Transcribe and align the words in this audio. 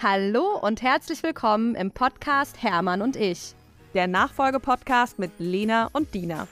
Hallo 0.00 0.56
und 0.56 0.80
herzlich 0.80 1.24
willkommen 1.24 1.74
im 1.74 1.90
Podcast 1.90 2.62
Hermann 2.62 3.02
und 3.02 3.16
ich. 3.16 3.56
Der 3.94 4.06
Nachfolgepodcast 4.06 5.18
mit 5.18 5.32
Lena 5.38 5.90
und 5.92 6.14
Dina. 6.14 6.46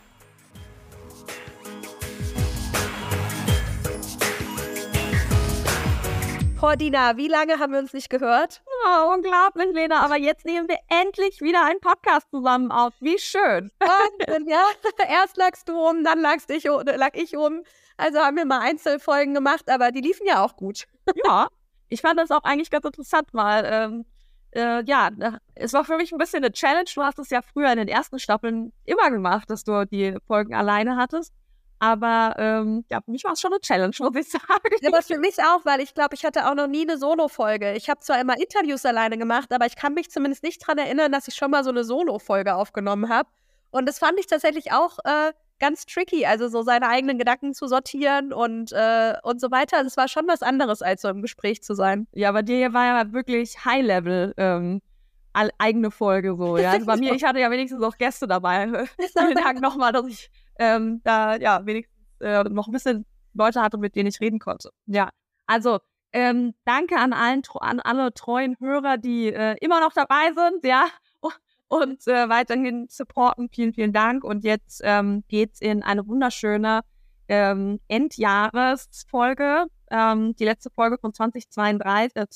Oh, 6.60 6.72
Dina, 6.74 7.16
wie 7.16 7.28
lange 7.28 7.60
haben 7.60 7.72
wir 7.72 7.78
uns 7.78 7.92
nicht 7.92 8.10
gehört? 8.10 8.62
Oh, 8.84 9.14
unglaublich, 9.14 9.72
Lena. 9.72 10.04
Aber 10.04 10.16
jetzt 10.16 10.44
nehmen 10.44 10.66
wir 10.66 10.78
endlich 10.88 11.40
wieder 11.40 11.64
einen 11.64 11.78
Podcast 11.78 12.28
zusammen 12.32 12.72
auf. 12.72 12.94
Wie 12.98 13.20
schön. 13.20 13.70
Wahnsinn, 13.78 14.48
ja. 14.48 14.64
Erst 15.08 15.36
lagst 15.36 15.68
du 15.68 15.78
um, 15.78 16.02
dann 16.02 16.20
lagst 16.20 16.50
ich, 16.50 16.64
lag 16.64 17.14
ich 17.14 17.36
um. 17.36 17.62
Also 17.96 18.18
haben 18.18 18.38
wir 18.38 18.44
mal 18.44 18.58
Einzelfolgen 18.58 19.34
gemacht, 19.34 19.70
aber 19.70 19.92
die 19.92 20.00
liefen 20.00 20.26
ja 20.26 20.44
auch 20.44 20.56
gut. 20.56 20.88
Ja, 21.24 21.46
ich 21.88 22.00
fand 22.00 22.18
das 22.18 22.30
auch 22.30 22.44
eigentlich 22.44 22.70
ganz 22.70 22.84
interessant, 22.84 23.28
weil 23.32 23.64
ähm, 23.66 24.04
äh, 24.52 24.82
ja, 24.84 25.10
es 25.54 25.72
war 25.72 25.84
für 25.84 25.96
mich 25.96 26.12
ein 26.12 26.18
bisschen 26.18 26.42
eine 26.42 26.52
Challenge. 26.52 26.88
Du 26.94 27.02
hast 27.02 27.18
es 27.18 27.30
ja 27.30 27.42
früher 27.42 27.70
in 27.70 27.78
den 27.78 27.88
ersten 27.88 28.18
Staffeln 28.18 28.72
immer 28.84 29.10
gemacht, 29.10 29.50
dass 29.50 29.64
du 29.64 29.86
die 29.86 30.16
Folgen 30.26 30.54
alleine 30.54 30.96
hattest. 30.96 31.32
Aber 31.78 32.34
ähm, 32.38 32.84
ja, 32.90 33.02
für 33.02 33.10
mich 33.10 33.24
war 33.24 33.32
es 33.32 33.40
schon 33.40 33.52
eine 33.52 33.60
Challenge, 33.60 33.94
muss 33.98 34.16
ich 34.16 34.30
sagen. 34.30 34.86
Aber 34.86 35.02
für 35.02 35.18
mich 35.18 35.38
auch, 35.42 35.64
weil 35.64 35.80
ich 35.80 35.94
glaube, 35.94 36.14
ich 36.14 36.24
hatte 36.24 36.48
auch 36.48 36.54
noch 36.54 36.68
nie 36.68 36.82
eine 36.82 36.96
Solo-Folge. 36.96 37.74
Ich 37.74 37.90
habe 37.90 38.00
zwar 38.00 38.18
immer 38.20 38.38
Interviews 38.38 38.86
alleine 38.86 39.18
gemacht, 39.18 39.52
aber 39.52 39.66
ich 39.66 39.76
kann 39.76 39.92
mich 39.94 40.10
zumindest 40.10 40.42
nicht 40.42 40.62
daran 40.62 40.78
erinnern, 40.78 41.12
dass 41.12 41.28
ich 41.28 41.34
schon 41.34 41.50
mal 41.50 41.64
so 41.64 41.70
eine 41.70 41.84
Solo-Folge 41.84 42.54
aufgenommen 42.54 43.10
habe. 43.10 43.28
Und 43.70 43.86
das 43.86 43.98
fand 43.98 44.18
ich 44.18 44.26
tatsächlich 44.26 44.72
auch 44.72 44.98
äh, 45.04 45.32
ganz 45.58 45.86
tricky, 45.86 46.26
also 46.26 46.48
so 46.48 46.62
seine 46.62 46.88
eigenen 46.88 47.18
Gedanken 47.18 47.54
zu 47.54 47.66
sortieren 47.66 48.32
und, 48.32 48.72
äh, 48.72 49.14
und 49.22 49.40
so 49.40 49.50
weiter. 49.50 49.82
Das 49.82 49.96
war 49.96 50.08
schon 50.08 50.26
was 50.26 50.42
anderes, 50.42 50.82
als 50.82 51.02
so 51.02 51.08
im 51.08 51.22
Gespräch 51.22 51.62
zu 51.62 51.74
sein. 51.74 52.06
Ja, 52.12 52.32
bei 52.32 52.42
dir 52.42 52.72
war 52.72 52.84
ja 52.84 53.12
wirklich 53.12 53.64
High-Level. 53.64 54.34
Ähm 54.36 54.82
eigene 55.58 55.90
Folge 55.90 56.34
so, 56.34 56.56
ja. 56.56 56.70
Also 56.70 56.86
bei 56.86 56.96
mir, 56.96 57.12
ich 57.12 57.22
hatte 57.22 57.38
ja 57.38 57.50
wenigstens 57.50 57.82
auch 57.82 57.98
Gäste 57.98 58.26
dabei. 58.26 58.86
Vielen 59.18 59.34
Dank 59.34 59.60
nochmal, 59.60 59.92
dass 59.92 60.06
ich 60.06 60.30
ähm, 60.58 61.02
da 61.04 61.36
ja 61.36 61.66
wenigstens 61.66 61.94
äh, 62.20 62.42
noch 62.44 62.68
ein 62.68 62.72
bisschen 62.72 63.04
Leute 63.34 63.60
hatte, 63.60 63.76
mit 63.76 63.94
denen 63.96 64.08
ich 64.08 64.20
reden 64.20 64.38
konnte. 64.38 64.70
Ja, 64.86 65.10
also 65.46 65.80
ähm, 66.12 66.54
danke 66.64 66.96
an 66.96 67.12
allen 67.12 67.42
an 67.60 67.80
alle 67.80 68.14
treuen 68.14 68.56
Hörer, 68.58 68.96
die 68.96 69.26
äh, 69.26 69.56
immer 69.60 69.80
noch 69.80 69.92
dabei 69.92 70.32
sind, 70.34 70.64
ja, 70.64 70.86
und 71.68 72.06
äh, 72.06 72.28
weiterhin 72.28 72.86
supporten. 72.88 73.48
Vielen, 73.50 73.72
vielen 73.72 73.92
Dank. 73.92 74.24
Und 74.24 74.44
jetzt 74.44 74.80
ähm, 74.84 75.24
geht's 75.28 75.60
in 75.60 75.82
eine 75.82 76.06
wunderschöne 76.06 76.82
ähm, 77.28 77.80
Endjahresfolge. 77.88 79.66
Ähm, 79.90 80.34
die 80.36 80.44
letzte 80.44 80.70
Folge 80.70 80.98
von 80.98 81.12
2032, 81.12 82.14
äh, 82.14 82.26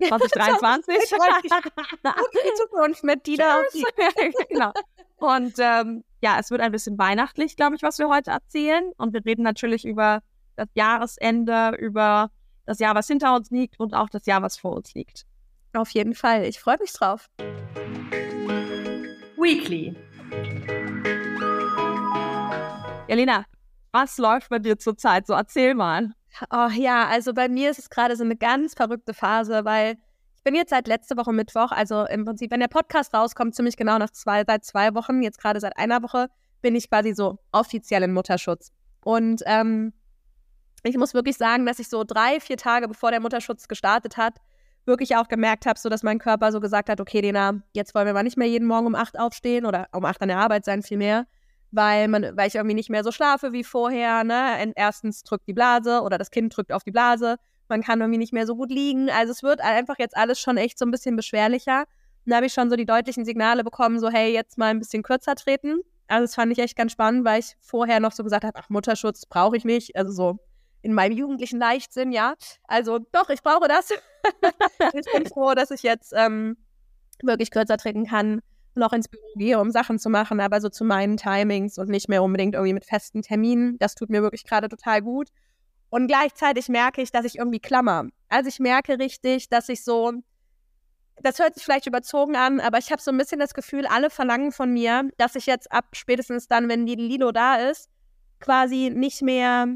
2023. 0.08 0.94
die 0.98 2.54
Zukunft 2.56 3.04
mit 3.04 3.26
Dina. 3.26 3.60
genau. 4.48 4.72
Und 5.16 5.54
ähm, 5.58 6.04
ja, 6.22 6.38
es 6.38 6.50
wird 6.50 6.60
ein 6.60 6.72
bisschen 6.72 6.98
weihnachtlich, 6.98 7.56
glaube 7.56 7.76
ich, 7.76 7.82
was 7.82 7.98
wir 7.98 8.08
heute 8.08 8.30
erzählen. 8.30 8.92
Und 8.96 9.12
wir 9.12 9.24
reden 9.24 9.42
natürlich 9.42 9.84
über 9.84 10.20
das 10.56 10.68
Jahresende, 10.74 11.76
über 11.78 12.30
das 12.66 12.78
Jahr, 12.78 12.94
was 12.94 13.06
hinter 13.06 13.34
uns 13.34 13.50
liegt 13.50 13.80
und 13.80 13.94
auch 13.94 14.08
das 14.08 14.26
Jahr, 14.26 14.42
was 14.42 14.58
vor 14.58 14.76
uns 14.76 14.94
liegt. 14.94 15.26
Auf 15.72 15.90
jeden 15.90 16.14
Fall. 16.14 16.44
Ich 16.44 16.60
freue 16.60 16.78
mich 16.78 16.92
drauf. 16.92 17.28
Weekly. 19.40 19.96
Elena, 23.08 23.46
was 23.90 24.18
läuft 24.18 24.50
bei 24.50 24.58
dir 24.58 24.78
zurzeit? 24.78 25.26
So 25.26 25.32
erzähl 25.32 25.74
mal. 25.74 26.10
Oh 26.50 26.68
ja, 26.74 27.08
also 27.08 27.32
bei 27.32 27.48
mir 27.48 27.70
ist 27.70 27.78
es 27.78 27.88
gerade 27.88 28.16
so 28.16 28.22
eine 28.22 28.36
ganz 28.36 28.74
verrückte 28.74 29.14
Phase, 29.14 29.64
weil 29.64 29.96
ich 30.36 30.44
bin 30.44 30.54
jetzt 30.54 30.70
seit 30.70 30.86
letzter 30.86 31.16
Woche 31.16 31.32
Mittwoch, 31.32 31.72
also 31.72 32.04
im 32.04 32.24
Prinzip, 32.24 32.50
wenn 32.50 32.60
der 32.60 32.68
Podcast 32.68 33.14
rauskommt, 33.14 33.54
ziemlich 33.54 33.76
genau 33.76 33.98
nach 33.98 34.10
zwei, 34.10 34.44
seit 34.46 34.64
zwei 34.64 34.94
Wochen, 34.94 35.22
jetzt 35.22 35.40
gerade 35.40 35.58
seit 35.58 35.76
einer 35.78 36.02
Woche, 36.02 36.28
bin 36.60 36.76
ich 36.76 36.90
quasi 36.90 37.14
so 37.14 37.38
offiziell 37.50 38.02
in 38.02 38.12
Mutterschutz. 38.12 38.72
Und 39.02 39.42
ähm, 39.46 39.94
ich 40.82 40.96
muss 40.98 41.14
wirklich 41.14 41.36
sagen, 41.36 41.64
dass 41.66 41.78
ich 41.78 41.88
so 41.88 42.04
drei, 42.04 42.40
vier 42.40 42.58
Tage 42.58 42.88
bevor 42.88 43.10
der 43.10 43.20
Mutterschutz 43.20 43.68
gestartet 43.68 44.18
hat, 44.18 44.36
wirklich 44.86 45.16
auch 45.16 45.28
gemerkt 45.28 45.66
habe, 45.66 45.78
so 45.78 45.88
dass 45.88 46.02
mein 46.02 46.18
Körper 46.18 46.52
so 46.52 46.60
gesagt 46.60 46.88
hat, 46.88 47.00
okay, 47.00 47.20
Dena, 47.20 47.62
jetzt 47.72 47.94
wollen 47.94 48.06
wir 48.06 48.14
mal 48.14 48.22
nicht 48.22 48.36
mehr 48.36 48.48
jeden 48.48 48.66
Morgen 48.66 48.86
um 48.86 48.94
acht 48.94 49.18
aufstehen 49.18 49.66
oder 49.66 49.88
um 49.92 50.04
acht 50.04 50.20
an 50.22 50.28
der 50.28 50.38
Arbeit 50.38 50.64
sein 50.64 50.82
vielmehr, 50.82 51.26
weil, 51.70 52.08
man, 52.08 52.36
weil 52.36 52.48
ich 52.48 52.54
irgendwie 52.54 52.74
nicht 52.74 52.90
mehr 52.90 53.04
so 53.04 53.12
schlafe 53.12 53.52
wie 53.52 53.64
vorher. 53.64 54.24
Ne? 54.24 54.72
Erstens 54.76 55.22
drückt 55.22 55.46
die 55.46 55.52
Blase 55.52 56.00
oder 56.02 56.18
das 56.18 56.30
Kind 56.30 56.56
drückt 56.56 56.72
auf 56.72 56.82
die 56.82 56.90
Blase. 56.90 57.36
Man 57.68 57.82
kann 57.82 58.00
irgendwie 58.00 58.18
nicht 58.18 58.32
mehr 58.32 58.46
so 58.46 58.56
gut 58.56 58.70
liegen. 58.70 59.10
Also 59.10 59.32
es 59.32 59.42
wird 59.42 59.60
einfach 59.60 59.96
jetzt 59.98 60.16
alles 60.16 60.40
schon 60.40 60.56
echt 60.56 60.78
so 60.78 60.84
ein 60.84 60.90
bisschen 60.90 61.14
beschwerlicher. 61.14 61.84
Und 62.26 62.30
da 62.30 62.36
habe 62.36 62.46
ich 62.46 62.52
schon 62.52 62.68
so 62.68 62.76
die 62.76 62.86
deutlichen 62.86 63.24
Signale 63.24 63.62
bekommen, 63.62 64.00
so 64.00 64.10
hey, 64.10 64.32
jetzt 64.32 64.58
mal 64.58 64.66
ein 64.66 64.80
bisschen 64.80 65.02
kürzer 65.02 65.36
treten. 65.36 65.80
Also 66.08 66.24
das 66.24 66.34
fand 66.34 66.50
ich 66.50 66.58
echt 66.58 66.76
ganz 66.76 66.92
spannend, 66.92 67.24
weil 67.24 67.38
ich 67.38 67.54
vorher 67.60 68.00
noch 68.00 68.12
so 68.12 68.24
gesagt 68.24 68.44
habe, 68.44 68.58
ach, 68.58 68.68
Mutterschutz 68.68 69.26
brauche 69.26 69.56
ich 69.56 69.64
nicht. 69.64 69.94
Also 69.94 70.12
so 70.12 70.38
in 70.82 70.94
meinem 70.94 71.16
jugendlichen 71.16 71.58
Leichtsinn, 71.58 72.12
ja. 72.12 72.34
Also 72.64 72.98
doch, 73.12 73.28
ich 73.30 73.42
brauche 73.42 73.68
das. 73.68 73.90
ich 74.94 75.12
bin 75.12 75.26
froh, 75.26 75.54
dass 75.54 75.70
ich 75.70 75.82
jetzt 75.82 76.12
ähm, 76.16 76.56
wirklich 77.22 77.50
kürzer 77.50 77.76
treten 77.76 78.06
kann 78.06 78.40
noch 78.74 78.92
ins 78.92 79.08
Büro 79.08 79.22
gehe, 79.36 79.60
um 79.60 79.70
Sachen 79.70 79.98
zu 79.98 80.10
machen, 80.10 80.40
aber 80.40 80.60
so 80.60 80.68
zu 80.68 80.84
meinen 80.84 81.16
Timings 81.16 81.78
und 81.78 81.88
nicht 81.88 82.08
mehr 82.08 82.22
unbedingt 82.22 82.54
irgendwie 82.54 82.72
mit 82.72 82.84
festen 82.84 83.22
Terminen. 83.22 83.78
Das 83.78 83.94
tut 83.94 84.10
mir 84.10 84.22
wirklich 84.22 84.44
gerade 84.44 84.68
total 84.68 85.02
gut. 85.02 85.28
Und 85.90 86.06
gleichzeitig 86.06 86.68
merke 86.68 87.02
ich, 87.02 87.10
dass 87.10 87.24
ich 87.24 87.38
irgendwie 87.38 87.58
klammer. 87.58 88.06
Also 88.28 88.48
ich 88.48 88.60
merke 88.60 88.98
richtig, 88.98 89.48
dass 89.48 89.68
ich 89.68 89.82
so, 89.84 90.12
das 91.20 91.38
hört 91.38 91.54
sich 91.54 91.64
vielleicht 91.64 91.86
überzogen 91.86 92.36
an, 92.36 92.60
aber 92.60 92.78
ich 92.78 92.92
habe 92.92 93.02
so 93.02 93.10
ein 93.10 93.18
bisschen 93.18 93.40
das 93.40 93.54
Gefühl, 93.54 93.86
alle 93.86 94.08
verlangen 94.08 94.52
von 94.52 94.72
mir, 94.72 95.10
dass 95.18 95.34
ich 95.34 95.46
jetzt 95.46 95.70
ab 95.72 95.86
spätestens 95.92 96.46
dann, 96.46 96.68
wenn 96.68 96.86
die 96.86 96.94
Lilo 96.94 97.32
da 97.32 97.56
ist, 97.56 97.88
quasi 98.38 98.90
nicht 98.94 99.20
mehr 99.20 99.66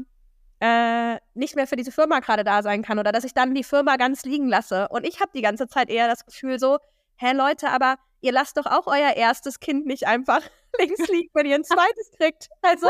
äh, 0.59 1.17
nicht 1.33 1.55
mehr 1.55 1.67
für 1.67 1.75
diese 1.75 1.91
Firma 1.91 2.19
gerade 2.19 2.43
da 2.43 2.63
sein 2.63 2.81
kann 2.81 2.99
oder 2.99 3.11
dass 3.11 3.23
ich 3.23 3.33
dann 3.33 3.53
die 3.53 3.63
Firma 3.63 3.97
ganz 3.97 4.23
liegen 4.23 4.47
lasse. 4.47 4.87
Und 4.89 5.05
ich 5.05 5.19
habe 5.19 5.31
die 5.33 5.41
ganze 5.41 5.67
Zeit 5.67 5.89
eher 5.89 6.07
das 6.07 6.25
Gefühl 6.25 6.59
so, 6.59 6.79
hä 7.17 7.33
Leute, 7.33 7.69
aber 7.69 7.97
ihr 8.21 8.31
lasst 8.31 8.57
doch 8.57 8.65
auch 8.65 8.87
euer 8.87 9.15
erstes 9.15 9.59
Kind 9.59 9.85
nicht 9.85 10.07
einfach 10.07 10.41
links 10.79 11.07
liegen, 11.07 11.29
wenn 11.33 11.45
ihr 11.45 11.55
ein 11.55 11.63
zweites 11.63 12.11
kriegt. 12.17 12.49
Also, 12.61 12.89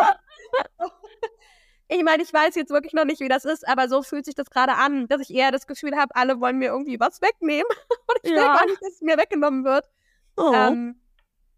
ich 1.87 2.03
meine, 2.03 2.23
ich 2.23 2.33
weiß 2.33 2.55
jetzt 2.55 2.71
wirklich 2.71 2.93
noch 2.93 3.05
nicht, 3.05 3.19
wie 3.19 3.27
das 3.27 3.45
ist, 3.45 3.67
aber 3.67 3.89
so 3.89 4.01
fühlt 4.01 4.25
sich 4.25 4.35
das 4.35 4.49
gerade 4.49 4.73
an, 4.73 5.07
dass 5.07 5.21
ich 5.21 5.33
eher 5.33 5.51
das 5.51 5.67
Gefühl 5.67 5.95
habe, 5.95 6.15
alle 6.15 6.39
wollen 6.39 6.57
mir 6.57 6.69
irgendwie 6.69 6.99
was 6.99 7.21
wegnehmen 7.21 7.65
und 8.07 8.19
ich 8.23 8.31
ja. 8.31 8.37
will 8.37 8.43
gar 8.43 8.65
nicht, 8.65 8.81
dass 8.81 8.93
es 8.93 9.01
mir 9.01 9.17
weggenommen 9.17 9.65
wird. 9.65 9.89
Oh. 10.37 10.51
Ähm, 10.53 11.01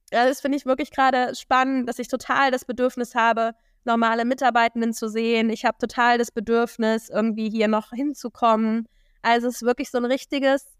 das 0.09 0.39
finde 0.39 0.57
ich 0.57 0.65
wirklich 0.65 0.91
gerade 0.91 1.35
spannend, 1.35 1.89
dass 1.89 1.99
ich 1.99 2.07
total 2.07 2.49
das 2.49 2.63
Bedürfnis 2.63 3.13
habe, 3.13 3.55
normale 3.87 4.25
Mitarbeitenden 4.25 4.93
zu 4.93 5.09
sehen. 5.09 5.49
Ich 5.49 5.65
habe 5.65 5.77
total 5.79 6.19
das 6.19 6.31
Bedürfnis, 6.31 7.09
irgendwie 7.09 7.49
hier 7.49 7.67
noch 7.67 7.89
hinzukommen. 7.89 8.87
Also 9.23 9.47
es 9.47 9.55
ist 9.55 9.63
wirklich 9.63 9.89
so 9.89 9.97
ein 9.97 10.05
richtiges 10.05 10.77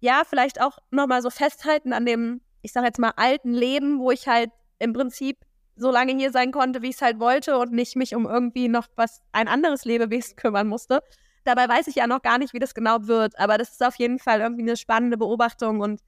ja, 0.00 0.22
vielleicht 0.28 0.60
auch 0.60 0.78
nochmal 0.90 1.22
so 1.22 1.30
festhalten 1.30 1.92
an 1.92 2.06
dem, 2.06 2.40
ich 2.62 2.72
sag 2.72 2.84
jetzt 2.84 2.98
mal, 2.98 3.12
alten 3.16 3.52
Leben, 3.52 3.98
wo 3.98 4.10
ich 4.10 4.28
halt 4.28 4.50
im 4.78 4.92
Prinzip 4.92 5.38
so 5.76 5.90
lange 5.90 6.14
hier 6.14 6.30
sein 6.32 6.52
konnte, 6.52 6.82
wie 6.82 6.88
ich 6.88 6.96
es 6.96 7.02
halt 7.02 7.18
wollte 7.18 7.58
und 7.58 7.72
nicht 7.72 7.96
mich 7.96 8.14
um 8.14 8.26
irgendwie 8.26 8.68
noch 8.68 8.86
was, 8.96 9.20
ein 9.32 9.48
anderes 9.48 9.84
Lebewesen 9.84 10.36
kümmern 10.36 10.66
musste. 10.66 11.02
Dabei 11.44 11.68
weiß 11.68 11.86
ich 11.86 11.96
ja 11.96 12.06
noch 12.06 12.22
gar 12.22 12.38
nicht, 12.38 12.54
wie 12.54 12.58
das 12.58 12.74
genau 12.74 13.06
wird, 13.06 13.38
aber 13.38 13.58
das 13.58 13.72
ist 13.72 13.84
auf 13.84 13.96
jeden 13.96 14.18
Fall 14.18 14.40
irgendwie 14.40 14.62
eine 14.62 14.76
spannende 14.76 15.16
Beobachtung 15.16 15.80
und 15.80 16.00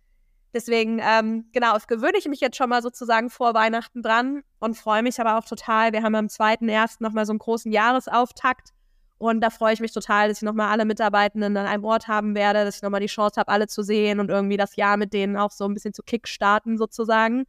deswegen, 0.52 1.00
ähm, 1.02 1.46
genau, 1.52 1.76
gewöhne 1.86 2.18
ich 2.18 2.26
mich 2.26 2.40
jetzt 2.40 2.56
schon 2.56 2.70
mal 2.70 2.82
sozusagen 2.82 3.30
vor 3.30 3.54
Weihnachten 3.54 4.02
dran 4.02 4.42
und 4.58 4.76
freue 4.76 5.02
mich 5.02 5.20
aber 5.20 5.38
auch 5.38 5.44
total. 5.44 5.92
Wir 5.92 6.02
haben 6.02 6.14
am 6.14 6.26
2.1. 6.26 6.96
nochmal 7.00 7.26
so 7.26 7.32
einen 7.32 7.38
großen 7.38 7.72
Jahresauftakt 7.72 8.70
und 9.18 9.40
da 9.40 9.50
freue 9.50 9.74
ich 9.74 9.80
mich 9.80 9.92
total, 9.92 10.28
dass 10.28 10.38
ich 10.38 10.42
nochmal 10.42 10.68
alle 10.70 10.84
Mitarbeitenden 10.84 11.56
an 11.56 11.66
einem 11.66 11.84
Ort 11.84 12.06
haben 12.06 12.36
werde, 12.36 12.64
dass 12.64 12.76
ich 12.76 12.82
nochmal 12.82 13.00
die 13.00 13.06
Chance 13.06 13.40
habe, 13.40 13.50
alle 13.50 13.66
zu 13.66 13.82
sehen 13.82 14.20
und 14.20 14.30
irgendwie 14.30 14.56
das 14.56 14.76
Jahr 14.76 14.96
mit 14.96 15.12
denen 15.12 15.36
auch 15.36 15.50
so 15.50 15.64
ein 15.64 15.74
bisschen 15.74 15.92
zu 15.92 16.04
kickstarten 16.04 16.78
sozusagen. 16.78 17.44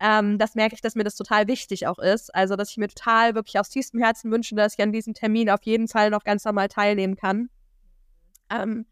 Ähm, 0.00 0.36
das 0.38 0.56
merke 0.56 0.74
ich, 0.74 0.80
dass 0.80 0.96
mir 0.96 1.04
das 1.04 1.14
total 1.14 1.46
wichtig 1.46 1.86
auch 1.86 2.00
ist. 2.00 2.34
Also, 2.34 2.56
dass 2.56 2.70
ich 2.70 2.76
mir 2.76 2.88
total 2.88 3.36
wirklich 3.36 3.58
aus 3.60 3.68
tiefstem 3.68 4.00
Herzen 4.02 4.32
wünsche, 4.32 4.56
dass 4.56 4.74
ich 4.74 4.82
an 4.82 4.90
diesem 4.90 5.14
Termin 5.14 5.48
auf 5.48 5.62
jeden 5.62 5.86
Fall 5.86 6.10
noch 6.10 6.24
ganz 6.24 6.44
normal 6.44 6.66
teilnehmen 6.66 7.14
kann. 7.14 7.48
Ähm, 8.50 8.84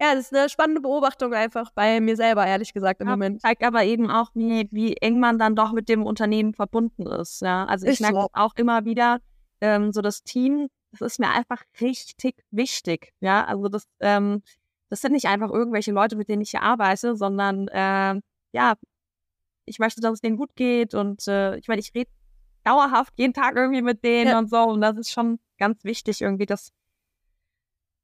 ja, 0.00 0.14
das 0.14 0.26
ist 0.26 0.34
eine 0.34 0.48
spannende 0.48 0.80
Beobachtung 0.80 1.32
einfach 1.32 1.70
bei 1.72 2.00
mir 2.00 2.16
selber, 2.16 2.46
ehrlich 2.46 2.72
gesagt, 2.74 3.00
im 3.00 3.06
ja, 3.06 3.12
Moment. 3.12 3.40
Zeigt 3.40 3.62
aber 3.62 3.84
eben 3.84 4.10
auch, 4.10 4.30
wie, 4.34 4.68
wie 4.70 4.96
eng 4.96 5.20
man 5.20 5.38
dann 5.38 5.54
doch 5.54 5.72
mit 5.72 5.88
dem 5.88 6.04
Unternehmen 6.04 6.52
verbunden 6.54 7.06
ist. 7.06 7.42
Ja? 7.42 7.64
Also 7.66 7.86
ich 7.86 8.00
merke 8.00 8.20
so. 8.22 8.28
auch 8.32 8.54
immer 8.56 8.84
wieder, 8.84 9.18
ähm, 9.60 9.92
so 9.92 10.02
das 10.02 10.22
Team 10.22 10.68
das 10.98 11.12
ist 11.14 11.20
mir 11.20 11.30
einfach 11.30 11.62
richtig 11.80 12.36
wichtig. 12.50 13.12
Ja, 13.20 13.44
also 13.44 13.68
das, 13.68 13.86
ähm, 14.00 14.42
das 14.88 15.00
sind 15.00 15.12
nicht 15.12 15.26
einfach 15.26 15.50
irgendwelche 15.50 15.92
Leute, 15.92 16.16
mit 16.16 16.28
denen 16.28 16.42
ich 16.42 16.50
hier 16.50 16.62
arbeite, 16.62 17.16
sondern 17.16 17.68
äh, 17.68 18.20
ja, 18.52 18.74
ich 19.64 19.78
möchte, 19.78 20.00
dass 20.00 20.14
es 20.14 20.20
denen 20.20 20.36
gut 20.36 20.54
geht 20.56 20.94
und 20.94 21.26
äh, 21.26 21.56
ich 21.56 21.68
meine, 21.68 21.80
ich 21.80 21.94
rede 21.94 22.10
dauerhaft 22.64 23.14
jeden 23.18 23.32
Tag 23.32 23.56
irgendwie 23.56 23.82
mit 23.82 24.04
denen 24.04 24.30
ja. 24.30 24.38
und 24.38 24.48
so 24.48 24.62
und 24.62 24.80
das 24.80 24.96
ist 24.96 25.10
schon 25.10 25.38
ganz 25.58 25.84
wichtig 25.84 26.20
irgendwie, 26.20 26.46
dass 26.46 26.72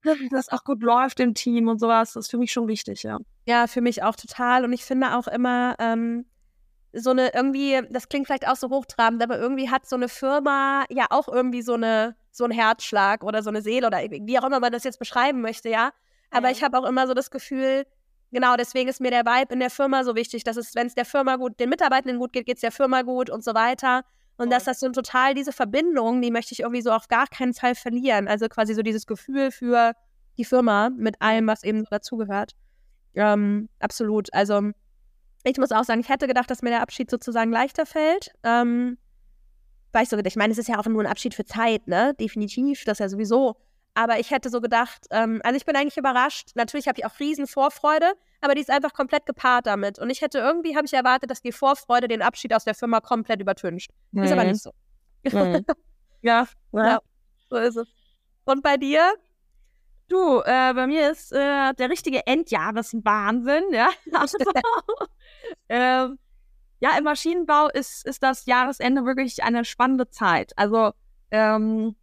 dass 0.31 0.49
auch 0.51 0.65
gut 0.65 0.83
läuft 0.83 1.21
im 1.21 1.35
Team 1.35 1.69
und 1.69 1.79
sowas. 1.79 2.13
Das 2.13 2.27
ist 2.27 2.31
für 2.31 2.39
mich 2.39 2.53
schon 2.53 2.69
wichtig, 2.69 3.03
ja. 3.03 3.19
Ja, 3.47 3.67
für 3.67 3.81
mich 3.81 4.03
auch 4.03 4.17
total. 4.17 4.65
Und 4.65 4.73
ich 4.73 4.85
finde 4.85 5.17
auch 5.17 5.27
immer, 5.27 5.77
ähm, 5.79 6.27
so 6.93 7.11
eine 7.11 7.33
irgendwie, 7.35 7.81
das 7.91 8.09
klingt 8.09 8.27
vielleicht 8.27 8.49
auch 8.49 8.57
so 8.57 8.69
hochtrabend, 8.69 9.23
aber 9.23 9.39
irgendwie 9.39 9.71
hat 9.71 9.87
so 9.87 9.97
eine 9.97 10.09
Firma 10.09 10.85
ja 10.91 11.07
auch 11.11 11.29
irgendwie 11.29 11.63
so 11.63 11.75
eine 11.75 12.17
so 12.33 12.45
einen 12.45 12.53
Herzschlag 12.53 13.25
oder 13.25 13.43
so 13.43 13.51
eine 13.51 13.63
Seele 13.63 13.87
oder 13.87 13.99
wie 13.99 14.39
auch 14.39 14.45
immer 14.45 14.61
man 14.61 14.73
das 14.73 14.85
jetzt 14.85 14.99
beschreiben 14.99 15.41
möchte, 15.41 15.69
ja. 15.69 15.93
Aber 16.31 16.49
ja. 16.49 16.53
ich 16.53 16.63
habe 16.63 16.79
auch 16.79 16.85
immer 16.85 17.07
so 17.07 17.15
das 17.15 17.31
Gefühl, 17.31 17.87
genau 18.31 18.57
deswegen 18.57 18.89
ist 18.89 19.01
mir 19.01 19.11
der 19.11 19.25
Vibe 19.25 19.53
in 19.53 19.61
der 19.61 19.71
Firma 19.71 20.05
so 20.05 20.15
wichtig, 20.15 20.45
dass 20.45 20.57
es, 20.57 20.75
wenn 20.75 20.87
es 20.87 20.95
der 20.95 21.05
Firma 21.05 21.37
gut, 21.37 21.59
den 21.59 21.69
Mitarbeitenden 21.69 22.19
gut 22.19 22.33
geht, 22.33 22.47
geht 22.47 22.57
es 22.57 22.61
der 22.61 22.73
Firma 22.73 23.03
gut 23.03 23.31
und 23.31 23.43
so 23.43 23.55
weiter. 23.55 24.05
Und 24.41 24.49
dass 24.49 24.65
das 24.65 24.81
so 24.81 24.89
total 24.89 25.35
diese 25.35 25.53
Verbindung, 25.53 26.23
die 26.23 26.31
möchte 26.31 26.55
ich 26.55 26.61
irgendwie 26.61 26.81
so 26.81 26.93
auf 26.93 27.09
gar 27.09 27.27
keinen 27.27 27.53
Fall 27.53 27.75
verlieren. 27.75 28.27
Also 28.27 28.49
quasi 28.49 28.73
so 28.73 28.81
dieses 28.81 29.05
Gefühl 29.05 29.51
für 29.51 29.93
die 30.39 30.47
Firma 30.47 30.89
mit 30.89 31.21
allem, 31.21 31.47
was 31.47 31.63
eben 31.63 31.85
dazugehört. 31.91 32.53
Ähm, 33.15 33.69
absolut. 33.81 34.33
Also 34.33 34.71
ich 35.45 35.59
muss 35.59 35.73
auch 35.73 35.85
sagen, 35.85 36.01
ich 36.01 36.09
hätte 36.09 36.27
gedacht, 36.27 36.51
dass 36.51 36.63
mir 36.63 36.71
der 36.71 36.81
Abschied 36.81 37.11
sozusagen 37.11 37.53
leichter 37.53 37.85
fällt. 37.85 38.33
Ähm, 38.43 38.97
weil 39.93 40.05
ich 40.05 40.09
so 40.09 40.17
gedacht, 40.17 40.33
ich 40.33 40.37
meine, 40.37 40.55
es 40.55 40.59
ist 40.59 40.69
ja 40.69 40.79
auch 40.79 40.87
nur 40.87 41.03
ein 41.03 41.11
Abschied 41.11 41.35
für 41.35 41.45
Zeit, 41.45 41.87
ne? 41.87 42.15
Definitiv, 42.19 42.85
das 42.85 42.99
ja 42.99 43.11
sowieso. 43.11 43.57
Aber 43.93 44.21
ich 44.21 44.31
hätte 44.31 44.49
so 44.49 44.63
gedacht, 44.63 45.07
ähm, 45.11 45.43
also 45.45 45.59
ich 45.59 45.67
bin 45.67 45.77
eigentlich 45.77 45.99
überrascht. 45.99 46.53
Natürlich 46.55 46.89
habe 46.89 46.99
ich 46.99 47.05
auch 47.05 47.21
riesen 47.21 47.47
Vorfreude, 47.47 48.11
aber 48.41 48.55
die 48.55 48.61
ist 48.61 48.71
einfach 48.71 48.93
komplett 48.93 49.27
gepaart 49.27 49.67
damit. 49.67 49.99
Und 49.99 50.11
ich 50.11 50.21
hätte 50.23 50.39
irgendwie, 50.39 50.77
habe 50.77 50.87
ich 50.87 50.93
erwartet, 50.93 51.31
dass 51.31 51.43
die 51.43 51.53
Vorfreude 51.53 52.09
den 52.09 52.23
Abschied 52.23 52.55
aus 52.55 52.65
der 52.65 52.75
Firma 52.75 53.01
komplett 53.01 53.41
übertüncht. 53.41 53.91
Nee. 54.13 54.25
Ist 54.25 54.33
aber 54.33 54.45
nicht 54.45 54.63
so. 54.63 54.73
Nee. 55.23 55.63
ja, 56.23 56.47
ja, 56.73 56.87
ja, 56.87 56.99
so 57.49 57.57
ist 57.57 57.77
es. 57.77 57.89
Und 58.45 58.63
bei 58.63 58.77
dir? 58.77 59.13
Du, 60.09 60.41
äh, 60.41 60.75
bei 60.75 60.89
mir 60.89 61.13
ist 61.13 61.33
äh, 61.33 61.73
der 61.75 61.89
richtige 61.89 62.27
Endjahreswahnsinn, 62.27 63.73
ja. 63.73 63.91
äh, 65.69 66.09
ja, 66.83 66.99
im 66.99 67.05
Maschinenbau 67.05 67.69
ist, 67.69 68.07
ist 68.07 68.23
das 68.23 68.47
Jahresende 68.47 69.05
wirklich 69.05 69.45
eine 69.45 69.65
spannende 69.65 70.09
Zeit. 70.11 70.53
Also, 70.57 70.93
ähm, 71.31 71.95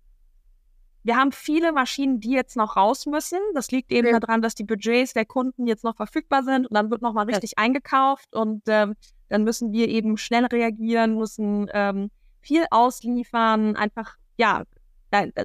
wir 1.07 1.15
haben 1.15 1.31
viele 1.31 1.71
Maschinen, 1.71 2.19
die 2.19 2.31
jetzt 2.31 2.57
noch 2.57 2.75
raus 2.75 3.05
müssen. 3.05 3.39
Das 3.53 3.71
liegt 3.71 3.93
eben 3.93 4.09
okay. 4.09 4.19
daran, 4.19 4.41
dass 4.41 4.55
die 4.55 4.65
Budgets 4.65 5.13
der 5.13 5.25
Kunden 5.25 5.65
jetzt 5.65 5.85
noch 5.85 5.95
verfügbar 5.95 6.43
sind 6.43 6.67
und 6.67 6.73
dann 6.73 6.91
wird 6.91 7.01
nochmal 7.01 7.27
richtig 7.27 7.51
ja. 7.51 7.63
eingekauft 7.63 8.35
und 8.35 8.63
ähm, 8.67 8.93
dann 9.29 9.45
müssen 9.45 9.71
wir 9.71 9.87
eben 9.87 10.17
schnell 10.17 10.45
reagieren, 10.45 11.15
müssen 11.15 11.69
ähm, 11.73 12.11
viel 12.41 12.65
ausliefern, 12.71 13.77
einfach, 13.77 14.17
ja, 14.35 14.63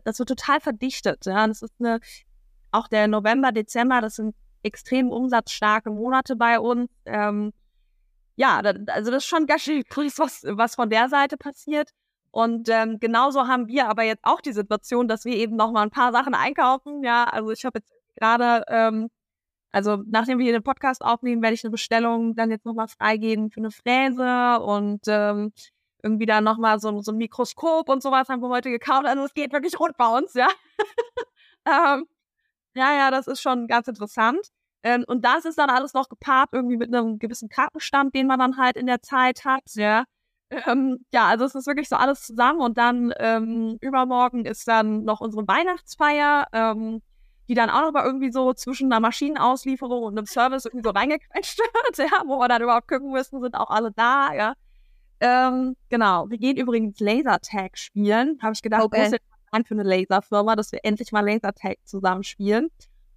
das 0.05 0.19
wird 0.19 0.29
total 0.29 0.61
verdichtet. 0.61 1.27
Ja. 1.27 1.47
Das 1.47 1.63
ist 1.63 1.75
eine, 1.79 2.01
auch 2.73 2.89
der 2.89 3.07
November, 3.07 3.53
Dezember, 3.53 4.01
das 4.01 4.17
sind 4.17 4.35
extrem 4.65 5.13
umsatzstarke 5.13 5.91
Monate 5.91 6.35
bei 6.35 6.59
uns. 6.59 6.91
Ähm, 7.05 7.53
ja, 8.35 8.59
also 8.59 9.13
das 9.13 9.23
ist 9.23 9.27
schon 9.27 9.47
ganz 9.47 9.63
schön 9.63 9.85
grüß, 9.89 10.19
was, 10.19 10.43
was 10.43 10.75
von 10.75 10.91
der 10.91 11.09
Seite 11.09 11.37
passiert. 11.37 11.91
Und 12.33 12.69
ähm, 12.71 12.99
genauso 12.99 13.47
haben 13.47 13.69
wir 13.69 13.89
aber 13.89 14.05
jetzt 14.05 14.25
auch 14.25 14.41
die 14.41 14.53
Situation, 14.53 15.07
dass 15.07 15.27
wir 15.27 15.37
eben 15.37 15.55
noch 15.55 15.71
mal 15.71 15.83
ein 15.83 15.91
paar 15.91 16.13
Sachen 16.13 16.35
einkaufen. 16.35 17.05
Ja, 17.05 17.25
also 17.25 17.51
ich 17.51 17.65
habe 17.67 17.79
jetzt 17.79 17.93
gerade, 18.17 18.65
ähm, 18.69 19.11
also 19.71 19.99
nachdem 20.07 20.39
wir 20.39 20.45
hier 20.45 20.55
den 20.55 20.63
Podcast 20.63 21.03
aufnehmen, 21.03 21.43
werde 21.43 21.55
ich 21.55 21.65
eine 21.65 21.71
Bestellung 21.71 22.35
dann 22.35 22.51
jetzt 22.51 22.65
noch 22.65 22.75
mal 22.75 22.89
freigeben 22.89 23.51
für 23.51 23.61
eine 23.61 23.71
Fräse 23.71 24.61
und 24.65 25.03
ähm, 25.09 25.53
irgendwie 26.03 26.27
dann 26.27 26.45
noch 26.45 26.59
mal 26.59 26.81
so, 26.81 27.01
so 27.03 27.13
ein 27.13 27.19
Mikroskop 27.19 27.89
und 27.91 28.03
sowas 28.03 28.29
haben 28.31 28.41
wir 28.41 28.49
heute 28.49 28.71
gekauft. 28.71 29.07
Also 29.07 29.25
es 29.25 29.35
geht 29.35 29.53
wirklich 29.53 29.79
rund 29.79 29.97
bei 29.99 30.07
uns, 30.07 30.33
ja. 30.35 30.49
ähm, 31.67 32.07
ja, 32.75 32.95
ja, 32.97 33.11
das 33.11 33.27
ist 33.27 33.43
schon 33.43 33.67
ganz 33.69 33.89
interessant. 33.89 34.41
Ähm, 34.83 35.05
und 35.07 35.25
das 35.25 35.45
ist 35.45 35.59
dann 35.59 35.71
alles 35.71 35.93
noch 35.95 36.09
gepaart 36.09 36.51
irgendwie 36.53 36.79
mit 36.79 36.95
einem 36.95 37.19
gewissen 37.19 37.49
Kartenstand, 37.51 38.15
den 38.15 38.27
man 38.27 38.39
dann 38.39 38.57
halt 38.57 38.77
in 38.77 38.87
der 38.87 39.03
Zeit 39.03 39.45
hat, 39.45 39.65
ja. 39.75 40.05
Ähm, 40.67 41.05
ja, 41.13 41.29
also 41.29 41.45
es 41.45 41.55
ist 41.55 41.67
wirklich 41.67 41.89
so 41.89 41.97
alles 41.97 42.23
zusammen 42.23 42.61
und 42.61 42.77
dann 42.77 43.13
ähm, 43.19 43.79
übermorgen 43.81 44.45
ist 44.45 44.69
dann 44.69 45.05
noch 45.05 45.21
unsere 45.21 45.47
Weihnachtsfeier, 45.49 46.47
ähm, 46.53 47.01
die 47.49 47.55
dann 47.55 47.71
auch 47.71 47.83
noch 47.83 47.93
mal 47.93 48.05
irgendwie 48.05 48.31
so 48.31 48.53
zwischen 48.53 48.93
einer 48.93 49.01
Maschinenauslieferung 49.01 50.03
und 50.05 50.19
einem 50.19 50.27
Service 50.27 50.67
irgendwie 50.67 50.87
so 50.87 50.91
reingequetscht 50.91 51.59
wird, 51.59 51.99
ja, 52.11 52.23
wo 52.27 52.39
wir 52.39 52.49
dann 52.49 52.63
überhaupt 52.63 52.89
gucken 52.89 53.13
müssen, 53.13 53.41
sind 53.41 53.55
auch 53.55 53.71
alle 53.71 53.93
da, 53.93 54.33
ja. 54.35 54.55
Ähm, 55.21 55.77
genau, 55.89 56.29
wir 56.29 56.39
gehen 56.39 56.57
übrigens 56.57 56.99
Lasertag 56.99 57.79
spielen. 57.79 58.39
Habe 58.43 58.55
ich 58.55 58.63
gedacht, 58.63 58.83
okay. 58.83 59.11
das 59.11 59.13
ist 59.13 59.69
für 59.69 59.75
eine 59.75 59.85
Laserfirma, 59.85 60.57
dass 60.57 60.73
wir 60.73 60.81
endlich 60.83 61.13
mal 61.13 61.25
Lasertag 61.25 61.77
zusammen 61.85 62.25
spielen. 62.25 62.71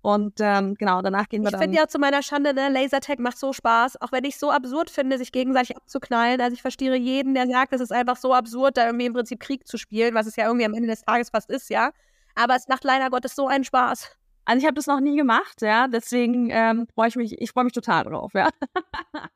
Und 0.06 0.36
ähm, 0.40 0.76
genau, 0.76 1.02
danach 1.02 1.28
gehen 1.30 1.42
wir 1.42 1.48
ich 1.48 1.54
dann. 1.54 1.62
Ich 1.62 1.66
finde 1.66 1.80
ja 1.80 1.88
zu 1.88 1.98
meiner 1.98 2.22
Schande, 2.22 2.54
ne, 2.54 2.70
Lasertag 2.70 3.18
macht 3.18 3.40
so 3.40 3.54
Spaß, 3.54 4.00
auch 4.04 4.12
wenn 4.12 4.24
ich 4.24 4.38
so 4.38 4.52
absurd 4.52 4.92
finde, 4.92 5.18
sich 5.18 5.32
gegenseitig 5.32 5.76
abzuknallen. 5.76 6.40
Also 6.42 6.54
ich 6.54 6.62
verstehe 6.62 6.94
jeden, 6.96 7.34
der 7.34 7.48
sagt, 7.48 7.74
es 7.74 7.82
ist 7.82 7.92
einfach 7.92 8.16
so 8.16 8.32
absurd, 8.32 8.78
da 8.78 8.86
irgendwie 8.86 9.08
im 9.08 9.14
Prinzip 9.14 9.40
Krieg 9.40 9.66
zu 9.66 9.80
spielen, 9.80 10.14
was 10.14 10.28
es 10.28 10.36
ja 10.36 10.46
irgendwie 10.46 10.68
am 10.68 10.76
Ende 10.76 10.90
des 10.90 11.02
Tages 11.02 11.32
fast 11.32 11.50
ist, 11.50 11.72
ja. 11.72 11.90
Aber 12.36 12.56
es 12.56 12.68
macht 12.68 12.84
leider 12.84 13.10
Gottes 13.10 13.34
so 13.34 13.48
einen 13.48 13.64
Spaß. 13.64 14.16
Also 14.46 14.60
ich 14.60 14.66
habe 14.66 14.76
das 14.76 14.86
noch 14.86 15.00
nie 15.00 15.18
gemacht, 15.18 15.64
ja, 15.64 15.88
deswegen 15.88 16.52
ähm, 16.52 16.86
freue 16.94 17.08
ich 17.08 17.16
mich, 17.16 17.42
ich 17.42 17.50
freue 17.50 17.64
mich 17.64 17.74
total 17.74 18.04
drauf, 18.04 18.32
ja. 18.36 18.50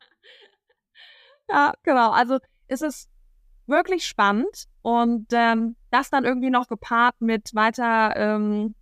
ja, 1.50 1.74
genau. 1.82 2.12
Also 2.12 2.38
es 2.68 2.84
ist 2.84 3.10
wirklich 3.66 4.06
spannend 4.06 4.66
und 4.84 5.26
ähm, 5.32 5.78
das 5.90 6.12
dann 6.12 6.26
irgendwie 6.26 6.52
noch 6.52 6.68
gepaart 6.68 7.22
mit 7.22 7.56
weiter 7.56 8.16
ähm, 8.16 8.76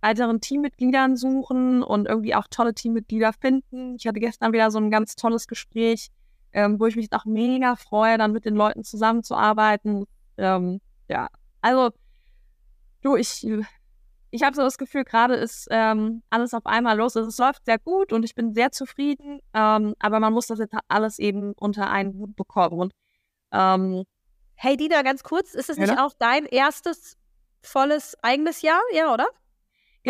weiteren 0.00 0.40
Teammitgliedern 0.40 1.16
suchen 1.16 1.82
und 1.82 2.06
irgendwie 2.06 2.34
auch 2.34 2.46
tolle 2.50 2.74
Teammitglieder 2.74 3.32
finden. 3.32 3.96
Ich 3.96 4.06
hatte 4.06 4.20
gestern 4.20 4.52
wieder 4.52 4.70
so 4.70 4.78
ein 4.78 4.90
ganz 4.90 5.16
tolles 5.16 5.46
Gespräch, 5.48 6.08
ähm, 6.52 6.78
wo 6.78 6.86
ich 6.86 6.96
mich 6.96 7.12
auch 7.12 7.24
mega 7.24 7.76
freue, 7.76 8.18
dann 8.18 8.32
mit 8.32 8.44
den 8.44 8.54
Leuten 8.54 8.84
zusammenzuarbeiten. 8.84 10.04
Ähm, 10.36 10.80
ja, 11.08 11.28
also 11.60 11.90
du, 13.02 13.16
ich, 13.16 13.46
ich 14.30 14.42
habe 14.42 14.54
so 14.54 14.62
das 14.62 14.78
Gefühl, 14.78 15.04
gerade 15.04 15.34
ist 15.34 15.68
ähm, 15.70 16.22
alles 16.30 16.54
auf 16.54 16.66
einmal 16.66 16.96
los. 16.96 17.16
Also, 17.16 17.28
es 17.28 17.38
läuft 17.38 17.64
sehr 17.64 17.78
gut 17.78 18.12
und 18.12 18.24
ich 18.24 18.34
bin 18.34 18.52
sehr 18.52 18.70
zufrieden, 18.72 19.40
ähm, 19.54 19.94
aber 19.98 20.20
man 20.20 20.32
muss 20.32 20.46
das 20.46 20.58
jetzt 20.58 20.74
alles 20.88 21.18
eben 21.18 21.52
unter 21.54 21.90
einen 21.90 22.14
Hut 22.14 22.36
bekommen. 22.36 22.78
Und, 22.78 22.92
ähm, 23.52 24.04
hey 24.54 24.76
Dina, 24.76 25.02
ganz 25.02 25.22
kurz, 25.22 25.54
ist 25.54 25.70
es 25.70 25.76
ja, 25.76 25.86
nicht 25.86 25.98
auch 25.98 26.12
dein 26.18 26.44
erstes 26.46 27.16
volles 27.62 28.16
eigenes 28.22 28.62
Jahr? 28.62 28.80
Ja, 28.92 29.12
oder? 29.12 29.26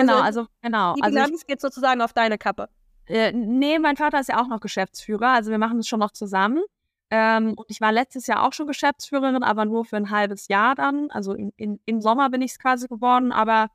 Genau, 0.01 0.21
also, 0.21 0.41
also 0.41 0.47
genau. 0.63 0.95
Die 0.95 1.03
also 1.03 1.15
Bilanz 1.15 1.47
geht 1.47 1.61
sozusagen 1.61 2.01
auf 2.01 2.13
deine 2.13 2.39
Kappe. 2.39 2.69
Äh, 3.07 3.33
nee, 3.33 3.79
mein 3.79 3.97
Vater 3.97 4.21
ist 4.21 4.29
ja 4.29 4.41
auch 4.41 4.49
noch 4.49 4.61
Geschäftsführer, 4.61 5.29
also 5.29 5.51
wir 5.51 5.59
machen 5.59 5.79
es 5.79 5.89
schon 5.89 6.01
noch 6.01 6.13
zusammen. 6.13 6.63
Ähm, 7.11 7.55
und 7.57 7.65
ich 7.69 7.81
war 7.81 7.91
letztes 7.91 8.27
Jahr 8.27 8.47
auch 8.47 8.53
schon 8.53 8.67
Geschäftsführerin, 8.67 9.43
aber 9.43 9.65
nur 9.65 9.85
für 9.85 9.97
ein 9.97 10.11
halbes 10.11 10.49
Jahr 10.49 10.75
dann. 10.75 11.11
Also 11.11 11.33
in, 11.33 11.53
in, 11.57 11.81
im 11.87 12.01
Sommer 12.03 12.29
bin 12.29 12.43
ich 12.43 12.53
es 12.53 12.59
quasi 12.59 12.87
geworden, 12.87 13.33
aber 13.33 13.69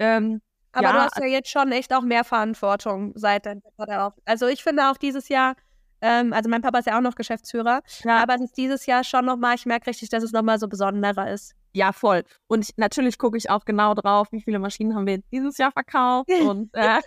ähm, 0.00 0.40
aber 0.72 0.86
ja, 0.86 0.92
du 0.92 0.98
hast 1.00 1.18
ja 1.18 1.26
jetzt 1.26 1.50
schon 1.50 1.70
echt 1.70 1.92
auch 1.94 2.02
mehr 2.02 2.24
Verantwortung 2.24 3.12
seit 3.14 3.46
dein 3.46 3.62
Vater 3.76 4.06
auch. 4.06 4.12
Also 4.24 4.46
ich 4.46 4.62
finde 4.62 4.90
auch 4.90 4.96
dieses 4.96 5.28
Jahr, 5.28 5.54
ähm, 6.00 6.32
also 6.32 6.48
mein 6.48 6.62
Papa 6.62 6.78
ist 6.78 6.86
ja 6.86 6.96
auch 6.96 7.02
noch 7.02 7.14
Geschäftsführer, 7.14 7.82
ja. 8.04 8.22
aber 8.22 8.34
es 8.36 8.40
ist 8.40 8.56
dieses 8.56 8.86
Jahr 8.86 9.04
schon 9.04 9.26
nochmal, 9.26 9.54
ich 9.54 9.66
merke 9.66 9.88
richtig, 9.88 10.08
dass 10.08 10.22
es 10.22 10.32
nochmal 10.32 10.58
so 10.58 10.68
besonderer 10.68 11.30
ist. 11.30 11.54
Ja, 11.74 11.92
voll. 11.92 12.22
Und 12.48 12.68
ich, 12.68 12.76
natürlich 12.76 13.18
gucke 13.18 13.38
ich 13.38 13.48
auch 13.48 13.64
genau 13.64 13.94
drauf, 13.94 14.28
wie 14.30 14.42
viele 14.42 14.58
Maschinen 14.58 14.94
haben 14.94 15.06
wir 15.06 15.18
dieses 15.32 15.56
Jahr 15.56 15.72
verkauft 15.72 16.30
und 16.30 16.70
äh, 16.74 17.00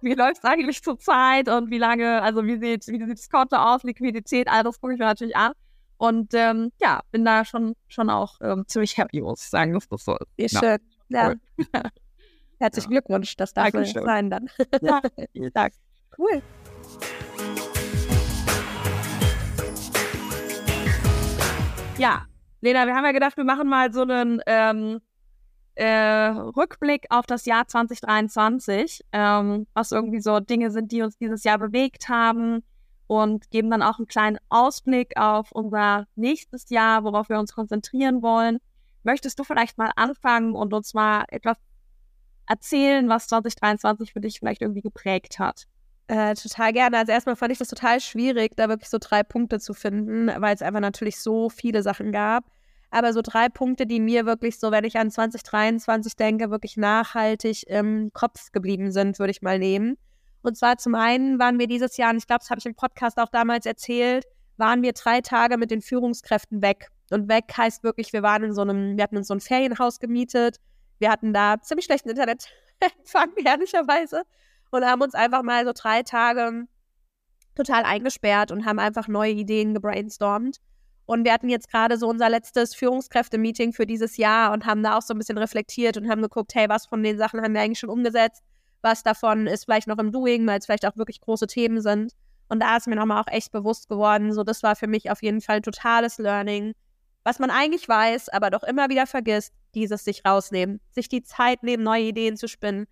wie 0.00 0.14
läuft 0.14 0.38
es 0.38 0.44
eigentlich 0.44 0.82
zur 0.82 0.98
Zeit 0.98 1.48
und 1.48 1.70
wie 1.70 1.78
lange, 1.78 2.22
also 2.22 2.44
wie 2.44 2.58
sieht, 2.58 2.86
wie 2.88 3.04
sieht 3.04 3.18
das 3.18 3.28
Konto 3.28 3.56
aus, 3.56 3.82
Liquidität, 3.82 4.48
all 4.48 4.62
das 4.62 4.80
gucke 4.80 4.94
ich 4.94 4.98
mir 4.98 5.06
natürlich 5.06 5.36
an. 5.36 5.52
Und 5.98 6.34
ähm, 6.34 6.72
ja, 6.80 7.00
bin 7.10 7.24
da 7.24 7.44
schon, 7.44 7.74
schon 7.88 8.10
auch 8.10 8.38
ähm, 8.42 8.64
ziemlich 8.66 8.96
happy, 8.98 9.20
muss 9.20 9.42
ich 9.42 9.48
sagen, 9.48 9.72
dass 9.72 9.88
das 9.88 10.04
so 10.04 10.16
ist. 10.16 10.28
Wie 10.36 10.48
schön. 10.48 10.78
Ja. 11.08 11.28
Cool. 11.28 11.36
Herzlichen 12.58 12.92
ja. 12.92 13.00
Glückwunsch, 13.00 13.36
das 13.36 13.52
darf 13.52 13.70
Dankeschön. 13.70 14.04
sein 14.04 14.30
dann. 14.30 14.48
ja, 14.80 15.00
vielen 15.32 15.52
Dank. 15.52 15.74
Cool. 16.18 16.42
Ja, 21.98 22.26
Lena, 22.66 22.84
wir 22.84 22.96
haben 22.96 23.04
ja 23.04 23.12
gedacht, 23.12 23.36
wir 23.36 23.44
machen 23.44 23.68
mal 23.68 23.92
so 23.92 24.02
einen 24.02 24.40
ähm, 24.44 25.00
äh, 25.76 26.30
Rückblick 26.30 27.06
auf 27.10 27.24
das 27.24 27.44
Jahr 27.46 27.68
2023, 27.68 29.02
ähm, 29.12 29.68
was 29.72 29.92
irgendwie 29.92 30.20
so 30.20 30.40
Dinge 30.40 30.72
sind, 30.72 30.90
die 30.90 31.02
uns 31.02 31.16
dieses 31.16 31.44
Jahr 31.44 31.58
bewegt 31.58 32.08
haben 32.08 32.64
und 33.06 33.52
geben 33.52 33.70
dann 33.70 33.82
auch 33.82 33.98
einen 33.98 34.08
kleinen 34.08 34.38
Ausblick 34.48 35.16
auf 35.16 35.52
unser 35.52 36.08
nächstes 36.16 36.68
Jahr, 36.68 37.04
worauf 37.04 37.28
wir 37.28 37.38
uns 37.38 37.54
konzentrieren 37.54 38.20
wollen. 38.20 38.58
Möchtest 39.04 39.38
du 39.38 39.44
vielleicht 39.44 39.78
mal 39.78 39.92
anfangen 39.94 40.56
und 40.56 40.74
uns 40.74 40.92
mal 40.92 41.24
etwas 41.28 41.58
erzählen, 42.48 43.08
was 43.08 43.28
2023 43.28 44.12
für 44.12 44.20
dich 44.20 44.40
vielleicht 44.40 44.62
irgendwie 44.62 44.82
geprägt 44.82 45.38
hat? 45.38 45.68
Äh, 46.08 46.34
total 46.34 46.72
gerne. 46.72 46.98
Also 46.98 47.12
erstmal 47.12 47.36
fand 47.36 47.52
ich 47.52 47.58
das 47.58 47.68
total 47.68 48.00
schwierig, 48.00 48.56
da 48.56 48.68
wirklich 48.68 48.90
so 48.90 48.98
drei 49.00 49.22
Punkte 49.22 49.60
zu 49.60 49.72
finden, 49.72 50.32
weil 50.40 50.56
es 50.56 50.62
einfach 50.62 50.80
natürlich 50.80 51.20
so 51.20 51.48
viele 51.48 51.84
Sachen 51.84 52.10
gab. 52.10 52.44
Aber 52.96 53.12
so 53.12 53.20
drei 53.20 53.50
Punkte, 53.50 53.84
die 53.84 54.00
mir 54.00 54.24
wirklich 54.24 54.58
so, 54.58 54.70
wenn 54.70 54.84
ich 54.84 54.96
an 54.96 55.10
2023 55.10 56.16
denke, 56.16 56.50
wirklich 56.50 56.78
nachhaltig 56.78 57.64
im 57.66 58.10
Kopf 58.14 58.52
geblieben 58.52 58.90
sind, 58.90 59.18
würde 59.18 59.32
ich 59.32 59.42
mal 59.42 59.58
nehmen. 59.58 59.98
Und 60.40 60.56
zwar 60.56 60.78
zum 60.78 60.94
einen 60.94 61.38
waren 61.38 61.58
wir 61.58 61.66
dieses 61.66 61.98
Jahr, 61.98 62.08
und 62.08 62.16
ich 62.16 62.26
glaube, 62.26 62.38
das 62.38 62.48
habe 62.48 62.58
ich 62.58 62.64
im 62.64 62.74
Podcast 62.74 63.18
auch 63.18 63.28
damals 63.28 63.66
erzählt, 63.66 64.24
waren 64.56 64.80
wir 64.80 64.94
drei 64.94 65.20
Tage 65.20 65.58
mit 65.58 65.70
den 65.70 65.82
Führungskräften 65.82 66.62
weg. 66.62 66.88
Und 67.10 67.28
weg 67.28 67.52
heißt 67.54 67.82
wirklich, 67.84 68.14
wir 68.14 68.22
waren 68.22 68.44
in 68.44 68.54
so 68.54 68.62
einem, 68.62 68.96
wir 68.96 69.04
hatten 69.04 69.18
uns 69.18 69.28
so 69.28 69.34
ein 69.34 69.40
Ferienhaus 69.40 70.00
gemietet. 70.00 70.56
Wir 70.98 71.10
hatten 71.10 71.34
da 71.34 71.60
ziemlich 71.60 71.84
schlechten 71.84 72.08
Internetempfang, 72.08 73.34
ehrlicherweise. 73.44 74.22
Und 74.70 74.86
haben 74.86 75.02
uns 75.02 75.12
einfach 75.12 75.42
mal 75.42 75.66
so 75.66 75.72
drei 75.74 76.02
Tage 76.02 76.66
total 77.54 77.82
eingesperrt 77.82 78.52
und 78.52 78.64
haben 78.64 78.78
einfach 78.78 79.06
neue 79.06 79.32
Ideen 79.32 79.74
gebrainstormt. 79.74 80.62
Und 81.06 81.24
wir 81.24 81.32
hatten 81.32 81.48
jetzt 81.48 81.70
gerade 81.70 81.96
so 81.96 82.08
unser 82.08 82.28
letztes 82.28 82.74
Führungskräfte-Meeting 82.74 83.72
für 83.72 83.86
dieses 83.86 84.16
Jahr 84.16 84.52
und 84.52 84.66
haben 84.66 84.82
da 84.82 84.98
auch 84.98 85.02
so 85.02 85.14
ein 85.14 85.18
bisschen 85.18 85.38
reflektiert 85.38 85.96
und 85.96 86.08
haben 86.08 86.20
geguckt, 86.20 86.54
hey, 86.54 86.68
was 86.68 86.86
von 86.86 87.02
den 87.02 87.16
Sachen 87.16 87.40
haben 87.40 87.54
wir 87.54 87.60
eigentlich 87.60 87.78
schon 87.78 87.90
umgesetzt? 87.90 88.42
Was 88.82 89.04
davon 89.04 89.46
ist 89.46 89.64
vielleicht 89.64 89.86
noch 89.86 89.98
im 89.98 90.10
Doing, 90.10 90.46
weil 90.46 90.58
es 90.58 90.66
vielleicht 90.66 90.84
auch 90.84 90.96
wirklich 90.96 91.20
große 91.20 91.46
Themen 91.46 91.80
sind. 91.80 92.12
Und 92.48 92.60
da 92.60 92.76
ist 92.76 92.86
mir 92.88 92.96
nochmal 92.96 93.22
auch 93.22 93.32
echt 93.32 93.52
bewusst 93.52 93.88
geworden, 93.88 94.32
so 94.32 94.42
das 94.44 94.62
war 94.62 94.76
für 94.76 94.86
mich 94.86 95.10
auf 95.10 95.22
jeden 95.22 95.40
Fall 95.40 95.62
totales 95.62 96.18
Learning. 96.18 96.72
Was 97.24 97.38
man 97.38 97.50
eigentlich 97.50 97.88
weiß, 97.88 98.28
aber 98.28 98.50
doch 98.50 98.62
immer 98.62 98.88
wieder 98.88 99.06
vergisst, 99.06 99.52
dieses 99.74 100.04
sich 100.04 100.24
rausnehmen, 100.24 100.80
sich 100.90 101.08
die 101.08 101.22
Zeit 101.22 101.62
nehmen, 101.62 101.82
neue 101.82 102.04
Ideen 102.04 102.36
zu 102.36 102.46
spinnen. 102.46 102.86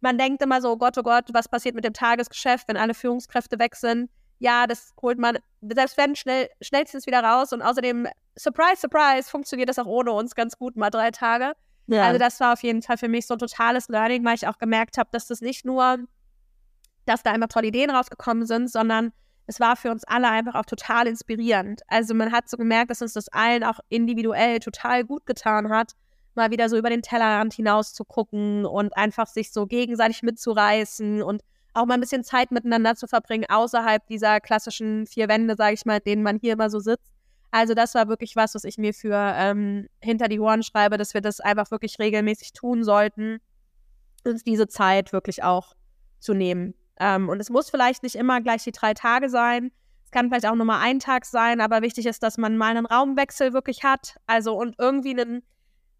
Man 0.00 0.16
denkt 0.16 0.42
immer 0.42 0.62
so, 0.62 0.72
oh 0.72 0.76
Gott, 0.76 0.96
oh 0.96 1.02
Gott, 1.02 1.26
was 1.32 1.48
passiert 1.48 1.74
mit 1.74 1.84
dem 1.84 1.92
Tagesgeschäft, 1.92 2.68
wenn 2.68 2.76
alle 2.76 2.94
Führungskräfte 2.94 3.58
weg 3.58 3.74
sind? 3.74 4.08
Ja, 4.40 4.66
das 4.66 4.92
holt 5.00 5.18
man, 5.18 5.38
selbst 5.60 5.96
wenn, 5.96 6.16
schnell, 6.16 6.48
schnellstens 6.60 7.06
wieder 7.06 7.22
raus. 7.22 7.52
Und 7.52 7.62
außerdem, 7.62 8.08
surprise, 8.36 8.80
surprise, 8.80 9.30
funktioniert 9.30 9.68
das 9.68 9.78
auch 9.78 9.86
ohne 9.86 10.12
uns 10.12 10.34
ganz 10.34 10.58
gut 10.58 10.76
mal 10.76 10.90
drei 10.90 11.12
Tage. 11.12 11.52
Ja. 11.86 12.04
Also 12.04 12.18
das 12.18 12.40
war 12.40 12.54
auf 12.54 12.62
jeden 12.62 12.82
Fall 12.82 12.96
für 12.98 13.08
mich 13.08 13.26
so 13.26 13.34
ein 13.34 13.38
totales 13.38 13.88
Learning, 13.88 14.24
weil 14.24 14.34
ich 14.34 14.48
auch 14.48 14.58
gemerkt 14.58 14.98
habe, 14.98 15.10
dass 15.12 15.26
das 15.26 15.40
nicht 15.40 15.64
nur 15.64 15.98
dass 17.06 17.22
da 17.22 17.32
einfach 17.32 17.48
tolle 17.48 17.68
Ideen 17.68 17.90
rausgekommen 17.90 18.46
sind, 18.46 18.70
sondern 18.70 19.12
es 19.46 19.58
war 19.58 19.76
für 19.76 19.90
uns 19.90 20.04
alle 20.04 20.28
einfach 20.28 20.54
auch 20.54 20.64
total 20.64 21.08
inspirierend. 21.08 21.82
Also 21.88 22.14
man 22.14 22.30
hat 22.30 22.48
so 22.48 22.56
gemerkt, 22.56 22.90
dass 22.90 23.02
uns 23.02 23.14
das 23.14 23.28
allen 23.28 23.64
auch 23.64 23.80
individuell 23.88 24.60
total 24.60 25.04
gut 25.04 25.26
getan 25.26 25.70
hat, 25.70 25.92
mal 26.34 26.50
wieder 26.52 26.68
so 26.68 26.76
über 26.76 26.90
den 26.90 27.02
Tellerrand 27.02 27.52
hinaus 27.52 27.92
zu 27.94 28.04
gucken 28.04 28.64
und 28.64 28.96
einfach 28.96 29.26
sich 29.26 29.52
so 29.52 29.66
gegenseitig 29.66 30.22
mitzureißen 30.22 31.22
und 31.22 31.42
auch 31.74 31.86
mal 31.86 31.94
ein 31.94 32.00
bisschen 32.00 32.24
Zeit 32.24 32.50
miteinander 32.50 32.96
zu 32.96 33.06
verbringen, 33.06 33.46
außerhalb 33.48 34.06
dieser 34.06 34.40
klassischen 34.40 35.06
vier 35.06 35.28
Wände, 35.28 35.56
sage 35.56 35.74
ich 35.74 35.84
mal, 35.84 36.00
denen 36.00 36.22
man 36.22 36.38
hier 36.38 36.54
immer 36.54 36.70
so 36.70 36.80
sitzt. 36.80 37.12
Also 37.50 37.74
das 37.74 37.94
war 37.94 38.08
wirklich 38.08 38.36
was, 38.36 38.54
was 38.54 38.64
ich 38.64 38.78
mir 38.78 38.94
für 38.94 39.16
ähm, 39.36 39.88
hinter 40.00 40.28
die 40.28 40.40
Ohren 40.40 40.62
schreibe, 40.62 40.98
dass 40.98 41.14
wir 41.14 41.20
das 41.20 41.40
einfach 41.40 41.70
wirklich 41.70 41.98
regelmäßig 41.98 42.52
tun 42.52 42.84
sollten, 42.84 43.38
uns 44.24 44.44
diese 44.44 44.68
Zeit 44.68 45.12
wirklich 45.12 45.42
auch 45.42 45.74
zu 46.20 46.34
nehmen. 46.34 46.74
Ähm, 46.98 47.28
und 47.28 47.40
es 47.40 47.50
muss 47.50 47.70
vielleicht 47.70 48.02
nicht 48.02 48.14
immer 48.14 48.40
gleich 48.40 48.62
die 48.62 48.72
drei 48.72 48.94
Tage 48.94 49.28
sein. 49.28 49.72
Es 50.04 50.10
kann 50.10 50.28
vielleicht 50.28 50.46
auch 50.46 50.54
nur 50.54 50.66
mal 50.66 50.80
ein 50.80 50.98
Tag 50.98 51.24
sein, 51.24 51.60
aber 51.60 51.82
wichtig 51.82 52.06
ist, 52.06 52.22
dass 52.22 52.36
man 52.38 52.56
mal 52.56 52.76
einen 52.76 52.86
Raumwechsel 52.86 53.52
wirklich 53.52 53.82
hat. 53.82 54.16
Also 54.26 54.54
und 54.56 54.76
irgendwie 54.78 55.18
einen, 55.18 55.42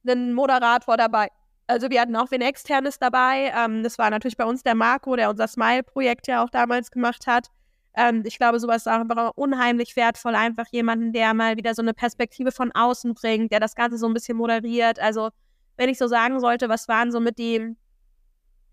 einen 0.07 0.35
Moderator 0.35 0.97
dabei. 0.97 1.29
Also 1.71 1.89
wir 1.89 2.00
hatten 2.00 2.17
auch 2.17 2.31
ein 2.33 2.41
externes 2.41 2.99
dabei. 2.99 3.53
Ähm, 3.57 3.85
das 3.85 3.97
war 3.97 4.11
natürlich 4.11 4.37
bei 4.37 4.45
uns 4.45 4.65
der 4.65 4.75
Marco, 4.75 5.15
der 5.15 5.31
unser 5.31 5.47
Smile-Projekt 5.47 6.27
ja 6.27 6.43
auch 6.43 6.50
damals 6.50 6.91
gemacht 6.91 7.29
hat. 7.29 7.47
Ähm, 7.95 8.25
ich 8.27 8.39
glaube, 8.39 8.59
sowas 8.59 8.79
ist 8.79 8.89
auch 8.89 9.00
einfach 9.00 9.33
unheimlich 9.37 9.95
wertvoll. 9.95 10.35
Einfach 10.35 10.67
jemanden, 10.73 11.12
der 11.12 11.33
mal 11.33 11.57
wieder 11.57 11.75
so 11.77 11.83
eine 11.83 11.95
Perspektive 11.95 12.50
von 12.50 12.73
außen 12.73 13.15
bringt, 13.15 13.53
der 13.53 13.61
das 13.61 13.77
Ganze 13.77 13.99
so 13.99 14.09
ein 14.09 14.15
bisschen 14.15 14.37
moderiert. 14.37 14.99
Also 14.99 15.31
wenn 15.77 15.89
ich 15.89 15.99
so 15.99 16.09
sagen 16.09 16.41
sollte, 16.41 16.69
was 16.69 16.89
waren 16.89 17.12
so 17.12 17.21
mit 17.21 17.39
die 17.39 17.77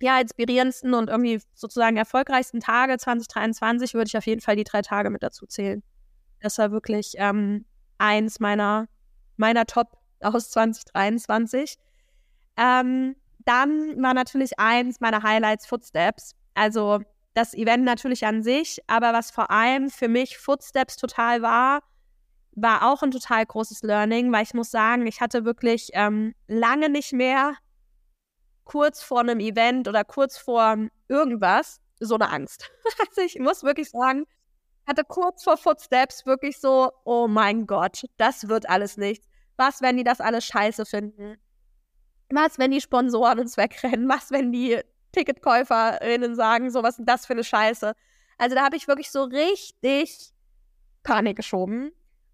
ja, 0.01 0.19
inspirierendsten 0.19 0.95
und 0.95 1.09
irgendwie 1.09 1.39
sozusagen 1.53 1.97
erfolgreichsten 1.97 2.61
Tage 2.61 2.97
2023 2.97 3.93
würde 3.93 4.07
ich 4.07 4.17
auf 4.17 4.25
jeden 4.25 4.41
Fall 4.41 4.55
die 4.55 4.63
drei 4.63 4.81
Tage 4.81 5.11
mit 5.11 5.21
dazu 5.21 5.45
zählen. 5.45 5.83
Das 6.39 6.57
war 6.57 6.71
wirklich 6.71 7.13
ähm, 7.17 7.65
eins 7.99 8.39
meiner, 8.39 8.87
meiner 9.37 9.65
Top 9.65 9.97
aus 10.19 10.49
2023. 10.49 11.77
Ähm, 12.57 13.15
dann 13.45 14.01
war 14.01 14.13
natürlich 14.13 14.59
eins 14.59 14.99
meiner 14.99 15.23
Highlights 15.23 15.65
Footsteps. 15.65 16.35
Also 16.53 16.99
das 17.33 17.53
Event 17.53 17.85
natürlich 17.85 18.25
an 18.25 18.43
sich, 18.43 18.79
aber 18.87 19.13
was 19.13 19.31
vor 19.31 19.51
allem 19.51 19.89
für 19.89 20.07
mich 20.07 20.37
Footsteps 20.37 20.97
total 20.97 21.41
war, 21.41 21.81
war 22.51 22.91
auch 22.91 23.03
ein 23.03 23.11
total 23.11 23.45
großes 23.45 23.83
Learning, 23.83 24.33
weil 24.33 24.43
ich 24.43 24.55
muss 24.55 24.71
sagen, 24.71 25.05
ich 25.05 25.21
hatte 25.21 25.45
wirklich 25.45 25.91
ähm, 25.93 26.33
lange 26.47 26.89
nicht 26.89 27.13
mehr 27.13 27.53
kurz 28.63 29.03
vor 29.03 29.19
einem 29.19 29.39
Event 29.39 29.87
oder 29.87 30.03
kurz 30.03 30.37
vor 30.37 30.75
irgendwas 31.07 31.79
so 31.99 32.15
eine 32.15 32.29
Angst. 32.29 32.69
Also 32.99 33.21
ich 33.21 33.37
muss 33.39 33.63
wirklich 33.63 33.91
sagen, 33.91 34.25
hatte 34.87 35.03
kurz 35.03 35.43
vor 35.43 35.57
Footsteps 35.57 36.25
wirklich 36.25 36.59
so, 36.59 36.91
oh 37.03 37.27
mein 37.27 37.67
Gott, 37.67 38.05
das 38.17 38.47
wird 38.47 38.69
alles 38.69 38.97
nichts. 38.97 39.27
Was, 39.57 39.81
wenn 39.81 39.97
die 39.97 40.03
das 40.03 40.21
alles 40.21 40.45
scheiße 40.45 40.85
finden? 40.85 41.37
Was, 42.29 42.59
wenn 42.59 42.71
die 42.71 42.81
Sponsoren 42.81 43.39
uns 43.39 43.57
wegrennen? 43.57 44.09
Was, 44.09 44.31
wenn 44.31 44.51
die 44.51 44.79
TicketkäuferInnen 45.13 46.35
sagen, 46.35 46.69
so, 46.69 46.83
was 46.83 46.99
ist 46.99 47.07
das 47.07 47.25
für 47.25 47.33
eine 47.33 47.43
Scheiße? 47.43 47.93
Also 48.37 48.55
da 48.55 48.63
habe 48.63 48.75
ich 48.75 48.87
wirklich 48.87 49.11
so 49.11 49.23
richtig 49.23 50.31
Panik 51.03 51.37
geschoben. 51.37 51.91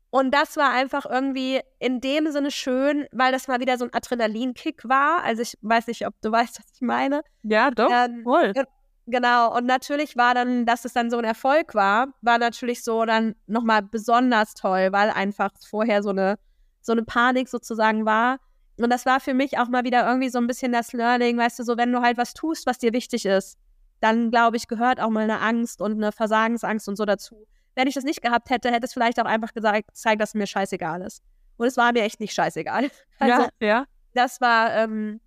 Und 0.09 0.31
das 0.31 0.57
war 0.57 0.71
einfach 0.71 1.07
irgendwie 1.07 1.59
in 1.79 1.99
dem 1.99 2.31
Sinne 2.31 2.51
schön, 2.51 3.07
weil 3.11 3.31
das 3.31 3.47
mal 3.47 3.59
wieder 3.59 3.77
so 3.77 3.85
ein 3.85 3.93
Adrenalinkick 3.93 4.87
war. 4.87 5.23
Also 5.23 5.41
ich 5.41 5.57
weiß 5.61 5.87
nicht, 5.87 6.05
ob 6.05 6.13
du 6.21 6.31
weißt, 6.31 6.59
was 6.59 6.65
ich 6.73 6.81
meine. 6.81 7.23
Ja, 7.43 7.71
doch, 7.71 7.89
ähm, 7.91 8.23
voll. 8.23 8.53
Genau, 9.05 9.57
und 9.57 9.65
natürlich 9.65 10.15
war 10.15 10.33
dann, 10.33 10.65
dass 10.65 10.85
es 10.85 10.93
dann 10.93 11.09
so 11.09 11.17
ein 11.17 11.25
Erfolg 11.25 11.75
war, 11.75 12.07
war 12.21 12.37
natürlich 12.37 12.83
so 12.83 13.03
dann 13.03 13.35
nochmal 13.47 13.81
besonders 13.81 14.53
toll, 14.53 14.89
weil 14.91 15.09
einfach 15.09 15.51
vorher 15.67 16.01
so 16.03 16.11
eine, 16.11 16.39
so 16.79 16.93
eine 16.93 17.03
Panik 17.03 17.49
sozusagen 17.49 18.05
war. 18.05 18.37
Und 18.77 18.89
das 18.89 19.05
war 19.05 19.19
für 19.19 19.33
mich 19.33 19.57
auch 19.59 19.67
mal 19.67 19.83
wieder 19.83 20.05
irgendwie 20.07 20.29
so 20.29 20.39
ein 20.39 20.47
bisschen 20.47 20.71
das 20.71 20.93
Learning, 20.93 21.37
weißt 21.37 21.59
du, 21.59 21.63
so 21.63 21.77
wenn 21.77 21.91
du 21.91 22.01
halt 22.01 22.17
was 22.17 22.33
tust, 22.33 22.65
was 22.65 22.79
dir 22.79 22.93
wichtig 22.93 23.25
ist, 23.25 23.57
dann 23.99 24.31
glaube 24.31 24.57
ich, 24.57 24.67
gehört 24.67 24.99
auch 24.99 25.09
mal 25.09 25.23
eine 25.23 25.39
Angst 25.39 25.81
und 25.81 25.93
eine 25.93 26.11
Versagensangst 26.11 26.89
und 26.89 26.95
so 26.95 27.05
dazu 27.05 27.45
wenn 27.75 27.87
ich 27.87 27.95
das 27.95 28.03
nicht 28.03 28.21
gehabt 28.21 28.49
hätte, 28.49 28.71
hätte 28.71 28.85
es 28.85 28.93
vielleicht 28.93 29.19
auch 29.19 29.25
einfach 29.25 29.53
gesagt, 29.53 29.87
gezeigt, 29.87 30.21
dass 30.21 30.29
es 30.29 30.35
mir 30.35 30.47
scheißegal 30.47 31.01
ist. 31.01 31.21
Und 31.57 31.67
es 31.67 31.77
war 31.77 31.91
mir 31.93 32.03
echt 32.03 32.19
nicht 32.19 32.33
scheißegal. 32.33 32.89
Also, 33.19 33.43
ja, 33.59 33.67
ja. 33.67 33.85
Das 34.13 34.41
war, 34.41 34.73
ähm, 34.75 35.21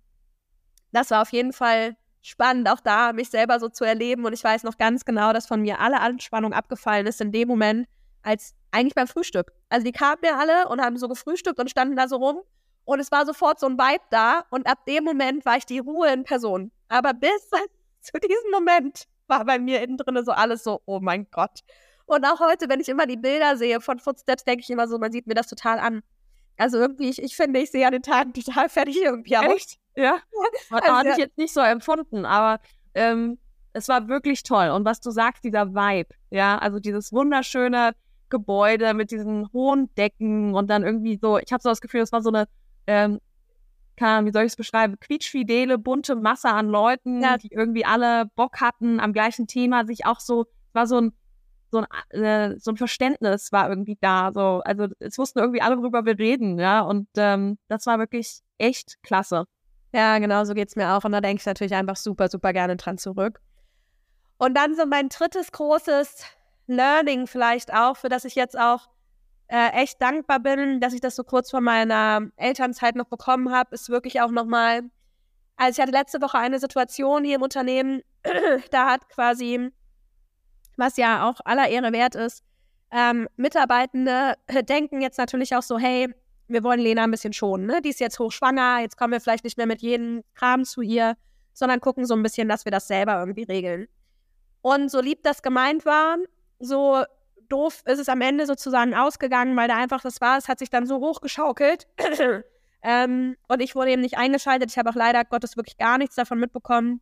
das 0.91 1.09
war 1.09 1.21
auf 1.21 1.31
jeden 1.31 1.51
Fall 1.51 1.95
spannend, 2.21 2.69
auch 2.69 2.79
da 2.79 3.11
mich 3.11 3.29
selber 3.29 3.59
so 3.59 3.69
zu 3.69 3.83
erleben. 3.85 4.25
Und 4.25 4.33
ich 4.33 4.43
weiß 4.43 4.63
noch 4.63 4.77
ganz 4.77 5.03
genau, 5.03 5.33
dass 5.33 5.47
von 5.47 5.61
mir 5.61 5.79
alle 5.79 5.99
Anspannung 5.99 6.53
abgefallen 6.53 7.07
ist 7.07 7.21
in 7.21 7.31
dem 7.31 7.47
Moment, 7.47 7.87
als 8.21 8.53
eigentlich 8.71 8.93
beim 8.93 9.07
Frühstück. 9.07 9.51
Also 9.69 9.85
die 9.85 9.91
kamen 9.91 10.19
mir 10.21 10.37
alle 10.37 10.67
und 10.67 10.81
haben 10.81 10.97
so 10.97 11.07
gefrühstückt 11.07 11.59
und 11.59 11.71
standen 11.71 11.95
da 11.95 12.07
so 12.07 12.17
rum. 12.17 12.41
Und 12.87 13.01
es 13.01 13.11
war 13.11 13.25
sofort 13.25 13.59
so 13.59 13.67
ein 13.67 13.77
Vibe 13.77 14.03
da. 14.11 14.45
Und 14.49 14.65
ab 14.65 14.85
dem 14.85 15.03
Moment 15.03 15.45
war 15.45 15.57
ich 15.57 15.65
die 15.65 15.79
Ruhe 15.79 16.09
in 16.13 16.23
Person. 16.23 16.71
Aber 16.87 17.13
bis 17.13 17.49
zu 17.99 18.13
diesem 18.13 18.49
Moment 18.51 19.07
war 19.27 19.43
bei 19.43 19.59
mir 19.59 19.81
innen 19.81 19.97
drin 19.97 20.23
so 20.23 20.31
alles 20.31 20.63
so, 20.63 20.81
oh 20.85 21.01
mein 21.01 21.27
Gott. 21.29 21.59
Und 22.05 22.23
auch 22.23 22.39
heute, 22.39 22.69
wenn 22.69 22.79
ich 22.79 22.87
immer 22.87 23.05
die 23.05 23.17
Bilder 23.17 23.57
sehe 23.57 23.81
von 23.81 23.99
Footsteps, 23.99 24.45
denke 24.45 24.61
ich 24.61 24.69
immer 24.69 24.87
so, 24.87 24.97
man 24.97 25.11
sieht 25.11 25.27
mir 25.27 25.33
das 25.33 25.47
total 25.47 25.79
an. 25.79 26.01
Also 26.55 26.77
irgendwie, 26.77 27.09
ich, 27.09 27.21
ich 27.21 27.35
finde, 27.35 27.59
ich 27.59 27.71
sehe 27.71 27.85
an 27.85 27.91
den 27.91 28.03
Tagen 28.03 28.31
total 28.45 28.69
fertig 28.69 28.97
irgendwie 29.01 29.37
aus. 29.37 29.45
Echt? 29.45 29.77
Ja. 29.97 30.19
Also, 30.69 30.93
hatte 30.93 31.09
ich 31.09 31.17
jetzt 31.17 31.39
nicht 31.39 31.51
so 31.51 31.59
empfunden, 31.59 32.23
aber 32.23 32.61
ähm, 32.93 33.39
es 33.73 33.87
war 33.87 34.07
wirklich 34.07 34.43
toll. 34.43 34.69
Und 34.69 34.85
was 34.85 35.01
du 35.01 35.09
sagst, 35.09 35.43
dieser 35.43 35.73
Vibe, 35.73 36.13
ja, 36.29 36.59
also 36.59 36.79
dieses 36.79 37.11
wunderschöne 37.11 37.95
Gebäude 38.29 38.93
mit 38.93 39.09
diesen 39.09 39.51
hohen 39.53 39.89
Decken 39.95 40.53
und 40.53 40.69
dann 40.69 40.83
irgendwie 40.83 41.17
so, 41.19 41.39
ich 41.39 41.51
habe 41.51 41.63
so 41.63 41.69
das 41.69 41.81
Gefühl, 41.81 42.01
es 42.01 42.11
war 42.11 42.21
so 42.21 42.29
eine, 42.29 42.47
ähm, 42.87 43.19
kann, 43.95 44.25
wie 44.25 44.31
soll 44.31 44.43
ich 44.43 44.51
es 44.51 44.55
beschreiben, 44.55 44.99
quietschfidele, 44.99 45.77
bunte 45.77 46.15
Masse 46.15 46.49
an 46.49 46.67
Leuten, 46.67 47.21
ja. 47.21 47.37
die 47.37 47.49
irgendwie 47.51 47.85
alle 47.85 48.25
Bock 48.35 48.61
hatten 48.61 48.99
am 48.99 49.13
gleichen 49.13 49.47
Thema, 49.47 49.85
sich 49.85 50.05
auch 50.05 50.19
so, 50.19 50.45
war 50.73 50.87
so 50.87 51.01
ein 51.01 51.13
so 51.69 51.83
ein, 51.83 52.21
äh, 52.21 52.57
so 52.59 52.71
ein 52.71 52.77
Verständnis 52.77 53.51
war 53.51 53.69
irgendwie 53.69 53.97
da. 53.99 54.31
So, 54.33 54.61
also 54.63 54.87
es 54.99 55.17
wussten 55.17 55.39
irgendwie 55.39 55.61
alle, 55.61 55.77
worüber 55.77 56.05
wir 56.05 56.17
reden, 56.17 56.59
ja. 56.59 56.81
Und 56.81 57.07
ähm, 57.17 57.57
das 57.67 57.85
war 57.85 57.99
wirklich 57.99 58.39
echt 58.57 59.01
klasse. 59.03 59.45
Ja, 59.93 60.17
genau, 60.19 60.43
so 60.45 60.53
geht 60.53 60.69
es 60.69 60.75
mir 60.75 60.93
auch. 60.93 61.03
Und 61.03 61.11
da 61.11 61.21
denke 61.21 61.41
ich 61.41 61.45
natürlich 61.45 61.73
einfach 61.73 61.95
super, 61.95 62.29
super 62.29 62.53
gerne 62.53 62.75
dran 62.77 62.97
zurück. 62.97 63.41
Und 64.37 64.55
dann 64.55 64.75
so 64.75 64.85
mein 64.85 65.09
drittes 65.09 65.51
großes 65.51 66.23
Learning 66.67 67.27
vielleicht 67.27 67.73
auch, 67.73 67.97
für 67.97 68.09
das 68.09 68.25
ich 68.25 68.35
jetzt 68.35 68.57
auch 68.57 68.87
äh, 69.47 69.69
echt 69.69 70.01
dankbar 70.01 70.39
bin, 70.39 70.79
dass 70.79 70.93
ich 70.93 71.01
das 71.01 71.15
so 71.15 71.23
kurz 71.23 71.51
vor 71.51 71.61
meiner 71.61 72.29
Elternzeit 72.35 72.95
noch 72.95 73.07
bekommen 73.07 73.51
habe, 73.51 73.75
ist 73.75 73.89
wirklich 73.89 74.21
auch 74.21 74.31
nochmal, 74.31 74.81
also 75.55 75.77
ich 75.77 75.81
hatte 75.81 75.97
letzte 75.97 76.21
Woche 76.21 76.37
eine 76.37 76.59
Situation 76.59 77.23
hier 77.23 77.35
im 77.35 77.41
Unternehmen, 77.41 78.01
da 78.71 78.91
hat 78.91 79.09
quasi 79.09 79.71
was 80.77 80.95
ja 80.97 81.27
auch 81.27 81.39
aller 81.43 81.67
Ehre 81.67 81.91
wert 81.91 82.15
ist. 82.15 82.43
Ähm, 82.91 83.27
Mitarbeitende 83.35 84.35
denken 84.69 85.01
jetzt 85.01 85.17
natürlich 85.17 85.55
auch 85.55 85.63
so, 85.63 85.77
hey, 85.77 86.13
wir 86.47 86.63
wollen 86.63 86.79
Lena 86.79 87.03
ein 87.03 87.11
bisschen 87.11 87.33
schonen. 87.33 87.65
Ne? 87.65 87.81
Die 87.81 87.89
ist 87.89 87.99
jetzt 87.99 88.19
hochschwanger, 88.19 88.79
jetzt 88.79 88.95
kommen 88.95 89.11
wir 89.11 89.19
vielleicht 89.19 89.43
nicht 89.43 89.57
mehr 89.57 89.65
mit 89.65 89.81
jedem 89.81 90.23
Kram 90.35 90.63
zu 90.63 90.81
ihr, 90.81 91.17
sondern 91.51 91.81
gucken 91.81 92.05
so 92.05 92.13
ein 92.13 92.23
bisschen, 92.23 92.47
dass 92.47 92.63
wir 92.63 92.71
das 92.71 92.87
selber 92.87 93.19
irgendwie 93.19 93.43
regeln. 93.43 93.87
Und 94.61 94.89
so 94.89 95.01
lieb 95.01 95.23
das 95.23 95.41
gemeint 95.41 95.85
war, 95.85 96.17
so 96.59 97.03
doof 97.49 97.81
ist 97.85 97.99
es 97.99 98.09
am 98.09 98.21
Ende 98.21 98.45
sozusagen 98.45 98.93
ausgegangen, 98.93 99.55
weil 99.55 99.67
da 99.67 99.75
einfach 99.75 100.01
das 100.01 100.21
war, 100.21 100.37
es 100.37 100.47
hat 100.47 100.59
sich 100.59 100.69
dann 100.69 100.85
so 100.85 100.99
hochgeschaukelt. 100.99 101.87
ähm, 102.83 103.35
und 103.47 103.61
ich 103.61 103.75
wurde 103.75 103.91
eben 103.91 104.01
nicht 104.01 104.17
eingeschaltet. 104.17 104.71
Ich 104.71 104.77
habe 104.77 104.89
auch 104.89 104.95
leider 104.95 105.23
Gottes 105.25 105.57
wirklich 105.57 105.77
gar 105.77 105.97
nichts 105.97 106.15
davon 106.15 106.39
mitbekommen 106.39 107.01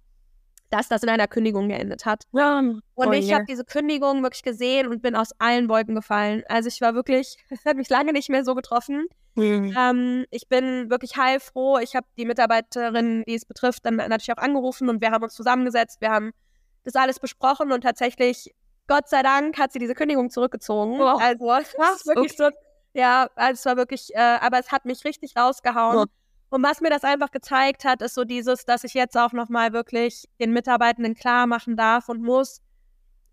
dass 0.69 0.87
das 0.87 1.03
in 1.03 1.09
einer 1.09 1.27
Kündigung 1.27 1.69
geendet 1.69 2.05
hat. 2.05 2.23
Ja. 2.33 2.59
Und 2.59 2.81
oh, 2.95 3.11
ich 3.11 3.27
yeah. 3.27 3.35
habe 3.35 3.45
diese 3.45 3.63
Kündigung 3.63 4.23
wirklich 4.23 4.43
gesehen 4.43 4.87
und 4.87 5.01
bin 5.01 5.15
aus 5.15 5.29
allen 5.39 5.69
Wolken 5.69 5.95
gefallen. 5.95 6.43
Also 6.47 6.67
ich 6.67 6.81
war 6.81 6.95
wirklich, 6.95 7.37
es 7.49 7.65
hat 7.65 7.77
mich 7.77 7.89
lange 7.89 8.13
nicht 8.13 8.29
mehr 8.29 8.43
so 8.43 8.55
getroffen. 8.55 9.07
Mhm. 9.35 9.75
Ähm, 9.77 10.25
ich 10.31 10.47
bin 10.47 10.89
wirklich 10.89 11.17
heilfroh. 11.17 11.77
Ich 11.79 11.95
habe 11.95 12.07
die 12.17 12.25
Mitarbeiterin, 12.25 13.23
die 13.27 13.35
es 13.35 13.45
betrifft, 13.45 13.85
dann 13.85 13.95
natürlich 13.95 14.31
auch 14.33 14.41
angerufen 14.41 14.89
und 14.89 15.01
wir 15.01 15.11
haben 15.11 15.23
uns 15.23 15.33
zusammengesetzt. 15.33 16.01
Wir 16.01 16.09
haben 16.09 16.31
das 16.83 16.95
alles 16.95 17.19
besprochen 17.19 17.71
und 17.71 17.81
tatsächlich, 17.81 18.53
Gott 18.87 19.09
sei 19.09 19.23
Dank, 19.23 19.57
hat 19.57 19.71
sie 19.71 19.79
diese 19.79 19.95
Kündigung 19.95 20.29
zurückgezogen. 20.29 20.99
Oh. 21.01 21.17
Also 21.17 21.51
es 21.53 21.69
ist 21.69 22.07
wirklich 22.07 22.39
okay. 22.39 22.51
so, 22.53 22.99
ja, 22.99 23.29
also 23.35 23.59
es 23.59 23.65
war 23.65 23.77
wirklich, 23.77 24.13
äh, 24.13 24.19
aber 24.19 24.59
es 24.59 24.71
hat 24.71 24.85
mich 24.85 25.03
richtig 25.05 25.35
rausgehauen. 25.35 25.97
Oh. 25.97 26.05
Und 26.49 26.63
was 26.63 26.79
mir 26.79 26.89
das 26.89 27.03
einfach 27.03 27.31
gezeigt 27.31 27.83
hat, 27.83 28.01
ist 28.01 28.13
so 28.13 28.23
dieses, 28.23 28.65
dass 28.65 28.83
ich 28.83 28.93
jetzt 28.93 29.17
auch 29.17 29.33
nochmal 29.33 29.73
wirklich 29.73 30.25
den 30.39 30.53
Mitarbeitenden 30.53 31.15
klar 31.15 31.47
machen 31.47 31.75
darf 31.75 32.07
und 32.07 32.21
muss, 32.21 32.61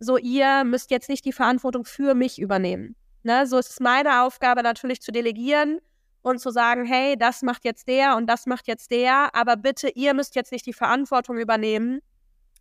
so 0.01 0.17
ihr 0.17 0.65
müsst 0.65 0.91
jetzt 0.91 1.09
nicht 1.09 1.25
die 1.25 1.33
Verantwortung 1.33 1.85
für 1.85 2.15
mich 2.15 2.41
übernehmen. 2.41 2.97
Ne? 3.23 3.47
So 3.47 3.59
ist 3.59 3.71
es 3.71 3.81
meine 3.81 4.23
Aufgabe 4.23 4.63
natürlich 4.63 5.01
zu 5.01 5.13
delegieren 5.13 5.81
und 6.23 6.41
zu 6.41 6.51
sagen, 6.51 6.85
hey, 6.85 7.17
das 7.17 7.43
macht 7.43 7.65
jetzt 7.65 7.87
der 7.87 8.17
und 8.17 8.27
das 8.27 8.47
macht 8.47 8.67
jetzt 8.67 8.91
der, 8.91 9.35
aber 9.35 9.57
bitte, 9.57 9.89
ihr 9.91 10.15
müsst 10.15 10.35
jetzt 10.35 10.51
nicht 10.51 10.67
die 10.67 10.73
Verantwortung 10.73 11.39
übernehmen 11.39 12.01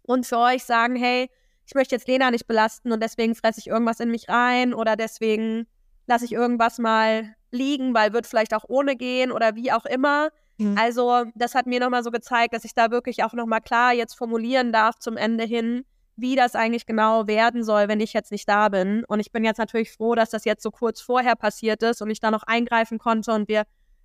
und 0.03 0.25
für 0.25 0.37
euch 0.37 0.63
sagen, 0.63 0.95
hey, 0.95 1.29
ich 1.71 1.75
möchte 1.75 1.95
jetzt 1.95 2.07
Lena 2.07 2.31
nicht 2.31 2.47
belasten 2.47 2.91
und 2.91 3.01
deswegen 3.01 3.35
fresse 3.35 3.59
ich 3.59 3.67
irgendwas 3.67 3.99
in 3.99 4.11
mich 4.11 4.29
rein 4.29 4.73
oder 4.73 4.95
deswegen 4.95 5.67
lasse 6.05 6.25
ich 6.25 6.33
irgendwas 6.33 6.79
mal 6.79 7.35
liegen, 7.51 7.93
weil 7.93 8.13
wird 8.13 8.27
vielleicht 8.27 8.53
auch 8.53 8.65
ohne 8.67 8.95
gehen 8.95 9.31
oder 9.31 9.55
wie 9.55 9.71
auch 9.71 9.85
immer, 9.85 10.29
Mhm. 10.61 10.77
Also, 10.77 11.25
das 11.35 11.55
hat 11.55 11.65
mir 11.65 11.79
nochmal 11.79 12.03
so 12.03 12.11
gezeigt, 12.11 12.53
dass 12.53 12.63
ich 12.65 12.75
da 12.75 12.91
wirklich 12.91 13.23
auch 13.23 13.33
nochmal 13.33 13.61
klar 13.61 13.93
jetzt 13.93 14.13
formulieren 14.13 14.71
darf 14.71 14.99
zum 14.99 15.17
Ende 15.17 15.43
hin, 15.43 15.83
wie 16.15 16.35
das 16.35 16.55
eigentlich 16.55 16.85
genau 16.85 17.25
werden 17.27 17.63
soll, 17.63 17.87
wenn 17.87 17.99
ich 17.99 18.13
jetzt 18.13 18.31
nicht 18.31 18.47
da 18.47 18.69
bin. 18.69 19.03
Und 19.05 19.19
ich 19.19 19.31
bin 19.31 19.43
jetzt 19.43 19.57
natürlich 19.57 19.91
froh, 19.91 20.13
dass 20.13 20.29
das 20.29 20.45
jetzt 20.45 20.61
so 20.61 20.69
kurz 20.69 21.01
vorher 21.01 21.35
passiert 21.35 21.81
ist 21.81 22.01
und 22.01 22.09
ich 22.11 22.19
da 22.19 22.29
noch 22.29 22.43
eingreifen 22.43 22.99
konnte 22.99 23.31
und 23.33 23.47
wir 23.47 23.63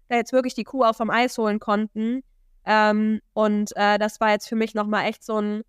da 0.08 0.16
jetzt 0.16 0.32
wirklich 0.32 0.54
die 0.54 0.64
Kuh 0.64 0.84
auch 0.84 0.96
vom 0.96 1.10
Eis 1.10 1.36
holen 1.36 1.60
konnten. 1.60 2.22
Ähm, 2.64 3.20
und 3.34 3.76
äh, 3.76 3.98
das 3.98 4.20
war 4.20 4.30
jetzt 4.30 4.48
für 4.48 4.56
mich 4.56 4.74
nochmal 4.74 5.06
echt 5.06 5.24
so 5.24 5.40
ein, 5.40 5.62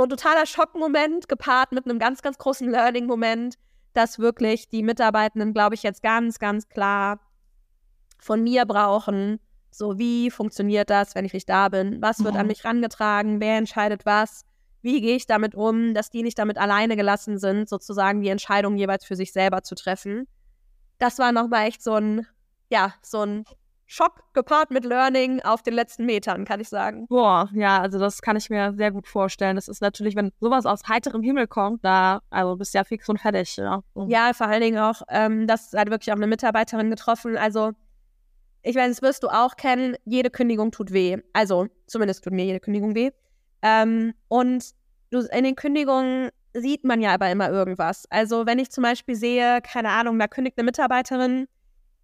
so 0.00 0.04
ein 0.04 0.08
totaler 0.08 0.46
Schockmoment, 0.46 1.28
gepaart 1.28 1.72
mit 1.72 1.84
einem 1.84 1.98
ganz, 1.98 2.22
ganz 2.22 2.38
großen 2.38 2.70
Learning-Moment, 2.70 3.56
dass 3.92 4.18
wirklich 4.18 4.70
die 4.70 4.82
Mitarbeitenden, 4.82 5.52
glaube 5.52 5.74
ich, 5.74 5.82
jetzt 5.82 6.02
ganz, 6.02 6.38
ganz 6.38 6.70
klar 6.70 7.20
von 8.18 8.42
mir 8.42 8.64
brauchen, 8.64 9.40
so, 9.70 9.98
wie 9.98 10.30
funktioniert 10.30 10.88
das, 10.88 11.14
wenn 11.14 11.26
ich 11.26 11.34
nicht 11.34 11.50
da 11.50 11.68
bin? 11.68 12.00
Was 12.00 12.24
wird 12.24 12.32
mhm. 12.32 12.40
an 12.40 12.46
mich 12.46 12.64
rangetragen? 12.64 13.40
Wer 13.42 13.58
entscheidet 13.58 14.06
was? 14.06 14.46
Wie 14.80 15.02
gehe 15.02 15.16
ich 15.16 15.26
damit 15.26 15.54
um, 15.54 15.92
dass 15.92 16.08
die 16.08 16.22
nicht 16.22 16.38
damit 16.38 16.56
alleine 16.56 16.96
gelassen 16.96 17.38
sind, 17.38 17.68
sozusagen 17.68 18.22
die 18.22 18.30
Entscheidung 18.30 18.78
jeweils 18.78 19.04
für 19.04 19.16
sich 19.16 19.32
selber 19.32 19.62
zu 19.62 19.74
treffen? 19.74 20.26
Das 20.98 21.18
war 21.18 21.30
nochmal 21.30 21.66
echt 21.66 21.82
so 21.82 21.94
ein, 21.94 22.26
ja, 22.70 22.94
so 23.02 23.20
ein 23.20 23.44
Schock 23.92 24.22
gepaart 24.34 24.70
mit 24.70 24.84
Learning 24.84 25.40
auf 25.42 25.64
den 25.64 25.74
letzten 25.74 26.06
Metern, 26.06 26.44
kann 26.44 26.60
ich 26.60 26.68
sagen. 26.68 27.08
Boah, 27.08 27.50
ja, 27.52 27.80
also 27.80 27.98
das 27.98 28.22
kann 28.22 28.36
ich 28.36 28.48
mir 28.48 28.72
sehr 28.74 28.92
gut 28.92 29.08
vorstellen. 29.08 29.56
Das 29.56 29.66
ist 29.66 29.82
natürlich, 29.82 30.14
wenn 30.14 30.30
sowas 30.38 30.64
aus 30.64 30.82
heiterem 30.88 31.24
Himmel 31.24 31.48
kommt, 31.48 31.84
da, 31.84 32.20
also 32.30 32.54
bist 32.54 32.72
du 32.72 32.78
ja 32.78 32.84
fix 32.84 33.08
und 33.08 33.20
fertig, 33.20 33.56
ja. 33.56 33.82
Ja, 34.06 34.32
vor 34.32 34.46
allen 34.46 34.60
Dingen 34.60 34.78
auch, 34.78 35.02
ähm, 35.08 35.48
das 35.48 35.72
hat 35.72 35.90
wirklich 35.90 36.12
auch 36.12 36.16
eine 36.16 36.28
Mitarbeiterin 36.28 36.88
getroffen. 36.88 37.36
Also 37.36 37.72
ich 38.62 38.76
meine, 38.76 38.90
das 38.90 39.02
wirst 39.02 39.24
du 39.24 39.28
auch 39.28 39.56
kennen, 39.56 39.96
jede 40.04 40.30
Kündigung 40.30 40.70
tut 40.70 40.92
weh. 40.92 41.16
Also 41.32 41.66
zumindest 41.88 42.22
tut 42.22 42.32
mir 42.32 42.44
jede 42.44 42.60
Kündigung 42.60 42.94
weh. 42.94 43.10
Ähm, 43.60 44.14
und 44.28 44.70
du, 45.10 45.18
in 45.32 45.42
den 45.42 45.56
Kündigungen 45.56 46.30
sieht 46.54 46.84
man 46.84 47.00
ja 47.00 47.12
aber 47.12 47.28
immer 47.28 47.50
irgendwas. 47.50 48.06
Also 48.08 48.46
wenn 48.46 48.60
ich 48.60 48.70
zum 48.70 48.82
Beispiel 48.82 49.16
sehe, 49.16 49.60
keine 49.62 49.88
Ahnung, 49.88 50.16
da 50.20 50.28
kündigt 50.28 50.58
eine 50.58 50.66
Mitarbeiterin, 50.66 51.48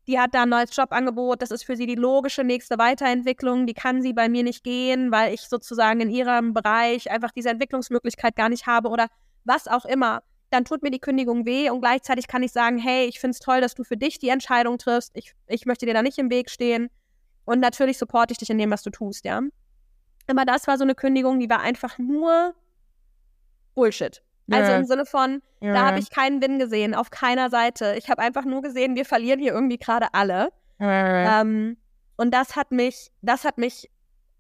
die 0.07 0.19
hat 0.19 0.35
da 0.35 0.43
ein 0.43 0.49
neues 0.49 0.75
Jobangebot, 0.75 1.43
das 1.43 1.51
ist 1.51 1.65
für 1.65 1.77
sie 1.77 1.87
die 1.87 1.95
logische 1.95 2.45
nächste 2.45 2.79
Weiterentwicklung, 2.79 3.67
die 3.67 3.75
kann 3.75 4.03
sie 4.03 4.13
bei 4.13 4.29
mir 4.29 4.43
nicht 4.43 4.65
gehen, 4.65 5.11
weil 5.11 5.35
ich 5.35 5.43
sozusagen 5.43 6.01
in 6.01 6.11
ihrem 6.11 6.55
Bereich 6.55 7.11
einfach 7.11 7.33
diese 7.33 7.51
Entwicklungsmöglichkeit 7.51 8.37
gar 8.37 8.49
nicht 8.49 8.67
habe 8.67 8.89
oder 8.89 9.09
was 9.45 9.69
auch 9.69 9.85
immer 9.85 10.23
dann 10.51 10.65
tut 10.65 10.83
mir 10.83 10.91
die 10.91 11.01
Kündigung 11.01 11.45
weh 11.45 11.71
und 11.71 11.81
gleichzeitig 11.81 12.29
kann 12.29 12.43
ich 12.43 12.53
sagen, 12.53 12.79
hey, 12.79 13.07
ich 13.07 13.19
finde 13.19 13.33
es 13.33 13.41
toll, 13.41 13.61
dass 13.61 13.75
du 13.75 13.85
für 13.85 13.97
dich 13.97 14.19
die 14.19 14.29
Entscheidung 14.29 14.79
triffst. 14.79 15.11
Ich, 15.15 15.33
ich 15.47 15.67
möchte 15.67 15.87
dir 15.87 15.95
da 15.95 16.03
nicht 16.03 16.19
im 16.19 16.31
Weg 16.31 16.51
stehen. 16.51 16.89
Und 17.45 17.61
natürlich 17.61 17.99
supporte 17.99 18.33
ich 18.33 18.39
dich 18.39 18.51
in 18.51 18.59
dem, 18.59 18.71
was 18.71 18.83
du 18.83 18.91
tust, 18.91 19.25
ja. 19.25 19.41
Aber 20.29 20.45
das 20.45 20.67
war 20.67 20.79
so 20.79 20.85
eine 20.85 20.95
Kündigung, 20.95 21.39
die 21.39 21.49
war 21.49 21.61
einfach 21.61 21.99
nur 21.99 22.55
Bullshit. 23.75 24.23
Ja. 24.47 24.59
Also 24.59 24.73
im 24.73 24.85
Sinne 24.85 25.07
von, 25.07 25.43
ja. 25.61 25.73
da 25.73 25.87
habe 25.87 25.99
ich 25.99 26.11
keinen 26.11 26.41
Win 26.41 26.59
gesehen, 26.59 26.95
auf 26.95 27.11
keiner 27.11 27.51
Seite. 27.51 27.95
Ich 27.99 28.09
habe 28.09 28.23
einfach 28.23 28.45
nur 28.45 28.63
gesehen, 28.63 28.95
wir 28.95 29.05
verlieren 29.05 29.41
hier 29.41 29.53
irgendwie 29.53 29.79
gerade 29.79 30.09
alle. 30.13 30.49
Ja. 30.79 31.41
Ähm, 31.41 31.77
und 32.17 32.33
das 32.33 32.57
hat 32.57 32.71
mich, 32.71 33.11
das 33.23 33.45
hat 33.45 33.59
mich, 33.59 33.91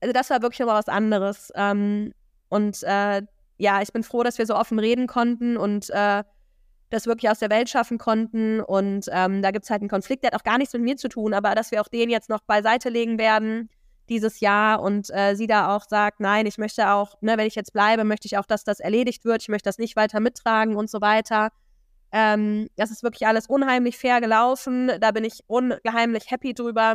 also 0.00 0.12
das 0.12 0.30
war 0.30 0.42
wirklich 0.42 0.60
mal 0.60 0.78
was 0.78 0.88
anderes. 0.88 1.52
Ähm, 1.54 2.12
und 2.48 2.82
äh, 2.84 3.22
ja, 3.58 3.82
ich 3.82 3.92
bin 3.92 4.02
froh, 4.02 4.22
dass 4.22 4.38
wir 4.38 4.46
so 4.46 4.54
offen 4.54 4.78
reden 4.78 5.06
konnten 5.06 5.56
und 5.56 5.90
äh, 5.90 6.22
das 6.90 7.06
wirklich 7.06 7.30
aus 7.30 7.40
der 7.40 7.50
Welt 7.50 7.68
schaffen 7.68 7.98
konnten. 7.98 8.60
Und 8.60 9.06
ähm, 9.10 9.42
da 9.42 9.50
gibt 9.50 9.64
es 9.64 9.70
halt 9.70 9.82
einen 9.82 9.90
Konflikt, 9.90 10.22
der 10.22 10.30
hat 10.30 10.40
auch 10.40 10.44
gar 10.44 10.58
nichts 10.58 10.72
mit 10.74 10.82
mir 10.82 10.96
zu 10.96 11.08
tun, 11.08 11.34
aber 11.34 11.54
dass 11.54 11.72
wir 11.72 11.80
auch 11.80 11.88
den 11.88 12.10
jetzt 12.10 12.28
noch 12.28 12.40
beiseite 12.42 12.90
legen 12.90 13.18
werden 13.18 13.68
dieses 14.08 14.40
Jahr 14.40 14.80
und 14.82 15.10
äh, 15.10 15.34
sie 15.34 15.46
da 15.46 15.74
auch 15.74 15.84
sagt, 15.88 16.20
nein, 16.20 16.46
ich 16.46 16.58
möchte 16.58 16.90
auch, 16.90 17.20
ne, 17.20 17.36
wenn 17.36 17.46
ich 17.46 17.54
jetzt 17.54 17.72
bleibe, 17.72 18.04
möchte 18.04 18.26
ich 18.26 18.38
auch, 18.38 18.46
dass 18.46 18.64
das 18.64 18.80
erledigt 18.80 19.24
wird, 19.24 19.42
ich 19.42 19.48
möchte 19.48 19.68
das 19.68 19.78
nicht 19.78 19.96
weiter 19.96 20.20
mittragen 20.20 20.76
und 20.76 20.90
so 20.90 21.00
weiter. 21.00 21.50
Ähm, 22.12 22.68
das 22.76 22.90
ist 22.90 23.02
wirklich 23.02 23.26
alles 23.26 23.46
unheimlich 23.46 23.98
fair 23.98 24.20
gelaufen. 24.20 24.90
Da 25.00 25.10
bin 25.10 25.24
ich 25.24 25.40
ungeheimlich 25.48 26.30
happy 26.30 26.54
drüber. 26.54 26.94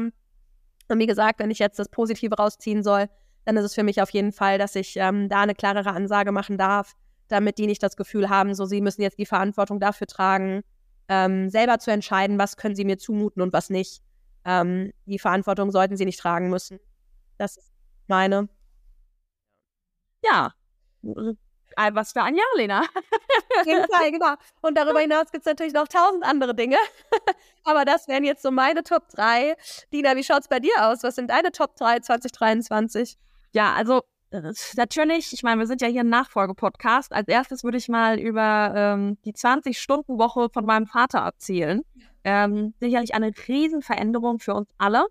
Und 0.87 0.99
wie 0.99 1.05
gesagt, 1.05 1.39
wenn 1.39 1.51
ich 1.51 1.59
jetzt 1.59 1.79
das 1.79 1.89
Positive 1.89 2.35
rausziehen 2.35 2.83
soll, 2.83 3.07
dann 3.45 3.57
ist 3.57 3.65
es 3.65 3.75
für 3.75 3.83
mich 3.83 4.01
auf 4.01 4.09
jeden 4.11 4.31
Fall, 4.31 4.57
dass 4.57 4.75
ich 4.75 4.95
ähm, 4.97 5.29
da 5.29 5.41
eine 5.41 5.55
klarere 5.55 5.91
Ansage 5.91 6.31
machen 6.31 6.57
darf, 6.57 6.93
damit 7.27 7.57
die 7.57 7.67
nicht 7.67 7.81
das 7.81 7.95
Gefühl 7.95 8.29
haben, 8.29 8.53
so 8.53 8.65
sie 8.65 8.81
müssen 8.81 9.01
jetzt 9.01 9.17
die 9.17 9.25
Verantwortung 9.25 9.79
dafür 9.79 10.07
tragen, 10.07 10.61
ähm, 11.07 11.49
selber 11.49 11.79
zu 11.79 11.91
entscheiden, 11.91 12.37
was 12.37 12.57
können 12.57 12.75
sie 12.75 12.85
mir 12.85 12.97
zumuten 12.97 13.41
und 13.41 13.53
was 13.53 13.69
nicht. 13.69 14.01
Ähm, 14.45 14.91
die 15.05 15.19
Verantwortung 15.19 15.71
sollten 15.71 15.97
sie 15.97 16.05
nicht 16.05 16.19
tragen 16.19 16.49
müssen. 16.49 16.79
Das 17.41 17.57
ist 17.57 17.71
meine. 18.05 18.49
Ja, 20.23 20.53
äh, 21.01 21.91
was 21.91 22.11
für 22.11 22.21
ein 22.21 22.35
Jahr, 22.35 22.45
Lena. 22.55 22.81
Auf 22.81 23.65
jeden 23.65 23.87
Fall, 23.91 24.11
genau. 24.11 24.35
Und 24.61 24.77
darüber 24.77 24.99
hinaus 24.99 25.31
gibt 25.31 25.43
es 25.43 25.45
natürlich 25.51 25.73
noch 25.73 25.87
tausend 25.87 26.23
andere 26.23 26.53
Dinge. 26.53 26.77
Aber 27.63 27.83
das 27.83 28.07
wären 28.07 28.25
jetzt 28.25 28.43
so 28.43 28.51
meine 28.51 28.83
Top 28.83 29.09
3. 29.09 29.55
Dina, 29.91 30.15
wie 30.15 30.23
schaut 30.23 30.41
es 30.41 30.49
bei 30.49 30.59
dir 30.59 30.71
aus? 30.81 31.01
Was 31.01 31.15
sind 31.15 31.31
deine 31.31 31.51
Top 31.51 31.75
3 31.77 32.01
2023? 32.01 33.17
Ja, 33.53 33.73
also 33.73 34.03
äh, 34.29 34.53
natürlich, 34.75 35.33
ich 35.33 35.41
meine, 35.41 35.61
wir 35.61 35.65
sind 35.65 35.81
ja 35.81 35.87
hier 35.87 36.01
ein 36.01 36.09
Nachfolgepodcast. 36.09 37.11
Als 37.11 37.27
erstes 37.27 37.63
würde 37.63 37.79
ich 37.79 37.89
mal 37.89 38.19
über 38.19 38.71
ähm, 38.75 39.17
die 39.25 39.33
20-Stunden-Woche 39.33 40.49
von 40.53 40.63
meinem 40.67 40.85
Vater 40.85 41.21
erzählen. 41.21 41.81
Ähm, 42.23 42.75
sicherlich 42.79 43.15
eine 43.15 43.31
Riesenveränderung 43.47 44.37
für 44.37 44.53
uns 44.53 44.69
alle. 44.77 45.07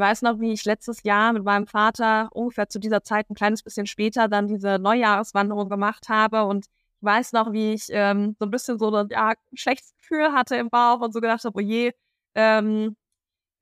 Weiß 0.00 0.22
noch, 0.22 0.40
wie 0.40 0.52
ich 0.52 0.64
letztes 0.64 1.02
Jahr 1.02 1.32
mit 1.34 1.44
meinem 1.44 1.66
Vater 1.66 2.30
ungefähr 2.32 2.68
zu 2.68 2.78
dieser 2.80 3.02
Zeit, 3.02 3.28
ein 3.30 3.34
kleines 3.34 3.62
bisschen 3.62 3.86
später, 3.86 4.28
dann 4.28 4.48
diese 4.48 4.78
Neujahreswanderung 4.78 5.68
gemacht 5.68 6.08
habe. 6.08 6.44
Und 6.44 6.66
ich 6.66 7.02
weiß 7.02 7.32
noch, 7.34 7.52
wie 7.52 7.74
ich 7.74 7.88
ähm, 7.90 8.34
so 8.38 8.46
ein 8.46 8.50
bisschen 8.50 8.78
so 8.78 8.94
ein 8.94 9.08
ja, 9.10 9.34
schlechtes 9.54 9.94
Gefühl 9.98 10.32
hatte 10.32 10.56
im 10.56 10.70
Bauch 10.70 11.00
und 11.00 11.12
so 11.12 11.20
gedacht 11.20 11.44
habe, 11.44 11.56
oh 11.58 11.60
je, 11.60 11.92
ähm, 12.34 12.96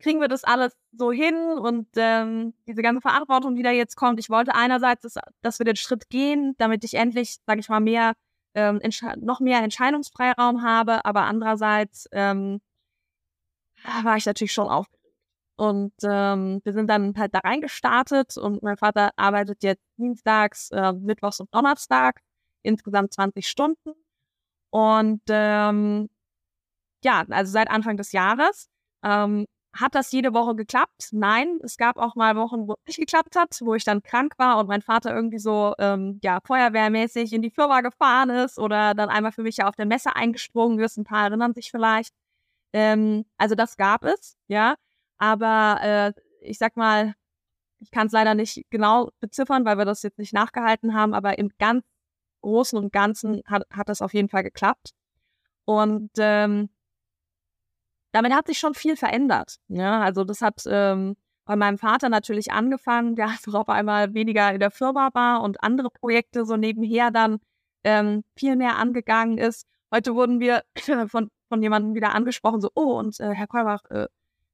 kriegen 0.01 0.21
wir 0.21 0.29
das 0.29 0.45
alles 0.45 0.77
so 0.93 1.11
hin 1.13 1.35
und 1.59 1.89
ähm, 1.97 2.55
diese 2.67 2.83
ganze 2.83 3.01
Verantwortung, 3.01 3.57
die 3.57 3.63
da 3.65 3.71
jetzt 3.73 3.97
kommt. 3.97 4.21
Ich 4.21 4.31
wollte 4.31 4.55
einerseits, 4.55 5.03
dass, 5.03 5.15
dass 5.43 5.59
wir 5.59 5.67
den 5.67 5.77
Schritt 5.77 6.09
gehen, 6.09 6.55
damit 6.59 6.85
ich 6.85 6.95
endlich, 6.95 7.39
sage 7.47 7.61
ich 7.61 7.69
mal, 7.69 7.81
mehr 7.81 8.15
ähm, 8.55 8.81
noch 9.21 9.41
mehr 9.41 9.59
Entscheidungsfreiraum 9.63 10.63
habe, 10.63 11.05
aber 11.05 11.23
andererseits 11.23 12.09
ähm, 12.13 12.61
war 14.03 14.17
ich 14.17 14.27
natürlich 14.27 14.53
schon 14.53 14.69
aufgeregt. 14.69 14.98
Und 15.59 15.93
ähm, 16.05 16.61
wir 16.63 16.73
sind 16.73 16.89
dann 16.89 17.15
halt 17.17 17.35
da 17.35 17.41
reingestartet 17.41 18.37
und 18.37 18.63
mein 18.63 18.77
Vater 18.77 19.11
arbeitet 19.17 19.65
jetzt 19.65 19.83
dienstags, 19.99 20.71
äh, 20.71 20.93
mittwochs 20.93 21.41
und 21.41 21.53
Donnerstag, 21.53 22.21
insgesamt 22.63 23.13
20 23.13 23.49
Stunden. 23.49 23.93
Und 24.71 25.23
ähm, 25.29 26.09
ja, 27.05 27.25
also 27.31 27.53
seit 27.53 27.71
Anfang 27.71 27.97
des 27.97 28.13
Jahres. 28.13 28.69
Ähm, 29.03 29.47
hat 29.75 29.95
das 29.95 30.13
jede 30.13 30.33
Woche 30.35 30.55
geklappt? 30.57 31.09
Nein, 31.13 31.59
es 31.63 31.77
gab 31.77 31.99
auch 31.99 32.15
mal 32.15 32.37
Wochen, 32.37 32.69
wo 32.69 32.75
es 32.85 32.87
nicht 32.89 33.01
geklappt 33.01 33.37
hat, 33.37 33.59
wo 33.61 33.75
ich 33.75 33.85
dann 33.85 34.03
krank 34.03 34.35
war 34.39 34.59
und 34.59 34.69
mein 34.69 34.83
Vater 34.83 35.15
irgendwie 35.15 35.39
so, 35.39 35.75
ähm, 35.79 36.19
ja, 36.23 36.41
feuerwehrmäßig 36.45 37.33
in 37.33 37.43
die 37.43 37.51
Firma 37.51 37.81
gefahren 37.81 38.31
ist 38.31 38.59
oder 38.59 38.95
dann 38.95 39.09
einmal 39.11 39.33
für 39.33 39.43
mich 39.43 39.59
ja 39.59 39.69
auf 39.69 39.77
der 39.77 39.87
Messe 39.87 40.17
eingesprungen 40.17 40.79
ist. 40.81 40.97
Ein 40.99 41.05
paar 41.05 41.25
erinnern 41.27 41.55
sich 41.55 41.71
vielleicht. 41.71 42.15
Ähm, 42.73 43.27
also 43.39 43.55
das 43.55 43.77
gab 43.77 44.05
es, 44.05 44.37
ja. 44.49 44.77
Aber 45.19 45.79
äh, 45.83 46.13
ich 46.41 46.59
sag 46.59 46.77
mal, 46.77 47.15
ich 47.79 47.91
kann 47.91 48.07
es 48.09 48.13
leider 48.13 48.35
nicht 48.35 48.65
genau 48.71 49.11
beziffern, 49.21 49.65
weil 49.65 49.79
wir 49.79 49.85
das 49.85 50.03
jetzt 50.03 50.19
nicht 50.19 50.33
nachgehalten 50.33 50.95
haben, 50.95 51.15
aber 51.15 51.39
im 51.39 51.51
ganz 51.59 51.85
Großen 52.41 52.79
und 52.79 52.93
Ganzen 52.93 53.43
hat, 53.47 53.65
hat 53.71 53.89
das 53.89 54.01
auf 54.03 54.15
jeden 54.15 54.29
Fall 54.29 54.43
geklappt. 54.43 54.93
Und 55.65 56.11
ähm, 56.19 56.71
damit 58.13 58.33
hat 58.33 58.47
sich 58.47 58.59
schon 58.59 58.75
viel 58.75 58.97
verändert. 58.97 59.57
Ja, 59.69 60.01
also 60.01 60.25
das 60.25 60.41
hat 60.41 60.63
ähm, 60.67 61.17
bei 61.45 61.57
meinem 61.57 61.79
Vater 61.79 62.09
natürlich 62.09 62.53
angefangen, 62.53 63.17
der 63.17 63.31
auf 63.53 63.69
einmal 63.69 64.15
weniger 64.15 64.53
in 64.53 64.61
der 64.61 64.71
Firma 64.71 65.11
war 65.15 65.43
und 65.43 65.63
andere 65.63 65.91
Projekte 65.91 66.45
so 66.45 66.57
nebenher 66.57 67.11
dann 67.11 67.41
ähm, 67.85 68.25
viel 68.37 68.57
mehr 68.57 68.77
angegangen 68.77 69.39
ist. 69.39 69.67
Heute 69.93 70.15
wurden 70.15 70.41
wir 70.41 70.63
von, 71.09 71.31
von 71.49 71.63
jemandem 71.63 71.95
wieder 71.95 72.15
angesprochen, 72.15 72.61
so, 72.61 72.71
oh, 72.75 72.99
und 72.99 73.19
äh, 73.21 73.35
Herr 73.35 73.47
Kolbach, 73.47 73.85
äh 73.91 74.07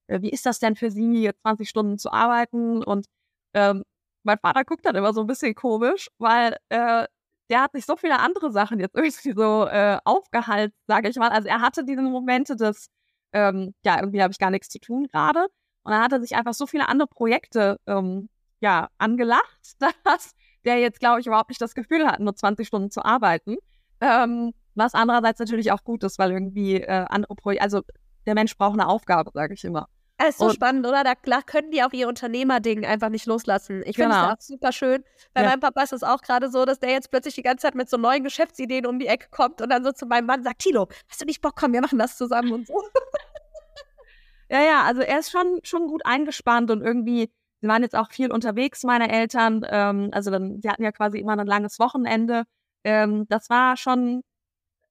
wie 0.09 0.31
ist 0.31 0.47
das 0.47 0.59
denn 0.59 0.77
für 0.77 0.91
Sie, 0.91 1.23
jetzt 1.23 1.41
20 1.43 1.69
Stunden 1.69 1.99
zu 1.99 2.13
arbeiten? 2.13 2.83
Und 2.83 3.07
ähm, 3.55 3.85
mein 4.23 4.39
Vater 4.39 4.65
guckt 4.65 4.85
dann 4.87 4.97
immer 4.97 5.13
so 5.13 5.21
ein 5.23 5.27
bisschen 5.27 5.55
komisch, 5.55 6.09
weil 6.19 6.57
äh, 6.69 7.07
der 7.51 7.63
hat 7.63 7.73
sich 7.73 7.87
so 7.87 7.97
viele 7.97 8.19
andere 8.19 8.51
Sachen 8.53 8.81
jetzt 8.81 8.95
irgendwie 8.97 9.33
so 9.33 9.67
äh, 9.67 9.99
aufgehalten, 10.05 10.75
sage 10.87 11.09
ich 11.09 11.17
mal. 11.17 11.31
Also 11.31 11.49
er 11.49 11.61
hatte 11.61 11.85
diese 11.85 12.03
Momente 12.03 12.57
des, 12.57 12.89
ähm, 13.33 13.75
ja, 13.85 14.01
irgendwie 14.01 14.23
habe 14.23 14.33
ich 14.33 14.39
gar 14.39 14.51
nichts 14.51 14.69
zu 14.69 14.79
tun 14.79 15.09
gerade. 15.13 15.47
Und 15.85 15.93
dann 15.93 16.03
hat 16.03 16.13
er 16.13 16.21
sich 16.21 16.35
einfach 16.35 16.55
so 16.55 16.67
viele 16.67 16.89
andere 16.89 17.09
Projekte 17.09 17.79
ähm, 17.87 18.29
ja, 18.61 18.89
angelacht, 18.99 19.77
dass 20.05 20.33
der 20.65 20.79
jetzt, 20.79 21.01
glaube 21.01 21.21
ich, 21.21 21.27
überhaupt 21.27 21.51
nicht 21.51 21.61
das 21.61 21.75
Gefühl 21.75 22.07
hat, 22.07 22.21
nur 22.21 22.35
20 22.35 22.67
Stunden 22.67 22.91
zu 22.91 23.05
arbeiten. 23.05 23.57
Ähm, 24.01 24.53
was 24.75 24.95
andererseits 24.95 25.39
natürlich 25.39 25.71
auch 25.73 25.85
gut 25.85 26.03
ist, 26.05 26.19
weil 26.19 26.33
irgendwie 26.33 26.77
äh, 26.81 27.05
andere 27.09 27.35
Projekte, 27.37 27.63
also 27.63 27.83
der 28.27 28.35
Mensch 28.35 28.57
braucht 28.57 28.75
eine 28.75 28.89
Aufgabe, 28.89 29.31
sage 29.35 29.55
ich 29.55 29.65
immer. 29.65 29.89
Das 30.17 30.29
ist 30.31 30.39
so 30.39 30.47
und, 30.47 30.55
spannend, 30.55 30.87
oder? 30.87 31.03
Da 31.03 31.15
können 31.15 31.71
die 31.73 31.83
auch 31.83 31.93
ihr 31.93 32.07
Unternehmerding 32.07 32.87
einfach 32.87 33.09
nicht 33.09 33.27
loslassen. 33.27 33.83
Ich 33.85 33.97
finde 33.97 34.15
genau. 34.15 34.29
das 34.29 34.39
auch 34.39 34.41
super 34.41 34.73
schön. 34.73 35.03
Bei 35.33 35.43
ja. 35.43 35.51
meinem 35.51 35.61
Papa 35.61 35.83
ist 35.83 35.93
es 35.93 36.03
auch 36.05 36.21
gerade 36.23 36.49
so, 36.51 36.65
dass 36.65 36.79
der 36.79 36.91
jetzt 36.91 37.11
plötzlich 37.11 37.35
die 37.35 37.43
ganze 37.43 37.63
Zeit 37.63 37.75
mit 37.75 37.91
so 37.91 37.97
neuen 37.97 38.23
Geschäftsideen 38.23 38.87
um 38.87 38.99
die 38.99 39.09
Ecke 39.09 39.27
kommt 39.31 39.61
und 39.61 39.71
dann 39.71 39.83
so 39.83 39.91
zu 39.91 40.07
meinem 40.07 40.27
Mann 40.27 40.45
sagt, 40.45 40.61
Tilo, 40.61 40.89
hast 41.09 41.21
du 41.21 41.25
nicht 41.25 41.41
Bock, 41.41 41.55
komm, 41.57 41.73
wir 41.73 41.81
machen 41.81 41.99
das 41.99 42.17
zusammen 42.17 42.53
und 42.53 42.67
so. 42.69 42.75
ja, 44.51 44.63
ja, 44.63 44.83
also 44.85 45.01
er 45.03 45.19
ist 45.19 45.33
schon, 45.33 45.59
schon 45.65 45.89
gut 45.89 46.07
eingespannt 46.07 46.71
und 46.71 46.83
irgendwie, 46.83 47.29
sie 47.61 47.69
waren 47.69 47.83
jetzt 47.83 47.97
auch 47.97 48.11
viel 48.11 48.31
unterwegs, 48.31 48.85
meine 48.85 49.11
Eltern. 49.11 49.67
Ähm, 49.69 50.11
also 50.13 50.31
dann, 50.31 50.61
sie 50.63 50.71
hatten 50.71 50.85
ja 50.85 50.93
quasi 50.93 51.19
immer 51.19 51.37
ein 51.37 51.47
langes 51.47 51.81
Wochenende. 51.81 52.45
Ähm, 52.85 53.27
das 53.29 53.51
war 53.51 53.77
schon, 53.77 54.23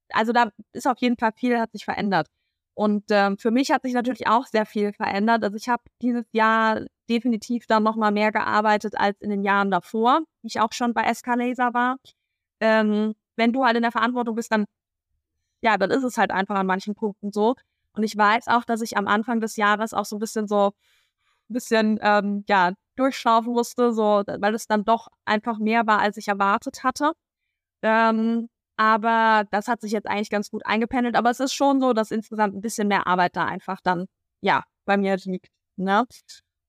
also 0.09 0.33
da 0.33 0.49
ist 0.73 0.85
auf 0.85 0.97
jeden 0.99 1.17
Fall 1.17 1.31
viel, 1.37 1.59
hat 1.59 1.71
sich 1.71 1.85
verändert. 1.85 2.27
Und 2.75 3.05
ähm, 3.11 3.37
für 3.37 3.51
mich 3.51 3.71
hat 3.71 3.83
sich 3.83 3.93
natürlich 3.93 4.27
auch 4.27 4.47
sehr 4.47 4.65
viel 4.65 4.93
verändert. 4.93 5.43
Also 5.43 5.57
ich 5.57 5.69
habe 5.69 5.83
dieses 6.01 6.25
Jahr 6.31 6.81
definitiv 7.09 7.67
dann 7.67 7.83
nochmal 7.83 8.11
mehr 8.11 8.31
gearbeitet 8.31 8.95
als 8.97 9.19
in 9.21 9.29
den 9.29 9.43
Jahren 9.43 9.69
davor, 9.69 10.21
ich 10.41 10.59
auch 10.59 10.73
schon 10.73 10.93
bei 10.93 11.03
Escalaser 11.03 11.73
war. 11.73 11.97
Ähm, 12.59 13.13
wenn 13.35 13.53
du 13.53 13.65
halt 13.65 13.75
in 13.75 13.83
der 13.83 13.91
Verantwortung 13.91 14.35
bist, 14.35 14.51
dann 14.51 14.65
ja, 15.61 15.77
dann 15.77 15.91
ist 15.91 16.03
es 16.03 16.17
halt 16.17 16.31
einfach 16.31 16.55
an 16.55 16.67
manchen 16.67 16.93
Punkten 16.95 17.31
so. 17.31 17.55
Und 17.93 18.03
ich 18.03 18.17
weiß 18.17 18.47
auch, 18.47 18.65
dass 18.65 18.81
ich 18.81 18.97
am 18.97 19.07
Anfang 19.07 19.39
des 19.39 19.55
Jahres 19.55 19.93
auch 19.93 20.05
so 20.05 20.17
ein 20.17 20.19
bisschen 20.19 20.47
so 20.47 20.73
ein 21.49 21.53
bisschen 21.53 21.99
ähm, 22.01 22.43
ja 22.49 22.73
durchschaufen 22.95 23.53
musste, 23.53 23.93
so 23.93 24.23
weil 24.25 24.55
es 24.55 24.67
dann 24.67 24.85
doch 24.85 25.07
einfach 25.25 25.59
mehr 25.59 25.87
war, 25.87 25.99
als 25.99 26.17
ich 26.17 26.27
erwartet 26.27 26.83
hatte. 26.83 27.13
Ähm, 27.83 28.49
aber 28.77 29.45
das 29.51 29.67
hat 29.67 29.81
sich 29.81 29.91
jetzt 29.91 30.07
eigentlich 30.07 30.29
ganz 30.29 30.49
gut 30.49 30.65
eingependelt. 30.65 31.15
Aber 31.15 31.29
es 31.29 31.39
ist 31.39 31.53
schon 31.53 31.79
so, 31.79 31.93
dass 31.93 32.11
insgesamt 32.11 32.55
ein 32.55 32.61
bisschen 32.61 32.87
mehr 32.87 33.07
Arbeit 33.07 33.35
da 33.35 33.45
einfach 33.45 33.79
dann, 33.81 34.05
ja, 34.41 34.63
bei 34.85 34.97
mir 34.97 35.17
liegt. 35.17 35.49
Ne? 35.75 36.05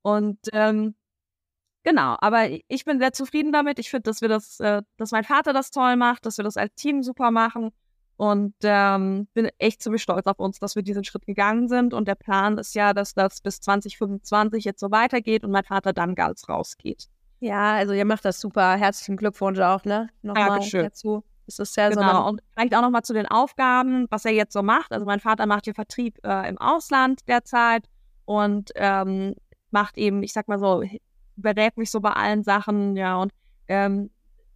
Und 0.02 0.38
ähm, 0.52 0.94
genau, 1.82 2.16
aber 2.20 2.48
ich 2.68 2.84
bin 2.84 2.98
sehr 2.98 3.12
zufrieden 3.12 3.52
damit. 3.52 3.78
Ich 3.78 3.90
finde, 3.90 4.10
dass 4.10 4.20
wir 4.20 4.28
das, 4.28 4.60
äh, 4.60 4.82
dass 4.96 5.12
mein 5.12 5.24
Vater 5.24 5.52
das 5.52 5.70
toll 5.70 5.96
macht, 5.96 6.26
dass 6.26 6.36
wir 6.38 6.44
das 6.44 6.56
als 6.56 6.74
Team 6.74 7.02
super 7.02 7.30
machen. 7.30 7.70
Und 8.16 8.54
ähm, 8.62 9.26
bin 9.34 9.50
echt 9.58 9.82
ziemlich 9.82 10.02
stolz 10.02 10.26
auf 10.26 10.38
uns, 10.38 10.60
dass 10.60 10.76
wir 10.76 10.84
diesen 10.84 11.02
Schritt 11.02 11.26
gegangen 11.26 11.68
sind. 11.68 11.94
Und 11.94 12.06
der 12.06 12.14
Plan 12.14 12.58
ist 12.58 12.74
ja, 12.74 12.92
dass 12.94 13.14
das 13.14 13.40
bis 13.40 13.60
2025 13.60 14.64
jetzt 14.64 14.78
so 14.78 14.92
weitergeht 14.92 15.42
und 15.42 15.50
mein 15.50 15.64
Vater 15.64 15.92
dann 15.92 16.14
ganz 16.14 16.48
rausgeht. 16.48 17.08
Ja, 17.40 17.74
also 17.74 17.92
ihr 17.92 18.04
macht 18.04 18.24
das 18.24 18.40
super. 18.40 18.76
Herzlichen 18.76 19.16
Glückwunsch 19.16 19.58
auch, 19.58 19.84
ne? 19.84 20.10
Nochmal 20.22 20.48
Dankeschön. 20.48 20.84
dazu. 20.84 21.24
Es 21.46 21.58
ist 21.58 21.76
ja 21.76 21.88
genau. 21.88 22.22
so. 22.22 22.28
Und 22.28 22.40
vielleicht 22.52 22.74
auch 22.74 22.82
nochmal 22.82 23.02
zu 23.02 23.12
den 23.12 23.26
Aufgaben, 23.26 24.06
was 24.10 24.24
er 24.24 24.32
jetzt 24.32 24.52
so 24.52 24.62
macht. 24.62 24.92
Also 24.92 25.06
mein 25.06 25.20
Vater 25.20 25.46
macht 25.46 25.64
hier 25.64 25.74
Vertrieb 25.74 26.18
äh, 26.24 26.48
im 26.48 26.58
Ausland 26.58 27.28
derzeit 27.28 27.88
und 28.24 28.70
ähm, 28.76 29.34
macht 29.70 29.98
eben, 29.98 30.22
ich 30.22 30.32
sag 30.32 30.48
mal 30.48 30.58
so, 30.58 30.82
berät 31.36 31.76
mich 31.76 31.90
so 31.90 32.00
bei 32.00 32.12
allen 32.12 32.44
Sachen, 32.44 32.96
ja, 32.96 33.16
und 33.16 33.32
ähm, 33.68 34.10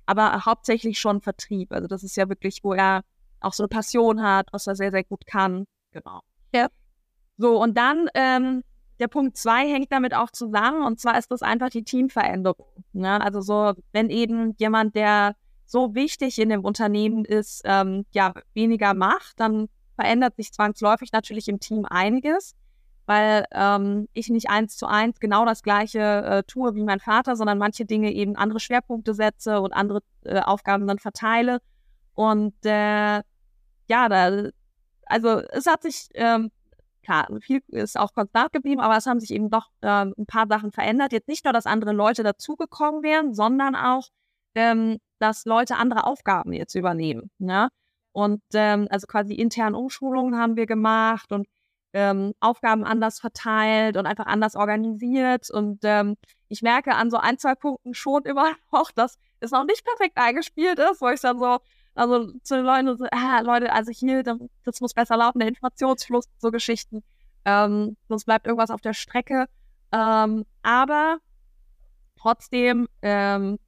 aber 0.07 0.47
hauptsächlich 0.47 0.99
schon 0.99 1.21
Vertrieb. 1.21 1.73
Also 1.73 1.87
das 1.87 2.03
ist 2.03 2.17
ja 2.17 2.29
wirklich, 2.29 2.61
wo 2.63 2.73
er 2.73 3.03
auch 3.41 3.53
so 3.53 3.65
eine 3.65 3.69
Passion 3.69 4.23
hat, 4.23 4.49
was 4.53 4.67
er 4.67 4.75
sehr, 4.75 4.91
sehr 4.91 5.05
gut 5.05 5.27
kann. 5.27 5.67
Genau. 5.93 6.21
Ja. 6.55 6.69
So, 7.37 7.61
und 7.61 7.77
dann 7.77 8.09
ähm, 8.15 8.63
der 9.01 9.09
Punkt 9.09 9.37
zwei 9.37 9.69
hängt 9.69 9.93
damit 9.93 10.15
auch 10.15 10.31
zusammen, 10.31 10.83
und 10.83 10.99
zwar 10.99 11.19
ist 11.19 11.31
das 11.31 11.43
einfach 11.43 11.71
die 11.71 11.85
Teamveränderung. 11.85 12.85
Ne? 12.93 13.21
Also 13.21 13.41
so, 13.41 13.75
wenn 13.93 14.11
eben 14.11 14.55
jemand, 14.59 14.97
der 14.97 15.37
so 15.69 15.95
wichtig 15.95 16.39
in 16.39 16.49
dem 16.49 16.65
Unternehmen 16.65 17.25
ist, 17.25 17.61
ähm, 17.65 18.07
ja, 18.13 18.33
weniger 18.55 18.95
macht, 18.95 19.39
dann 19.39 19.69
verändert 19.97 20.37
sich 20.37 20.51
zwangsläufig 20.53 21.13
natürlich 21.13 21.47
im 21.47 21.61
Team 21.61 21.85
einiges, 21.85 22.55
weil 23.05 23.45
ähm, 23.53 24.09
ich 24.15 24.31
nicht 24.31 24.49
eins 24.49 24.77
zu 24.77 24.87
eins 24.87 25.21
genau 25.21 25.45
das 25.45 25.63
gleiche 25.63 26.01
äh, 26.01 26.43
tue 26.45 26.75
wie 26.75 26.85
mein 26.85 27.01
Vater, 27.01 27.37
sondern 27.37 27.59
manche 27.59 27.85
Dinge 27.85 28.13
eben 28.13 28.35
andere 28.35 28.61
Schwerpunkte 28.61 29.13
setze 29.13 29.61
und 29.61 29.73
andere 29.73 30.01
äh, 30.25 30.41
Aufgaben 30.41 30.87
dann 30.87 30.99
verteile. 30.99 31.59
Und 32.15 32.55
äh, 32.65 33.23
ja, 33.89 34.09
da, 34.09 34.49
also 35.05 35.43
es 35.51 35.67
hat 35.67 35.83
sich, 35.83 36.09
ähm, 36.15 36.51
klar, 37.03 37.29
viel 37.41 37.61
ist 37.69 37.99
auch 37.99 38.15
konstant 38.15 38.53
geblieben, 38.53 38.81
aber 38.81 38.97
es 38.97 39.07
haben 39.07 39.21
sich 39.21 39.33
eben 39.33 39.51
doch 39.51 39.69
äh, 39.83 40.07
ein 40.07 40.27
paar 40.27 40.47
Sachen 40.49 40.73
verändert. 40.73 41.13
Jetzt 41.13 41.29
nicht 41.29 41.45
nur, 41.45 41.53
dass 41.53 41.67
andere 41.67 41.93
Leute 41.93 42.23
dazugekommen 42.23 43.03
wären, 43.03 43.35
sondern 43.35 43.75
auch, 43.75 44.09
ähm, 44.55 44.99
dass 45.19 45.45
Leute 45.45 45.77
andere 45.77 46.05
Aufgaben 46.05 46.53
jetzt 46.53 46.75
übernehmen. 46.75 47.31
Ne? 47.39 47.69
Und 48.13 48.43
ähm, 48.55 48.89
also 48.91 49.07
quasi 49.07 49.35
intern 49.35 49.75
Umschulungen 49.75 50.39
haben 50.39 50.57
wir 50.57 50.67
gemacht 50.67 51.33
und 51.33 51.47
ähm, 51.93 52.33
Aufgaben 52.41 52.85
anders 52.85 53.21
verteilt 53.21 53.97
und 53.97 54.07
einfach 54.07 54.27
anders 54.27 54.57
organisiert. 54.57 55.51
Und 55.51 55.81
ähm, 55.85 56.17
ich 56.49 56.63
merke 56.63 56.95
an 56.95 57.11
so 57.11 57.17
ein, 57.17 57.39
zwei 57.39 57.55
Punkten 57.55 57.95
schon 57.95 58.25
immer 58.25 58.53
noch, 58.73 58.91
dass 58.93 59.19
es 59.41 59.51
noch 59.51 59.65
nicht 59.65 59.85
perfekt 59.85 60.17
eingespielt 60.17 60.79
ist, 60.79 61.01
wo 61.01 61.09
ich 61.09 61.21
dann 61.21 61.39
so, 61.39 61.59
also 61.95 62.33
zu 62.43 62.57
den 62.57 62.65
Leuten 62.65 62.97
so, 62.97 63.07
ah, 63.11 63.41
Leute, 63.41 63.73
also 63.73 63.91
hier, 63.91 64.23
das 64.65 64.81
muss 64.81 64.95
besser 64.95 65.17
laufen, 65.17 65.39
der 65.39 65.49
Informationsfluss, 65.49 66.27
so 66.39 66.51
Geschichten. 66.51 67.03
Ähm, 67.45 67.97
sonst 68.09 68.25
bleibt 68.25 68.47
irgendwas 68.47 68.71
auf 68.71 68.81
der 68.81 68.95
Strecke. 68.95 69.47
Ähm, 69.93 70.45
aber 70.63 71.19
trotzdem 72.17 72.89
ähm, 73.01 73.59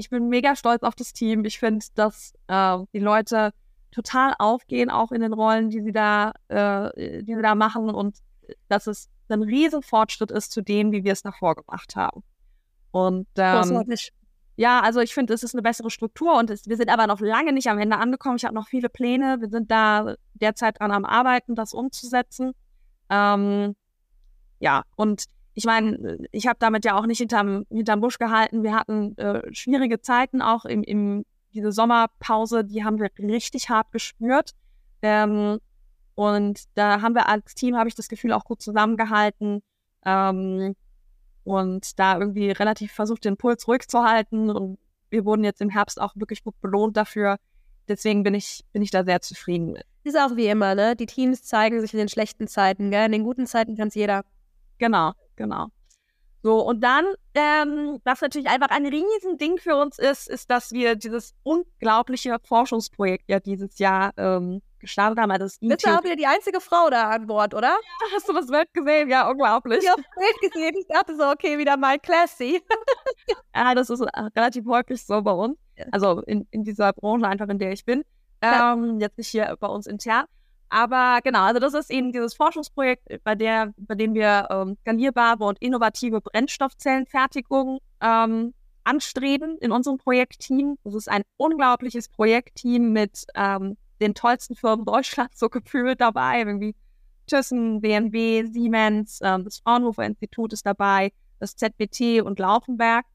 ich 0.00 0.08
bin 0.08 0.28
mega 0.28 0.56
stolz 0.56 0.82
auf 0.82 0.94
das 0.94 1.12
Team. 1.12 1.44
Ich 1.44 1.58
finde, 1.58 1.84
dass 1.94 2.32
äh, 2.48 2.78
die 2.94 2.98
Leute 2.98 3.52
total 3.92 4.34
aufgehen, 4.38 4.88
auch 4.90 5.12
in 5.12 5.20
den 5.20 5.34
Rollen, 5.34 5.68
die 5.68 5.82
sie 5.82 5.92
da, 5.92 6.32
äh, 6.48 7.22
die 7.22 7.34
sie 7.34 7.42
da 7.42 7.54
machen 7.54 7.90
und 7.90 8.16
dass 8.68 8.86
es 8.86 9.10
ein 9.28 9.42
riesen 9.42 9.82
Fortschritt 9.82 10.30
ist 10.30 10.52
zu 10.52 10.62
dem, 10.62 10.90
wie 10.90 11.04
wir 11.04 11.12
es 11.12 11.22
davor 11.22 11.54
gemacht 11.54 11.96
haben. 11.96 12.22
Und 12.92 13.28
ähm, 13.36 13.84
ja, 14.56 14.80
also 14.80 15.00
ich 15.00 15.14
finde, 15.14 15.34
es 15.34 15.42
ist 15.42 15.54
eine 15.54 15.62
bessere 15.62 15.90
Struktur 15.90 16.36
und 16.38 16.50
es, 16.50 16.66
wir 16.66 16.76
sind 16.76 16.88
aber 16.88 17.06
noch 17.06 17.20
lange 17.20 17.52
nicht 17.52 17.68
am 17.68 17.78
Ende 17.78 17.98
angekommen. 17.98 18.36
Ich 18.36 18.44
habe 18.44 18.54
noch 18.54 18.68
viele 18.68 18.88
Pläne. 18.88 19.36
Wir 19.40 19.50
sind 19.50 19.70
da 19.70 20.14
derzeit 20.34 20.80
dran 20.80 20.90
am 20.90 21.04
Arbeiten, 21.04 21.54
das 21.54 21.74
umzusetzen. 21.74 22.52
Ähm, 23.10 23.76
ja, 24.60 24.82
und 24.96 25.24
ich 25.54 25.64
meine, 25.64 26.18
ich 26.32 26.46
habe 26.46 26.58
damit 26.58 26.84
ja 26.84 26.98
auch 26.98 27.06
nicht 27.06 27.18
hinterm, 27.18 27.66
hinterm 27.70 28.00
Busch 28.00 28.18
gehalten. 28.18 28.62
Wir 28.62 28.74
hatten 28.74 29.16
äh, 29.18 29.42
schwierige 29.52 30.00
Zeiten 30.00 30.42
auch 30.42 30.64
im, 30.64 30.82
im, 30.82 31.24
diese 31.52 31.72
Sommerpause, 31.72 32.64
die 32.64 32.84
haben 32.84 33.00
wir 33.00 33.10
richtig 33.18 33.68
hart 33.68 33.90
gespürt. 33.92 34.52
Ähm, 35.02 35.58
und 36.14 36.64
da 36.74 37.00
haben 37.00 37.14
wir 37.14 37.28
als 37.28 37.54
Team, 37.54 37.76
habe 37.76 37.88
ich 37.88 37.94
das 37.94 38.08
Gefühl, 38.08 38.32
auch 38.32 38.44
gut 38.44 38.62
zusammengehalten. 38.62 39.62
Ähm, 40.04 40.76
und 41.44 41.98
da 41.98 42.18
irgendwie 42.18 42.50
relativ 42.50 42.92
versucht, 42.92 43.24
den 43.24 43.36
Puls 43.36 43.66
ruhig 43.66 43.88
zu 43.88 44.04
halten. 44.04 44.50
Und 44.50 44.78
wir 45.08 45.24
wurden 45.24 45.44
jetzt 45.44 45.60
im 45.60 45.70
Herbst 45.70 46.00
auch 46.00 46.14
wirklich 46.14 46.44
gut 46.44 46.60
belohnt 46.60 46.96
dafür. 46.96 47.38
Deswegen 47.88 48.22
bin 48.22 48.34
ich, 48.34 48.64
bin 48.72 48.82
ich 48.82 48.90
da 48.90 49.04
sehr 49.04 49.20
zufrieden 49.20 49.72
mit. 49.72 49.84
Ist 50.04 50.16
auch 50.16 50.36
wie 50.36 50.46
immer, 50.46 50.74
ne? 50.74 50.94
Die 50.94 51.06
Teams 51.06 51.42
zeigen 51.42 51.80
sich 51.80 51.92
in 51.92 51.98
den 51.98 52.08
schlechten 52.08 52.46
Zeiten, 52.46 52.90
gell? 52.90 53.06
In 53.06 53.12
den 53.12 53.24
guten 53.24 53.46
Zeiten 53.46 53.76
kann 53.76 53.88
es 53.88 53.94
jeder. 53.94 54.24
Genau, 54.78 55.12
genau. 55.40 55.68
So, 56.42 56.60
und 56.60 56.80
dann, 56.80 57.04
ähm, 57.34 58.00
was 58.04 58.20
natürlich 58.22 58.48
einfach 58.48 58.70
ein 58.70 58.86
Riesending 58.86 59.58
für 59.58 59.76
uns 59.76 59.98
ist, 59.98 60.28
ist, 60.28 60.50
dass 60.50 60.72
wir 60.72 60.96
dieses 60.96 61.34
unglaubliche 61.42 62.38
Forschungsprojekt 62.44 63.24
ja 63.28 63.40
dieses 63.40 63.78
Jahr 63.78 64.12
ähm, 64.16 64.62
gestartet 64.78 65.18
haben. 65.18 65.30
Also 65.30 65.44
das 65.44 65.58
Bist 65.58 65.86
du 65.86 65.90
auch 65.90 66.02
wieder 66.02 66.16
die 66.16 66.26
einzige 66.26 66.60
Frau 66.60 66.88
da 66.88 67.10
an 67.10 67.26
Bord, 67.26 67.52
oder? 67.52 67.68
Ja, 67.68 68.06
hast 68.14 68.26
du 68.26 68.32
das 68.32 68.46
Bild 68.46 68.72
gesehen? 68.72 69.10
Ja, 69.10 69.28
unglaublich. 69.28 69.80
Ich 69.82 69.90
habe 69.90 70.02
das 70.02 70.14
Bild 70.16 70.52
gesehen. 70.52 70.74
Ich 70.78 70.86
dachte 70.88 71.14
so, 71.14 71.24
okay, 71.24 71.58
wieder 71.58 71.76
mal 71.76 71.98
classy. 71.98 72.62
ja, 73.54 73.74
das 73.74 73.90
ist 73.90 74.00
äh, 74.00 74.20
relativ 74.34 74.64
häufig 74.66 75.04
so 75.04 75.20
bei 75.20 75.32
uns. 75.32 75.58
Also 75.92 76.22
in, 76.22 76.46
in 76.50 76.64
dieser 76.64 76.94
Branche 76.94 77.26
einfach, 77.26 77.48
in 77.48 77.58
der 77.58 77.72
ich 77.72 77.84
bin. 77.84 78.02
Ähm, 78.42 78.98
jetzt 78.98 79.18
nicht 79.18 79.28
hier 79.28 79.54
bei 79.60 79.66
uns 79.66 79.86
intern. 79.86 80.24
Aber 80.70 81.18
genau, 81.22 81.42
also 81.42 81.58
das 81.58 81.74
ist 81.74 81.90
eben 81.90 82.12
dieses 82.12 82.34
Forschungsprojekt, 82.34 83.22
bei, 83.24 83.34
der, 83.34 83.74
bei 83.76 83.96
dem 83.96 84.14
wir 84.14 84.46
ähm, 84.50 84.76
skalierbare 84.80 85.44
und 85.44 85.58
innovative 85.60 86.20
Brennstoffzellenfertigung 86.20 87.80
ähm, 88.00 88.54
anstreben 88.84 89.58
in 89.58 89.72
unserem 89.72 89.98
Projektteam. 89.98 90.78
Das 90.84 90.94
ist 90.94 91.08
ein 91.08 91.22
unglaubliches 91.36 92.08
Projektteam 92.08 92.92
mit 92.92 93.26
ähm, 93.34 93.76
den 94.00 94.14
tollsten 94.14 94.54
Firmen 94.54 94.84
Deutschlands 94.84 95.38
so 95.38 95.48
gefühlt 95.50 96.00
dabei. 96.00 96.38
Irgendwie 96.38 96.76
Thyssen, 97.26 97.80
BMW, 97.80 98.44
Siemens, 98.46 99.18
ähm, 99.22 99.44
das 99.44 99.58
Fraunhofer 99.58 100.04
Institut 100.04 100.52
ist 100.52 100.66
dabei, 100.66 101.12
das 101.40 101.56
ZBT 101.56 102.22
und 102.22 102.38
Laufenberg 102.38 103.06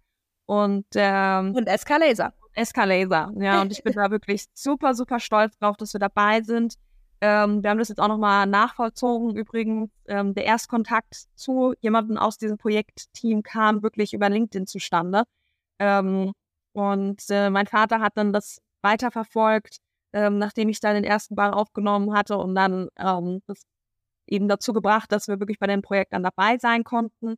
und 0.45 0.85
ähm, 0.95 1.55
und 1.55 1.67
Escalaser. 1.67 2.33
Escalaser, 2.53 3.31
ja. 3.37 3.61
Und 3.61 3.71
ich 3.71 3.83
bin 3.83 3.93
da 3.95 4.11
wirklich 4.11 4.45
super, 4.53 4.93
super 4.93 5.19
stolz 5.19 5.57
drauf, 5.57 5.77
dass 5.77 5.93
wir 5.93 5.99
dabei 5.99 6.41
sind. 6.41 6.75
Ähm, 7.21 7.63
wir 7.63 7.69
haben 7.69 7.77
das 7.77 7.89
jetzt 7.89 7.99
auch 7.99 8.07
nochmal 8.07 8.45
nachvollzogen. 8.45 9.35
Übrigens, 9.35 9.89
ähm, 10.07 10.33
der 10.33 10.45
Erstkontakt 10.45 11.25
zu 11.35 11.73
jemandem 11.79 12.17
aus 12.17 12.37
diesem 12.37 12.57
Projektteam 12.57 13.43
kam 13.43 13.83
wirklich 13.83 14.13
über 14.13 14.29
LinkedIn 14.29 14.67
zustande. 14.67 15.23
Ähm, 15.79 16.33
und 16.73 17.23
äh, 17.29 17.49
mein 17.49 17.67
Vater 17.67 18.01
hat 18.01 18.17
dann 18.17 18.33
das 18.33 18.61
weiterverfolgt, 18.81 19.77
ähm, 20.13 20.37
nachdem 20.37 20.69
ich 20.69 20.79
da 20.79 20.93
den 20.93 21.03
ersten 21.03 21.35
Ball 21.35 21.51
aufgenommen 21.51 22.13
hatte 22.13 22.37
und 22.37 22.55
dann 22.55 22.89
ähm, 22.97 23.41
das 23.47 23.63
eben 24.27 24.47
dazu 24.47 24.73
gebracht, 24.73 25.11
dass 25.11 25.27
wir 25.27 25.39
wirklich 25.39 25.59
bei 25.59 25.67
dem 25.67 25.81
Projekt 25.81 26.13
dann 26.13 26.23
dabei 26.23 26.57
sein 26.57 26.83
konnten. 26.83 27.35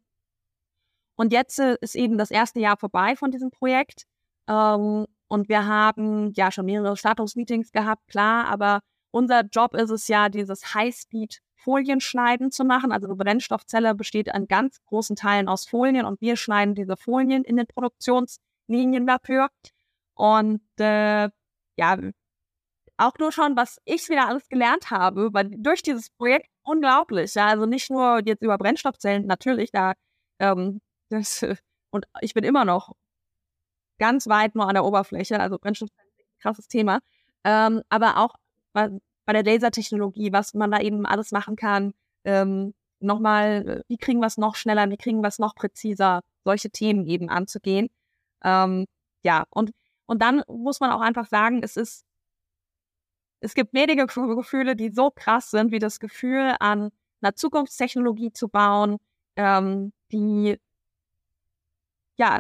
Und 1.16 1.34
jetzt 1.34 1.60
äh, 1.60 1.78
ist 1.82 1.96
eben 1.96 2.18
das 2.18 2.32
erste 2.32 2.60
Jahr 2.60 2.78
vorbei 2.78 3.16
von 3.16 3.32
diesem 3.32 3.52
Projekt. 3.52 4.06
Ähm, 4.48 5.06
und 5.28 5.50
wir 5.50 5.66
haben 5.66 6.32
ja 6.34 6.52
schon 6.52 6.66
mehrere 6.66 6.96
Startungsmeetings 6.96 7.72
gehabt, 7.72 8.08
klar, 8.08 8.46
aber 8.48 8.82
unser 9.12 9.44
Job 9.44 9.74
ist 9.74 9.90
es 9.90 10.08
ja, 10.08 10.30
dieses 10.30 10.74
High-Speed-Folienschneiden 10.74 12.52
zu 12.52 12.66
machen. 12.66 12.92
Also 12.92 13.08
eine 13.08 13.16
Brennstoffzelle 13.16 13.96
besteht 13.96 14.34
an 14.34 14.48
ganz 14.48 14.84
großen 14.86 15.16
Teilen 15.16 15.48
aus 15.48 15.68
Folien 15.68 16.06
und 16.06 16.22
wir 16.22 16.36
schneiden 16.36 16.76
diese 16.76 16.98
Folien 16.98 17.44
in 17.44 17.58
den 17.58 17.68
Produktionslinien 17.68 19.08
dafür. 19.08 19.50
Und 20.16 20.62
äh, 20.80 21.30
ja, 21.78 21.98
auch 22.98 23.14
nur 23.20 23.32
schon, 23.32 23.56
was 23.56 23.80
ich 23.86 24.10
wieder 24.10 24.28
alles 24.28 24.50
gelernt 24.50 24.90
habe, 24.90 25.34
weil 25.34 25.52
durch 25.58 25.84
dieses 25.84 26.10
Projekt 26.10 26.48
unglaublich. 26.64 27.34
Ja, 27.36 27.48
also 27.48 27.66
nicht 27.66 27.90
nur 27.90 28.22
jetzt 28.26 28.42
über 28.42 28.58
Brennstoffzellen, 28.58 29.26
natürlich, 29.28 29.72
da 29.72 29.94
ähm, 30.40 30.82
das, 31.10 31.46
und 31.92 32.06
ich 32.22 32.34
bin 32.34 32.44
immer 32.44 32.66
noch 32.66 32.94
ganz 34.00 34.28
weit 34.28 34.56
nur 34.56 34.68
an 34.68 34.76
der 34.76 34.86
Oberfläche, 34.86 35.40
also 35.40 35.58
Brennstoffzellen 35.60 36.10
ist 36.18 36.26
ein 36.26 36.40
krasses 36.42 36.68
Thema. 36.68 37.00
Ähm, 37.44 37.82
aber 37.90 38.18
auch 38.18 38.36
bei 39.26 39.34
der 39.34 39.44
Lasertechnologie, 39.44 40.32
was 40.32 40.54
man 40.54 40.72
da 40.72 40.80
eben 40.80 41.06
alles 41.06 41.32
machen 41.32 41.56
kann. 41.56 41.94
Ähm, 42.24 42.74
nochmal, 43.00 43.68
äh, 43.68 43.84
wie 43.88 43.98
kriegen 43.98 44.20
wir 44.20 44.28
es 44.28 44.38
noch 44.38 44.56
schneller, 44.56 44.90
wie 44.90 44.98
kriegen 44.98 45.22
wir 45.22 45.28
es 45.28 45.40
noch 45.40 45.56
präziser, 45.56 46.22
solche 46.44 46.70
Themen 46.70 47.06
eben 47.06 47.30
anzugehen. 47.30 47.90
Ähm, 48.44 48.86
ja, 49.24 49.46
und, 49.50 49.72
und 50.06 50.22
dann 50.22 50.44
muss 50.48 50.80
man 50.80 50.92
auch 50.92 51.02
einfach 51.02 51.28
sagen, 51.28 51.62
es 51.64 51.78
ist, 51.78 52.06
es 53.40 53.54
gibt 53.54 53.74
wenige 53.74 54.08
Gefühle, 54.08 54.76
die 54.76 54.90
so 54.90 55.12
krass 55.12 55.52
sind, 55.52 55.72
wie 55.72 55.80
das 55.80 56.00
Gefühl, 56.00 56.56
an 56.60 56.90
einer 57.22 57.36
Zukunftstechnologie 57.36 58.32
zu 58.32 58.48
bauen, 58.48 58.98
ähm, 59.36 59.92
die 60.12 60.58
ja 62.18 62.40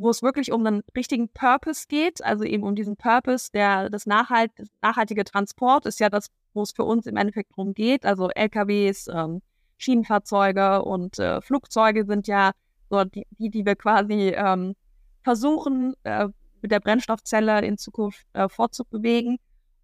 wo 0.00 0.08
es 0.08 0.22
wirklich 0.22 0.50
um 0.50 0.66
einen 0.66 0.82
richtigen 0.96 1.28
Purpose 1.28 1.86
geht, 1.86 2.24
also 2.24 2.44
eben 2.44 2.64
um 2.64 2.74
diesen 2.74 2.96
Purpose, 2.96 3.50
der 3.52 3.90
das 3.90 4.06
Nachhalt, 4.06 4.50
nachhaltige 4.80 5.24
Transport 5.24 5.84
ist 5.84 6.00
ja 6.00 6.08
das, 6.08 6.28
wo 6.54 6.62
es 6.62 6.72
für 6.72 6.84
uns 6.84 7.06
im 7.06 7.18
Endeffekt 7.18 7.54
drum 7.54 7.74
geht. 7.74 8.06
Also 8.06 8.30
LKWs, 8.30 9.08
ähm, 9.08 9.42
Schienenfahrzeuge 9.76 10.82
und 10.82 11.18
äh, 11.18 11.42
Flugzeuge 11.42 12.06
sind 12.06 12.26
ja 12.28 12.52
so 12.88 13.04
die, 13.04 13.26
die, 13.38 13.66
wir 13.66 13.76
quasi 13.76 14.32
ähm, 14.34 14.74
versuchen, 15.22 15.94
äh, 16.04 16.28
mit 16.62 16.72
der 16.72 16.80
Brennstoffzelle 16.80 17.60
in 17.60 17.76
Zukunft 17.76 18.24
äh, 18.32 18.48
fortzubewegen. 18.48 19.36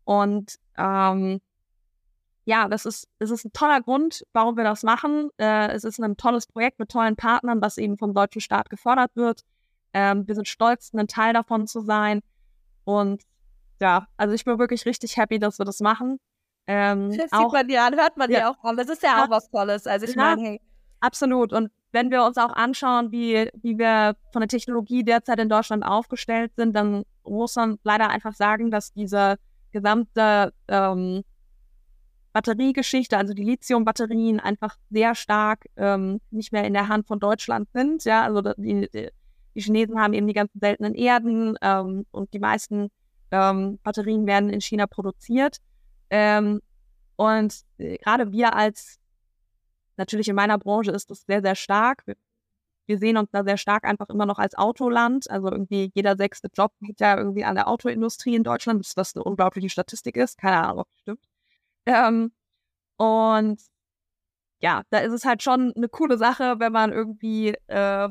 Und 0.05 0.57
ähm, 0.79 1.41
ja, 2.47 2.69
das 2.69 2.87
ist, 2.87 3.07
das 3.19 3.31
ist 3.31 3.45
ein 3.45 3.53
toller 3.53 3.83
Grund, 3.83 4.25
warum 4.33 4.57
wir 4.57 4.65
das 4.65 4.83
machen. 4.83 5.29
Äh, 5.37 5.73
es 5.73 5.85
ist 5.85 6.01
ein 6.01 6.17
tolles 6.17 6.47
Projekt 6.47 6.79
mit 6.79 6.91
tollen 6.91 7.17
Partnern, 7.17 7.61
was 7.61 7.77
eben 7.77 7.99
vom 7.99 8.15
deutschen 8.15 8.41
Staat 8.41 8.71
gefördert 8.71 9.11
wird. 9.15 9.43
Ähm, 9.97 10.29
wir 10.29 10.35
sind 10.35 10.47
stolz, 10.47 10.93
ein 10.93 11.09
Teil 11.09 11.33
davon 11.33 11.67
zu 11.67 11.81
sein. 11.81 12.21
Und 12.85 13.23
ja, 13.81 14.07
also 14.19 14.35
ich 14.35 14.45
bin 14.45 14.59
wirklich 14.59 14.85
richtig 14.85 15.17
happy, 15.17 15.39
dass 15.39 15.59
wir 15.59 15.65
das 15.65 15.81
machen. 15.81 16.21
Ähm, 16.67 17.09
das 17.17 17.31
sieht 17.31 17.33
man 17.33 17.71
an, 17.75 17.99
hört 17.99 18.19
man 18.19 18.31
ja. 18.31 18.41
dir 18.41 18.51
auch 18.51 18.63
an. 18.63 18.77
Das 18.77 18.91
ist 18.91 19.03
ja, 19.03 19.17
ja, 19.17 19.25
auch 19.25 19.31
was 19.31 19.51
Tolles. 19.51 19.87
Also 19.87 20.05
ich 20.05 20.15
ja, 20.15 20.23
meine, 20.23 20.43
hey. 20.43 20.61
Absolut. 21.01 21.55
Und 21.55 21.71
wenn 21.93 22.11
wir 22.11 22.25
uns 22.25 22.37
auch 22.37 22.53
anschauen, 22.53 23.11
wie, 23.11 23.49
wie 23.63 23.79
wir 23.79 24.17
von 24.33 24.41
der 24.43 24.49
Technologie 24.49 25.03
derzeit 25.03 25.39
in 25.39 25.49
Deutschland 25.49 25.83
aufgestellt 25.83 26.53
sind, 26.57 26.77
dann 26.77 27.05
muss 27.25 27.57
man 27.57 27.79
leider 27.83 28.11
einfach 28.11 28.35
sagen, 28.35 28.71
dass 28.71 28.93
diese 28.93 29.37
gesamte 29.73 30.53
ähm, 30.69 31.25
Batteriegeschichte, 32.35 33.17
also 33.17 33.33
die 33.33 33.45
Lithium-Batterien, 33.45 34.41
einfach 34.41 34.77
sehr 34.91 35.15
stark 35.15 35.65
ähm, 35.79 36.21
nicht 36.31 36.53
mehr 36.53 36.65
in 36.65 36.75
der 36.75 36.89
Hand 36.89 37.07
von 37.07 37.19
Deutschland 37.19 37.71
sind. 37.73 38.05
Ja, 38.05 38.25
also 38.25 38.43
die, 38.59 38.91
die 38.93 39.09
die 39.57 39.63
Chinesen 39.63 39.99
haben 39.99 40.13
eben 40.13 40.27
die 40.27 40.35
ganzen 40.35 40.61
seltenen 40.61 40.95
Erden 40.95 41.57
ähm, 41.63 42.05
und 42.11 42.33
die 42.35 42.39
meisten 42.39 42.91
ähm, 43.31 43.79
Batterien 43.83 44.27
werden 44.27 44.51
in 44.51 44.61
China 44.61 44.87
produziert. 44.87 45.57
Ähm, 46.11 46.61
und 47.17 47.63
äh, 47.79 47.97
gerade 47.97 48.31
wir 48.33 48.55
als, 48.55 48.99
natürlich 49.97 50.29
in 50.29 50.37
meiner 50.37 50.59
Branche 50.59 50.91
ist 50.91 51.11
das 51.11 51.23
sehr, 51.23 51.41
sehr 51.41 51.55
stark. 51.55 52.07
Wir, 52.07 52.17
wir, 52.85 52.99
sehen 52.99 53.17
uns 53.17 53.31
da 53.33 53.45
sehr 53.45 53.57
stark 53.57 53.85
einfach 53.85 54.11
immer 54.11 54.27
noch 54.27 54.39
als 54.39 54.55
Autoland. 54.57 55.31
Also 55.31 55.51
irgendwie 55.51 55.91
jeder 55.95 56.17
sechste 56.17 56.49
Job 56.55 56.73
geht 56.83 57.01
ja 57.01 57.17
irgendwie 57.17 57.45
an 57.45 57.55
der 57.55 57.67
Autoindustrie 57.67 58.37
in 58.37 58.45
Deutschland, 58.45 58.87
das 58.95 59.17
eine 59.17 59.25
unglaubliche 59.25 59.71
Statistik 59.71 60.17
ist. 60.17 60.37
Keine 60.37 60.63
Ahnung, 60.63 60.81
ob 60.81 60.89
das 60.91 61.01
stimmt. 61.01 61.25
Ähm, 61.87 62.33
und 62.99 63.59
ja, 64.61 64.83
da 64.91 64.99
ist 64.99 65.13
es 65.13 65.25
halt 65.25 65.43
schon 65.43 65.73
eine 65.75 65.89
coole 65.89 66.19
Sache, 66.19 66.57
wenn 66.59 66.73
man 66.73 66.93
irgendwie 66.93 67.55
äh, 67.69 68.09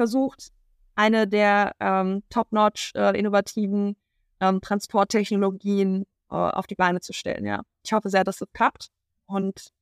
versucht, 0.00 0.48
eine 0.94 1.28
der 1.28 1.72
ähm, 1.78 2.22
top-notch 2.30 2.92
äh, 2.94 3.18
innovativen 3.18 3.96
ähm, 4.40 4.62
Transporttechnologien 4.62 6.06
äh, 6.30 6.34
auf 6.34 6.66
die 6.66 6.74
Beine 6.74 7.00
zu 7.00 7.12
stellen. 7.12 7.44
Ja, 7.44 7.60
ich 7.82 7.92
hoffe 7.92 8.08
sehr, 8.08 8.24
dass 8.24 8.38
das 8.38 8.48
klappt 8.54 8.88
und 9.26 9.72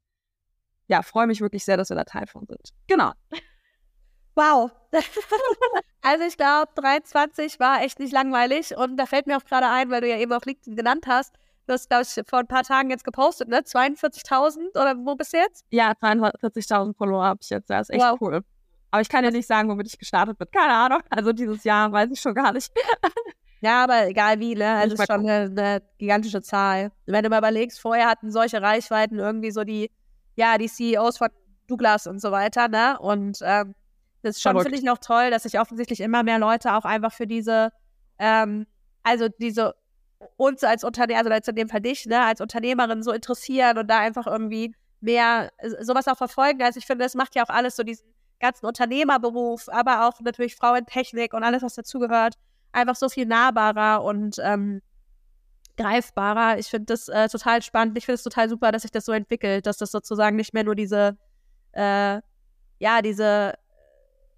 ja, 0.88 1.02
freue 1.02 1.28
mich 1.28 1.40
wirklich 1.40 1.64
sehr, 1.64 1.76
dass 1.76 1.90
wir 1.90 1.96
da 1.96 2.02
Teil 2.02 2.26
von 2.26 2.46
sind. 2.48 2.70
Genau. 2.88 3.12
Wow. 4.34 4.72
also 6.02 6.24
ich 6.24 6.36
glaube, 6.36 6.72
23 6.74 7.60
war 7.60 7.82
echt 7.82 8.00
nicht 8.00 8.12
langweilig 8.12 8.76
und 8.76 8.96
da 8.96 9.06
fällt 9.06 9.28
mir 9.28 9.36
auch 9.36 9.44
gerade 9.44 9.68
ein, 9.68 9.90
weil 9.90 10.00
du 10.00 10.08
ja 10.08 10.18
eben 10.18 10.32
auf 10.32 10.44
LinkedIn 10.44 10.74
genannt 10.74 11.06
hast, 11.06 11.36
du 11.68 11.74
hast, 11.74 11.88
glaube 11.88 12.02
ich, 12.02 12.28
vor 12.28 12.40
ein 12.40 12.48
paar 12.48 12.64
Tagen 12.64 12.90
jetzt 12.90 13.04
gepostet, 13.04 13.48
ne? 13.48 13.60
42.000 13.60 14.70
oder 14.70 14.96
wo 14.98 15.14
bist 15.14 15.32
du 15.32 15.36
jetzt? 15.36 15.64
Ja, 15.70 15.92
42.000 15.92 16.96
Follower 16.96 17.24
habe 17.24 17.38
ich 17.40 17.50
jetzt. 17.50 17.70
Das 17.70 17.88
ist 17.88 17.94
echt 17.94 18.04
wow. 18.04 18.20
cool. 18.20 18.42
Aber 18.90 19.02
ich 19.02 19.08
kann 19.08 19.24
ja 19.24 19.30
nicht 19.30 19.46
sagen, 19.46 19.68
womit 19.68 19.86
ich 19.86 19.98
gestartet 19.98 20.38
bin. 20.38 20.48
Keine 20.50 20.72
Ahnung. 20.72 21.00
Also 21.10 21.32
dieses 21.32 21.64
Jahr 21.64 21.92
weiß 21.92 22.10
ich 22.10 22.20
schon 22.20 22.34
gar 22.34 22.52
nicht. 22.52 22.70
ja, 23.60 23.84
aber 23.84 24.08
egal 24.08 24.40
wie, 24.40 24.54
ne? 24.54 24.76
Also 24.76 24.94
ist 24.94 25.06
schon 25.06 25.28
eine, 25.28 25.50
eine, 25.50 25.82
gigantische 25.98 26.40
Zahl. 26.42 26.92
Wenn 27.06 27.22
du 27.22 27.28
mal 27.28 27.38
überlegst, 27.38 27.80
vorher 27.80 28.08
hatten 28.08 28.30
solche 28.30 28.62
Reichweiten 28.62 29.18
irgendwie 29.18 29.50
so 29.50 29.64
die, 29.64 29.90
ja, 30.36 30.56
die 30.56 30.68
CEOs 30.68 31.18
von 31.18 31.28
Douglas 31.66 32.06
und 32.06 32.20
so 32.20 32.32
weiter, 32.32 32.68
ne? 32.68 32.98
Und 32.98 33.40
ähm, 33.42 33.74
das 34.22 34.36
ist 34.36 34.42
schon, 34.42 34.58
finde 34.60 34.78
ich, 34.78 34.84
noch 34.84 34.98
toll, 34.98 35.30
dass 35.30 35.44
sich 35.44 35.60
offensichtlich 35.60 36.00
immer 36.00 36.22
mehr 36.22 36.38
Leute 36.38 36.74
auch 36.74 36.84
einfach 36.84 37.12
für 37.12 37.26
diese, 37.26 37.70
ähm, 38.18 38.66
also 39.02 39.28
diese 39.28 39.74
uns 40.36 40.64
als 40.64 40.82
Unternehmer, 40.82 41.18
also 41.18 41.30
jetzt 41.30 41.48
in 41.48 41.54
dem 41.54 41.68
Fall 41.68 41.80
dich, 41.80 42.06
ne, 42.06 42.24
als 42.24 42.40
Unternehmerin 42.40 43.02
so 43.02 43.12
interessieren 43.12 43.78
und 43.78 43.88
da 43.88 44.00
einfach 44.00 44.26
irgendwie 44.26 44.74
mehr 45.00 45.50
sowas 45.80 46.08
auch 46.08 46.16
verfolgen. 46.16 46.62
Also 46.62 46.78
ich 46.78 46.86
finde, 46.86 47.04
das 47.04 47.14
macht 47.14 47.36
ja 47.36 47.44
auch 47.44 47.50
alles 47.50 47.76
so 47.76 47.84
diesen 47.84 48.08
ganzen 48.40 48.66
Unternehmerberuf, 48.66 49.68
aber 49.68 50.08
auch 50.08 50.20
natürlich 50.20 50.56
Frauentechnik 50.56 51.34
und 51.34 51.44
alles, 51.44 51.62
was 51.62 51.74
dazugehört, 51.74 52.34
einfach 52.72 52.96
so 52.96 53.08
viel 53.08 53.26
nahbarer 53.26 54.04
und 54.04 54.36
ähm, 54.42 54.82
greifbarer. 55.76 56.58
Ich 56.58 56.68
finde 56.68 56.86
das 56.86 57.08
äh, 57.08 57.28
total 57.28 57.62
spannend. 57.62 57.96
Ich 57.98 58.06
finde 58.06 58.16
es 58.16 58.22
total 58.22 58.48
super, 58.48 58.72
dass 58.72 58.82
sich 58.82 58.90
das 58.90 59.04
so 59.04 59.12
entwickelt, 59.12 59.66
dass 59.66 59.78
das 59.78 59.90
sozusagen 59.90 60.36
nicht 60.36 60.54
mehr 60.54 60.64
nur 60.64 60.74
diese 60.74 61.16
äh, 61.72 62.20
ja, 62.78 63.02
diese, 63.02 63.54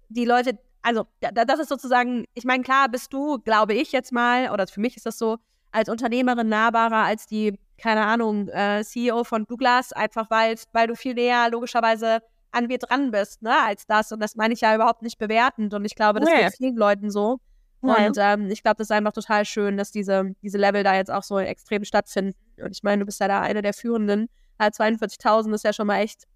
die 0.09 0.25
Leute, 0.25 0.57
also 0.81 1.05
das 1.19 1.59
ist 1.59 1.69
sozusagen, 1.69 2.25
ich 2.33 2.43
meine, 2.43 2.63
klar 2.63 2.89
bist 2.89 3.13
du, 3.13 3.39
glaube 3.39 3.73
ich 3.73 3.91
jetzt 3.91 4.11
mal, 4.11 4.51
oder 4.51 4.67
für 4.67 4.81
mich 4.81 4.97
ist 4.97 5.05
das 5.05 5.17
so, 5.17 5.37
als 5.71 5.87
Unternehmerin 5.87 6.49
nahbarer 6.49 7.05
als 7.05 7.27
die, 7.27 7.57
keine 7.77 8.05
Ahnung, 8.05 8.49
äh, 8.49 8.83
CEO 8.83 9.23
von 9.23 9.45
Douglas, 9.45 9.93
einfach 9.93 10.29
weil, 10.29 10.55
weil 10.73 10.87
du 10.87 10.95
viel 10.95 11.13
näher 11.13 11.49
logischerweise 11.49 12.21
an 12.51 12.67
mir 12.67 12.77
dran 12.77 13.11
bist, 13.11 13.41
ne, 13.41 13.53
als 13.65 13.85
das. 13.87 14.11
Und 14.11 14.19
das 14.19 14.35
meine 14.35 14.53
ich 14.53 14.61
ja 14.61 14.75
überhaupt 14.75 15.01
nicht 15.01 15.17
bewertend. 15.17 15.73
Und 15.73 15.85
ich 15.85 15.95
glaube, 15.95 16.19
das 16.19 16.29
nee. 16.29 16.43
geht 16.43 16.55
vielen 16.57 16.75
Leuten 16.75 17.09
so. 17.09 17.39
Und 17.81 18.17
ähm, 18.19 18.49
ich 18.51 18.61
glaube, 18.61 18.77
das 18.77 18.87
ist 18.87 18.91
einfach 18.91 19.11
total 19.11 19.43
schön, 19.43 19.75
dass 19.75 19.91
diese, 19.91 20.35
diese 20.43 20.59
Level 20.59 20.83
da 20.83 20.95
jetzt 20.95 21.09
auch 21.09 21.23
so 21.23 21.39
extrem 21.39 21.83
stattfinden. 21.83 22.35
Und 22.61 22.71
ich 22.71 22.83
meine, 22.83 22.99
du 22.99 23.05
bist 23.07 23.19
ja 23.19 23.27
da 23.27 23.41
eine 23.41 23.63
der 23.63 23.73
führenden. 23.73 24.29
Halt 24.59 24.75
42.000 24.75 25.53
ist 25.55 25.63
ja 25.63 25.73
schon 25.73 25.87
mal 25.87 25.97
echt, 25.97 26.27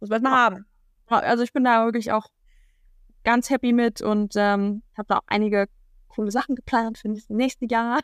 muss 0.00 0.10
man 0.10 0.22
mal 0.22 0.36
haben. 0.36 0.66
Also 1.06 1.42
ich 1.42 1.52
bin 1.54 1.64
da 1.64 1.86
wirklich 1.86 2.12
auch 2.12 2.26
ganz 3.24 3.48
happy 3.48 3.72
mit 3.72 4.02
und 4.02 4.34
ähm, 4.36 4.82
habe 4.98 5.08
da 5.08 5.16
auch 5.18 5.24
einige 5.26 5.66
coole 6.08 6.30
Sachen 6.30 6.54
geplant 6.54 6.98
für 6.98 7.08
das 7.08 7.30
nächste 7.30 7.64
Jahr. 7.66 8.00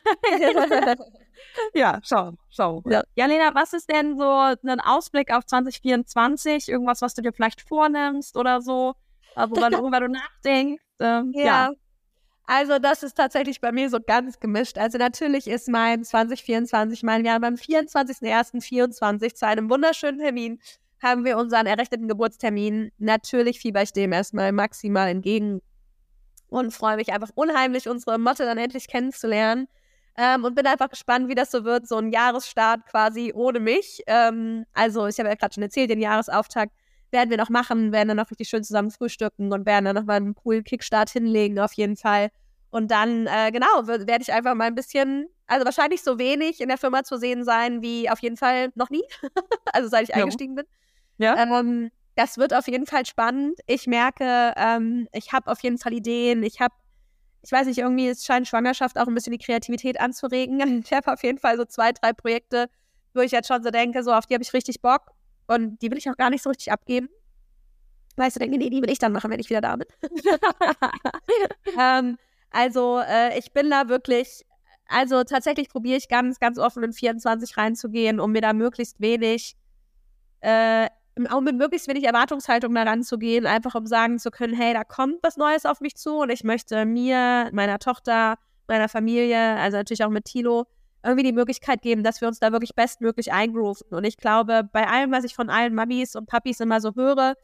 ja, 1.73 1.99
schau, 2.03 2.33
schau. 2.49 2.83
Ja. 2.85 3.03
ja, 3.15 3.25
Lena, 3.25 3.53
was 3.53 3.73
ist 3.73 3.89
denn 3.89 4.17
so 4.17 4.29
ein 4.29 4.79
Ausblick 4.79 5.31
auf 5.31 5.45
2024? 5.45 6.69
Irgendwas, 6.69 7.01
was 7.01 7.13
du 7.13 7.21
dir 7.21 7.33
vielleicht 7.33 7.61
vornimmst 7.61 8.37
oder 8.37 8.61
so, 8.61 8.93
äh, 9.35 9.47
worüber 9.49 9.99
du 9.99 10.09
nachdenkst? 10.09 10.83
Ähm, 10.99 11.31
ja. 11.35 11.43
ja. 11.43 11.71
Also 12.47 12.77
das 12.77 13.01
ist 13.01 13.15
tatsächlich 13.15 13.59
bei 13.59 13.71
mir 13.71 13.89
so 13.89 13.99
ganz 13.99 14.39
gemischt. 14.39 14.77
Also 14.77 14.97
natürlich 14.97 15.47
ist 15.47 15.67
mein 15.67 16.03
2024 16.03 17.01
mein 17.01 17.25
Jahr. 17.25 17.39
Beim 17.39 17.55
24.01.24 17.55 19.33
zu 19.33 19.47
einem 19.47 19.69
wunderschönen 19.69 20.19
Termin 20.19 20.59
haben 21.01 21.25
wir 21.25 21.37
unseren 21.37 21.65
errechneten 21.65 22.07
Geburtstermin. 22.07 22.91
Natürlich 22.99 23.59
fieber 23.59 23.81
ich 23.81 23.93
dem 23.93 24.11
erstmal 24.11 24.51
maximal 24.51 25.09
entgegen 25.09 25.61
und 26.47 26.71
freue 26.71 26.97
mich 26.97 27.11
einfach 27.11 27.31
unheimlich, 27.35 27.89
unsere 27.89 28.19
Motte 28.19 28.45
dann 28.45 28.57
endlich 28.57 28.87
kennenzulernen. 28.87 29.67
Ähm, 30.17 30.43
und 30.45 30.55
bin 30.55 30.65
einfach 30.65 30.89
gespannt, 30.89 31.27
wie 31.27 31.35
das 31.35 31.51
so 31.51 31.65
wird, 31.65 31.87
so 31.87 31.97
ein 31.97 32.11
Jahresstart 32.11 32.85
quasi 32.85 33.33
ohne 33.35 33.59
mich. 33.59 34.01
Ähm, 34.07 34.65
also 34.73 35.07
ich 35.07 35.19
habe 35.19 35.29
ja 35.29 35.35
gerade 35.35 35.53
schon 35.53 35.63
erzählt, 35.63 35.89
den 35.89 35.99
Jahresauftakt 35.99 36.71
werden 37.11 37.29
wir 37.29 37.37
noch 37.37 37.49
machen, 37.49 37.91
werden 37.91 38.09
dann 38.09 38.17
noch 38.17 38.31
richtig 38.31 38.49
schön 38.49 38.63
zusammen 38.63 38.91
frühstücken 38.91 39.51
und 39.51 39.65
werden 39.65 39.85
dann 39.85 39.95
noch 39.95 40.05
mal 40.05 40.15
einen 40.15 40.35
coolen 40.35 40.63
Kickstart 40.63 41.09
hinlegen 41.09 41.59
auf 41.59 41.73
jeden 41.73 41.97
Fall. 41.97 42.29
Und 42.71 42.91
dann, 42.91 43.27
äh, 43.27 43.51
genau, 43.51 43.87
werde 43.87 44.21
ich 44.21 44.33
einfach 44.33 44.53
mal 44.53 44.65
ein 44.65 44.75
bisschen, 44.75 45.27
also 45.47 45.65
wahrscheinlich 45.65 46.03
so 46.03 46.19
wenig 46.19 46.59
in 46.59 46.67
der 46.67 46.77
Firma 46.77 47.03
zu 47.03 47.17
sehen 47.17 47.43
sein, 47.43 47.81
wie 47.81 48.09
auf 48.09 48.19
jeden 48.19 48.37
Fall 48.37 48.69
noch 48.75 48.89
nie, 48.89 49.03
also 49.73 49.87
seit 49.87 50.03
ich 50.03 50.09
ja. 50.09 50.15
eingestiegen 50.15 50.55
bin. 50.55 50.65
Ja. 51.17 51.37
Ähm, 51.41 51.91
das 52.15 52.37
wird 52.37 52.53
auf 52.53 52.67
jeden 52.67 52.85
Fall 52.85 53.05
spannend. 53.05 53.59
Ich 53.67 53.87
merke, 53.87 54.53
ähm, 54.57 55.07
ich 55.13 55.31
habe 55.33 55.51
auf 55.51 55.61
jeden 55.61 55.77
Fall 55.77 55.93
Ideen. 55.93 56.43
Ich 56.43 56.59
habe, 56.59 56.73
ich 57.45 57.51
weiß 57.51 57.67
nicht, 57.67 57.77
irgendwie 57.77 58.07
es 58.07 58.25
scheint 58.25 58.47
Schwangerschaft 58.47 58.97
auch 58.97 59.07
ein 59.07 59.13
bisschen 59.13 59.31
die 59.31 59.37
Kreativität 59.37 59.99
anzuregen. 59.99 60.59
Ich 60.85 60.91
habe 60.91 61.13
auf 61.13 61.23
jeden 61.23 61.37
Fall 61.37 61.57
so 61.57 61.65
zwei, 61.65 61.91
drei 61.91 62.11
Projekte, 62.11 62.69
wo 63.13 63.21
ich 63.21 63.31
jetzt 63.31 63.47
schon 63.47 63.63
so 63.63 63.69
denke, 63.69 64.03
so 64.03 64.11
auf 64.11 64.25
die 64.25 64.33
habe 64.33 64.43
ich 64.43 64.53
richtig 64.53 64.81
Bock 64.81 65.11
und 65.47 65.79
die 65.81 65.91
will 65.91 65.97
ich 65.99 66.09
auch 66.09 66.17
gar 66.17 66.31
nicht 66.31 66.41
so 66.41 66.49
richtig 66.49 66.71
abgeben. 66.71 67.07
Weißt 68.17 68.35
du, 68.35 68.39
denke, 68.39 68.57
nee, 68.57 68.69
die 68.69 68.81
will 68.81 68.89
ich 68.89 68.97
dann 68.97 69.11
machen, 69.11 69.29
wenn 69.29 69.39
ich 69.39 69.49
wieder 69.49 69.61
da 69.61 69.75
bin. 69.75 69.87
ähm, 71.79 72.17
also 72.49 72.99
äh, 72.99 73.37
ich 73.37 73.51
bin 73.51 73.69
da 73.69 73.89
wirklich, 73.89 74.43
also 74.87 75.23
tatsächlich 75.23 75.69
probiere 75.69 75.97
ich 75.97 76.07
ganz, 76.07 76.39
ganz 76.39 76.57
offen 76.57 76.83
in 76.83 76.93
24 76.93 77.57
reinzugehen, 77.57 78.19
um 78.19 78.31
mir 78.31 78.41
da 78.41 78.53
möglichst 78.53 78.99
wenig 79.01 79.55
äh, 80.41 80.87
auch 81.29 81.41
mit 81.41 81.55
möglichst 81.55 81.87
wenig 81.87 82.03
Erwartungshaltung 82.03 82.73
daran 82.73 83.03
zu 83.03 83.17
gehen, 83.17 83.45
einfach 83.45 83.75
um 83.75 83.85
sagen 83.85 84.19
zu 84.19 84.31
können, 84.31 84.53
hey, 84.53 84.73
da 84.73 84.83
kommt 84.83 85.17
was 85.21 85.37
Neues 85.37 85.65
auf 85.65 85.79
mich 85.79 85.95
zu 85.95 86.17
und 86.17 86.29
ich 86.29 86.43
möchte 86.43 86.85
mir, 86.85 87.49
meiner 87.53 87.79
Tochter, 87.79 88.35
meiner 88.67 88.89
Familie, 88.89 89.37
also 89.37 89.77
natürlich 89.77 90.03
auch 90.03 90.09
mit 90.09 90.25
Tilo, 90.25 90.65
irgendwie 91.03 91.23
die 91.23 91.33
Möglichkeit 91.33 91.81
geben, 91.81 92.03
dass 92.03 92.19
wir 92.19 92.27
uns 92.27 92.39
da 92.39 92.51
wirklich 92.51 92.75
bestmöglich 92.75 93.31
eingrooven. 93.31 93.87
Und 93.91 94.03
ich 94.03 94.17
glaube, 94.17 94.67
bei 94.71 94.87
allem, 94.87 95.11
was 95.11 95.23
ich 95.23 95.35
von 95.35 95.49
allen 95.49 95.75
Mamis 95.75 96.15
und 96.15 96.25
Papis 96.25 96.59
immer 96.59 96.81
so 96.81 96.95
höre, 96.95 97.35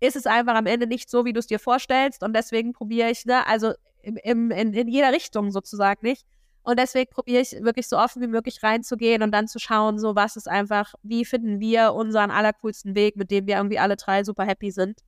ist 0.00 0.14
es 0.14 0.26
einfach 0.26 0.54
am 0.54 0.66
Ende 0.66 0.86
nicht 0.86 1.10
so, 1.10 1.24
wie 1.24 1.32
du 1.32 1.40
es 1.40 1.46
dir 1.46 1.58
vorstellst. 1.58 2.22
Und 2.22 2.36
deswegen 2.36 2.72
probiere 2.72 3.10
ich, 3.10 3.24
ne, 3.24 3.46
also 3.46 3.72
im, 4.02 4.16
im, 4.22 4.50
in, 4.50 4.72
in 4.74 4.88
jeder 4.88 5.12
Richtung 5.12 5.50
sozusagen 5.50 6.06
nicht, 6.06 6.26
und 6.68 6.78
deswegen 6.78 7.10
probiere 7.10 7.40
ich 7.40 7.52
wirklich 7.62 7.88
so 7.88 7.96
offen 7.96 8.20
wie 8.20 8.26
möglich 8.26 8.62
reinzugehen 8.62 9.22
und 9.22 9.32
dann 9.32 9.48
zu 9.48 9.58
schauen, 9.58 9.98
so 9.98 10.14
was 10.14 10.36
ist 10.36 10.50
einfach, 10.50 10.92
wie 11.02 11.24
finden 11.24 11.60
wir 11.60 11.94
unseren 11.94 12.30
allercoolsten 12.30 12.94
Weg, 12.94 13.16
mit 13.16 13.30
dem 13.30 13.46
wir 13.46 13.56
irgendwie 13.56 13.78
alle 13.78 13.96
drei 13.96 14.22
super 14.22 14.44
happy 14.44 14.70
sind. 14.70 15.00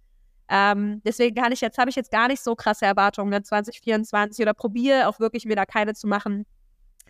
Ähm, 0.49 1.03
deswegen 1.05 1.37
kann 1.37 1.53
ich 1.53 1.61
jetzt, 1.61 1.77
habe 1.77 1.91
ich 1.91 1.97
jetzt 1.97 2.11
gar 2.11 2.29
nicht 2.29 2.43
so 2.43 2.55
krasse 2.55 2.87
Erwartungen 2.87 3.31
in 3.35 3.45
2024 3.45 4.43
oder 4.43 4.55
probiere 4.55 5.07
auch 5.07 5.21
wirklich 5.21 5.45
mir 5.45 5.55
da 5.55 5.67
keine 5.67 5.93
zu 5.93 6.07
machen. 6.07 6.47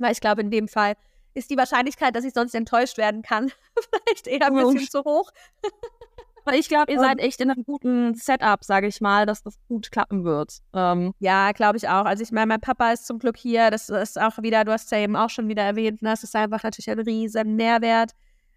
Weil 0.00 0.10
ich 0.10 0.20
glaube, 0.20 0.40
in 0.40 0.50
dem 0.50 0.66
Fall 0.66 0.94
ist 1.32 1.48
die 1.48 1.56
Wahrscheinlichkeit, 1.56 2.16
dass 2.16 2.24
ich 2.24 2.34
sonst 2.34 2.52
enttäuscht 2.56 2.98
werden 2.98 3.22
kann, 3.22 3.52
vielleicht 4.04 4.26
eher 4.26 4.48
ein 4.48 4.54
bisschen 4.54 4.88
zu 4.90 5.04
hoch. 5.04 5.30
Aber 6.44 6.56
ich 6.56 6.68
glaube, 6.68 6.92
ihr 6.92 6.98
seid 6.98 7.18
echt 7.18 7.40
in 7.40 7.50
einem 7.50 7.64
guten 7.64 8.14
Setup, 8.14 8.64
sage 8.64 8.86
ich 8.86 9.00
mal, 9.00 9.26
dass 9.26 9.42
das 9.42 9.58
gut 9.68 9.90
klappen 9.90 10.24
wird. 10.24 10.58
Ähm. 10.74 11.12
Ja, 11.18 11.52
glaube 11.52 11.76
ich 11.76 11.88
auch. 11.88 12.04
Also 12.04 12.22
ich 12.22 12.32
meine, 12.32 12.46
mein 12.46 12.60
Papa 12.60 12.92
ist 12.92 13.06
zum 13.06 13.18
Glück 13.18 13.36
hier. 13.36 13.70
Das 13.70 13.88
ist 13.88 14.20
auch 14.20 14.38
wieder, 14.38 14.64
du 14.64 14.72
hast 14.72 14.84
es 14.84 14.90
ja 14.90 14.98
eben 14.98 15.16
auch 15.16 15.30
schon 15.30 15.48
wieder 15.48 15.62
erwähnt, 15.62 16.02
ne? 16.02 16.10
das 16.10 16.24
ist 16.24 16.34
einfach 16.34 16.62
natürlich 16.62 16.90
ein 16.90 17.00
riesen 17.00 17.56
Mehrwert, 17.56 18.12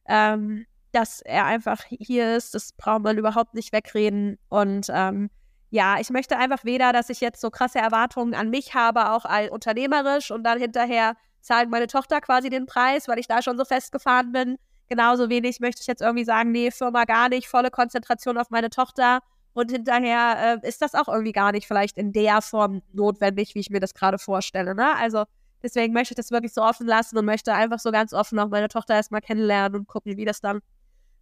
ähm, 0.07 0.65
dass 0.91 1.21
er 1.21 1.45
einfach 1.45 1.83
hier 1.89 2.35
ist. 2.35 2.55
Das 2.55 2.73
braucht 2.73 3.03
man 3.03 3.17
überhaupt 3.17 3.53
nicht 3.53 3.73
wegreden. 3.73 4.37
Und 4.49 4.87
ähm, 4.89 5.29
ja, 5.69 5.99
ich 5.99 6.09
möchte 6.09 6.37
einfach 6.37 6.63
weder, 6.63 6.93
dass 6.93 7.09
ich 7.09 7.19
jetzt 7.19 7.41
so 7.41 7.49
krasse 7.49 7.79
Erwartungen 7.79 8.35
an 8.35 8.49
mich 8.49 8.75
habe, 8.75 9.11
auch 9.11 9.25
als 9.25 9.49
unternehmerisch 9.49 10.31
und 10.31 10.43
dann 10.43 10.59
hinterher 10.59 11.15
zahlt 11.41 11.69
meine 11.69 11.87
Tochter 11.87 12.21
quasi 12.21 12.49
den 12.49 12.65
Preis, 12.65 13.07
weil 13.07 13.19
ich 13.19 13.27
da 13.27 13.41
schon 13.41 13.57
so 13.57 13.65
festgefahren 13.65 14.31
bin 14.31 14.57
Genauso 14.93 15.27
wenig 15.27 15.60
möchte 15.60 15.82
ich 15.82 15.88
jetzt 15.88 16.03
irgendwie 16.03 16.23
sagen, 16.23 16.51
nee, 16.51 16.69
Firma 16.69 17.06
gar 17.06 17.27
nicht, 17.27 17.47
volle 17.47 17.71
Konzentration 17.71 18.38
auf 18.38 18.51
meine 18.51 18.69
Tochter. 18.69 19.21
Und 19.53 19.71
hinterher 19.71 20.60
äh, 20.63 20.67
ist 20.67 20.84
das 20.84 20.93
auch 20.93 21.08
irgendwie 21.08 21.32
gar 21.32 21.51
nicht 21.51 21.65
vielleicht 21.65 21.97
in 21.97 22.12
der 22.12 22.43
Form 22.43 22.84
notwendig, 22.91 23.56
wie 23.56 23.60
ich 23.62 23.71
mir 23.71 23.79
das 23.79 23.95
gerade 23.95 24.19
vorstelle. 24.19 24.75
Ne? 24.75 24.95
Also 24.95 25.23
deswegen 25.63 25.93
möchte 25.93 26.12
ich 26.13 26.17
das 26.17 26.29
wirklich 26.29 26.53
so 26.53 26.62
offen 26.62 26.86
lassen 26.86 27.17
und 27.17 27.25
möchte 27.25 27.56
einfach 27.56 27.79
so 27.79 27.89
ganz 27.89 28.13
offen 28.13 28.38
auch 28.38 28.49
meine 28.49 28.67
Tochter 28.67 28.93
erstmal 28.93 29.21
kennenlernen 29.21 29.79
und 29.79 29.88
gucken, 29.88 30.15
wie 30.15 30.25
das 30.25 30.41
dann 30.41 30.60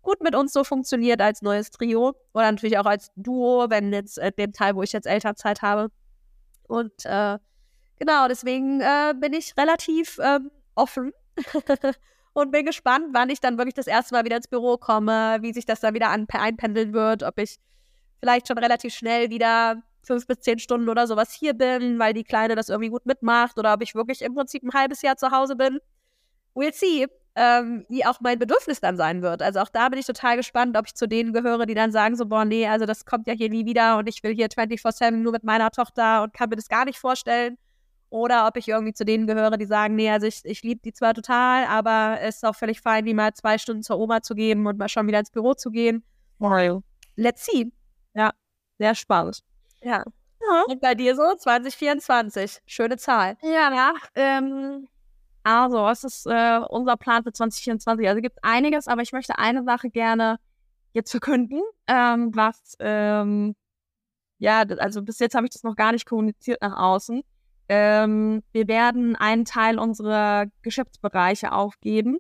gut 0.02 0.22
mit 0.22 0.36
uns 0.36 0.52
so 0.52 0.66
funktioniert 0.66 1.22
als 1.22 1.42
neues 1.42 1.72
Trio 1.72 2.14
oder 2.34 2.52
natürlich 2.52 2.78
auch 2.78 2.86
als 2.86 3.10
Duo, 3.16 3.70
wenn 3.70 3.94
jetzt 3.94 4.18
äh, 4.18 4.34
dem 4.34 4.52
Teil, 4.52 4.76
wo 4.76 4.84
ich 4.84 4.92
jetzt 4.92 5.08
Elternzeit 5.08 5.62
habe. 5.62 5.92
Und 6.68 7.06
äh, 7.06 7.38
genau, 8.00 8.28
deswegen 8.28 8.82
äh, 8.82 9.14
bin 9.18 9.32
ich 9.32 9.56
relativ 9.56 10.20
ähm, 10.22 10.52
offen 10.76 11.14
und 12.34 12.52
bin 12.52 12.66
gespannt, 12.66 13.08
wann 13.12 13.30
ich 13.30 13.40
dann 13.40 13.58
wirklich 13.58 13.74
das 13.74 13.88
erste 13.88 14.14
Mal 14.14 14.26
wieder 14.26 14.38
ins 14.38 14.48
Büro 14.48 14.78
komme, 14.78 15.38
wie 15.42 15.54
sich 15.54 15.66
das 15.66 15.82
dann 15.82 15.94
wieder 15.94 16.10
einpendeln 16.10 16.94
wird, 16.94 17.24
ob 17.24 17.38
ich 17.40 17.58
vielleicht 18.20 18.48
schon 18.48 18.58
relativ 18.58 18.94
schnell 18.94 19.30
wieder 19.30 19.84
fünf 20.04 20.26
bis 20.28 20.40
zehn 20.40 20.60
Stunden 20.60 20.90
oder 20.90 21.08
sowas 21.08 21.34
hier 21.34 21.54
bin, 21.54 22.00
weil 22.00 22.14
die 22.14 22.24
Kleine 22.24 22.56
das 22.56 22.70
irgendwie 22.70 22.90
gut 22.90 23.06
mitmacht 23.06 23.58
oder 23.60 23.74
ob 23.74 23.82
ich 23.82 23.96
wirklich 23.96 24.22
im 24.22 24.34
Prinzip 24.34 24.64
ein 24.64 24.74
halbes 24.74 25.02
Jahr 25.02 25.18
zu 25.18 25.32
Hause 25.32 25.56
bin. 25.56 25.80
We'll 26.56 26.74
see, 26.74 27.08
ähm, 27.36 27.86
wie 27.90 28.06
auch 28.06 28.20
mein 28.22 28.40
Bedürfnis 28.40 28.82
dann 28.82 28.98
sein 28.98 29.22
wird. 29.22 29.42
Also 29.42 29.60
auch 29.60 29.70
da 29.70 29.90
bin 29.90 30.00
ich 30.00 30.06
total 30.06 30.38
gespannt, 30.38 30.78
ob 30.78 30.88
ich 30.88 30.96
zu 30.96 31.08
denen 31.08 31.34
gehöre, 31.34 31.66
die 31.66 31.76
dann 31.76 31.92
sagen 31.92 32.16
so, 32.16 32.26
boah, 32.26 32.46
nee, 32.46 32.68
also 32.68 32.86
das 32.86 33.06
kommt 33.06 33.28
ja 33.28 33.34
hier 33.34 33.50
nie 33.50 33.66
wieder 33.66 33.98
und 33.98 34.08
ich 34.08 34.24
will 34.24 34.34
hier 34.34 34.48
24-7 34.48 35.12
nur 35.12 35.32
mit 35.32 35.44
meiner 35.44 35.72
Tochter 35.72 36.24
und 36.24 36.34
kann 36.34 36.50
mir 36.50 36.56
das 36.56 36.68
gar 36.68 36.86
nicht 36.86 37.00
vorstellen. 37.00 37.58
Oder 38.12 38.46
ob 38.46 38.58
ich 38.58 38.68
irgendwie 38.68 38.94
zu 38.94 39.06
denen 39.06 39.26
gehöre, 39.26 39.58
die 39.58 39.66
sagen, 39.66 39.96
nee, 39.96 40.12
also 40.12 40.28
ich, 40.28 40.42
ich 40.44 40.62
liebe 40.64 40.82
die 40.84 40.92
zwar 40.92 41.14
total, 41.14 41.66
aber 41.66 42.20
es 42.20 42.36
ist 42.36 42.46
auch 42.46 42.56
völlig 42.56 42.82
fein, 42.82 43.06
die 43.06 43.14
mal 43.14 43.34
zwei 43.34 43.58
Stunden 43.58 43.84
zur 43.84 43.98
Oma 44.00 44.22
zu 44.22 44.36
geben 44.36 44.68
und 44.68 44.78
mal 44.78 44.90
schon 44.90 45.08
wieder 45.08 45.20
ins 45.20 45.32
Büro 45.32 45.54
zu 45.54 45.72
gehen. 45.72 46.04
Mario. 46.38 46.84
Let's 47.16 47.46
see. 47.46 47.72
Ja, 48.14 48.32
sehr 48.78 48.96
spannend. 48.96 49.40
Ja. 49.82 50.04
ja. 50.42 50.64
Und 50.68 50.82
bei 50.82 50.94
dir 50.94 51.16
so 51.16 51.36
2024. 51.36 52.60
Schöne 52.66 52.98
Zahl. 52.98 53.38
Ja, 53.44 53.74
ja. 53.74 53.94
Ähm, 54.16 54.90
also, 55.44 55.78
was 55.78 56.04
ist 56.04 56.26
äh, 56.26 56.60
unser 56.68 56.98
Plan 56.98 57.24
für 57.24 57.32
2024? 57.32 58.10
Also, 58.10 58.18
es 58.18 58.24
gibt 58.24 58.40
einiges, 58.44 58.90
aber 58.90 59.04
ich 59.04 59.14
möchte 59.14 59.38
eine 59.40 59.64
Sache 59.64 59.90
gerne 59.90 60.38
jetzt 60.92 61.12
verkünden, 61.12 61.62
ähm, 61.88 62.32
was, 62.36 62.76
ähm, 62.80 63.56
ja, 64.38 64.64
also 64.80 65.02
bis 65.02 65.20
jetzt 65.20 65.36
habe 65.36 65.46
ich 65.46 65.54
das 65.54 65.64
noch 65.64 65.78
gar 65.78 65.94
nicht 65.94 66.06
kommuniziert 66.06 66.62
nach 66.62 66.78
außen. 66.78 67.24
Ähm, 67.74 68.44
wir 68.52 68.68
werden 68.68 69.16
einen 69.16 69.46
Teil 69.46 69.80
unserer 69.80 70.48
Geschäftsbereiche 70.62 71.54
aufgeben. 71.54 72.18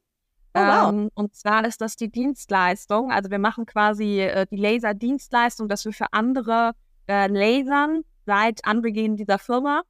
Oh, 0.54 0.60
wow. 0.62 0.90
ähm, 0.90 1.10
und 1.14 1.36
zwar 1.36 1.66
ist 1.66 1.82
das 1.82 1.98
die 1.98 2.10
Dienstleistung. 2.10 3.12
Also 3.12 3.30
wir 3.30 3.38
machen 3.38 3.66
quasi 3.66 4.22
äh, 4.22 4.46
die 4.50 4.56
Laser-Dienstleistung, 4.56 5.68
dass 5.68 5.84
wir 5.84 5.92
für 5.92 6.14
andere 6.14 6.72
äh, 7.08 7.28
lasern 7.28 8.04
seit 8.26 8.64
Anbeginn 8.64 9.18
dieser 9.18 9.40
Firma. 9.40 9.82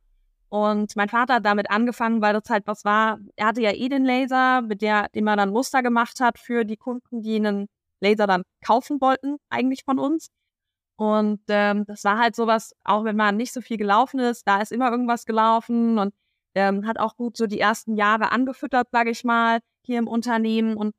Und 0.50 0.96
mein 0.96 1.10
Vater 1.10 1.36
hat 1.36 1.46
damit 1.46 1.70
angefangen, 1.70 2.24
weil 2.24 2.34
das 2.34 2.50
halt 2.50 2.66
was 2.66 2.84
war. 2.84 3.20
Er 3.36 3.46
hatte 3.46 3.62
ja 3.62 3.72
eh 3.72 3.88
den 3.88 4.04
Laser, 4.04 4.64
mit 4.64 4.82
der, 4.82 5.10
dem 5.10 5.28
er 5.28 5.36
dann 5.36 5.52
Muster 5.52 5.84
gemacht 5.84 6.20
hat 6.22 6.40
für 6.40 6.66
die 6.66 6.78
Kunden, 6.78 7.22
die 7.22 7.36
einen 7.36 7.68
Laser 8.00 8.26
dann 8.26 8.42
kaufen 8.66 9.00
wollten, 9.00 9.38
eigentlich 9.52 9.84
von 9.86 10.00
uns. 10.00 10.30
Und 11.02 11.42
ähm, 11.48 11.84
das 11.88 12.04
war 12.04 12.20
halt 12.20 12.36
sowas, 12.36 12.76
auch 12.84 13.06
wenn 13.06 13.16
man 13.16 13.36
nicht 13.36 13.54
so 13.54 13.62
viel 13.62 13.78
gelaufen 13.78 14.20
ist, 14.20 14.48
da 14.48 14.62
ist 14.62 14.72
immer 14.72 14.92
irgendwas 14.92 15.26
gelaufen 15.26 15.98
und 15.98 16.14
ähm, 16.54 16.86
hat 16.86 17.00
auch 17.00 17.18
gut 17.18 17.36
so 17.36 17.48
die 17.48 17.60
ersten 17.60 17.96
Jahre 17.96 18.32
angefüttert, 18.32 18.88
sage 18.92 19.10
ich 19.10 19.24
mal, 19.24 19.62
hier 19.84 19.98
im 19.98 20.08
Unternehmen. 20.08 20.78
Und 20.78 20.94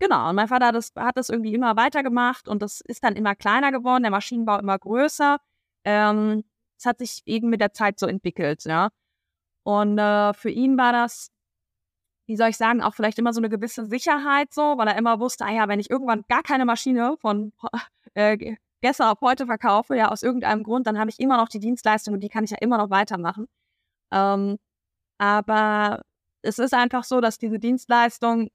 genau, 0.00 0.30
und 0.30 0.34
mein 0.34 0.48
Vater 0.48 0.66
hat 0.66 0.74
das, 0.74 0.90
hat 0.96 1.16
das 1.16 1.28
irgendwie 1.28 1.54
immer 1.54 1.76
weitergemacht 1.76 2.48
und 2.48 2.62
das 2.62 2.80
ist 2.80 3.04
dann 3.04 3.14
immer 3.14 3.36
kleiner 3.36 3.70
geworden, 3.70 4.02
der 4.02 4.10
Maschinenbau 4.10 4.58
immer 4.58 4.76
größer. 4.76 5.38
Ähm, 5.84 6.42
es 6.76 6.84
hat 6.84 6.98
sich 6.98 7.22
eben 7.24 7.48
mit 7.48 7.60
der 7.60 7.72
Zeit 7.72 8.00
so 8.00 8.06
entwickelt, 8.08 8.64
ja. 8.64 8.90
Und 9.62 9.98
äh, 9.98 10.34
für 10.34 10.50
ihn 10.50 10.76
war 10.78 10.92
das, 10.92 11.30
wie 12.26 12.36
soll 12.36 12.48
ich 12.48 12.56
sagen, 12.56 12.82
auch 12.82 12.94
vielleicht 12.94 13.20
immer 13.20 13.32
so 13.32 13.40
eine 13.40 13.50
gewisse 13.50 13.86
Sicherheit 13.86 14.52
so, 14.52 14.78
weil 14.78 14.88
er 14.88 14.98
immer 14.98 15.20
wusste, 15.20 15.44
ah 15.44 15.52
ja, 15.52 15.68
wenn 15.68 15.78
ich 15.78 15.90
irgendwann 15.90 16.24
gar 16.28 16.42
keine 16.42 16.64
Maschine 16.64 17.16
von 17.20 17.52
äh, 18.14 18.56
gestern 18.84 19.08
auf 19.08 19.22
heute 19.22 19.46
verkaufe, 19.46 19.96
ja, 19.96 20.10
aus 20.10 20.22
irgendeinem 20.22 20.62
Grund, 20.62 20.86
dann 20.86 20.98
habe 20.98 21.08
ich 21.08 21.18
immer 21.18 21.38
noch 21.38 21.48
die 21.48 21.58
Dienstleistung 21.58 22.12
und 22.12 22.20
die 22.20 22.28
kann 22.28 22.44
ich 22.44 22.50
ja 22.50 22.58
immer 22.60 22.76
noch 22.76 22.90
weitermachen. 22.90 23.46
Ähm, 24.12 24.58
aber 25.18 26.02
es 26.42 26.58
ist 26.58 26.74
einfach 26.74 27.04
so, 27.04 27.22
dass 27.22 27.38
diese 27.38 27.58
Dienstleistung 27.58 28.50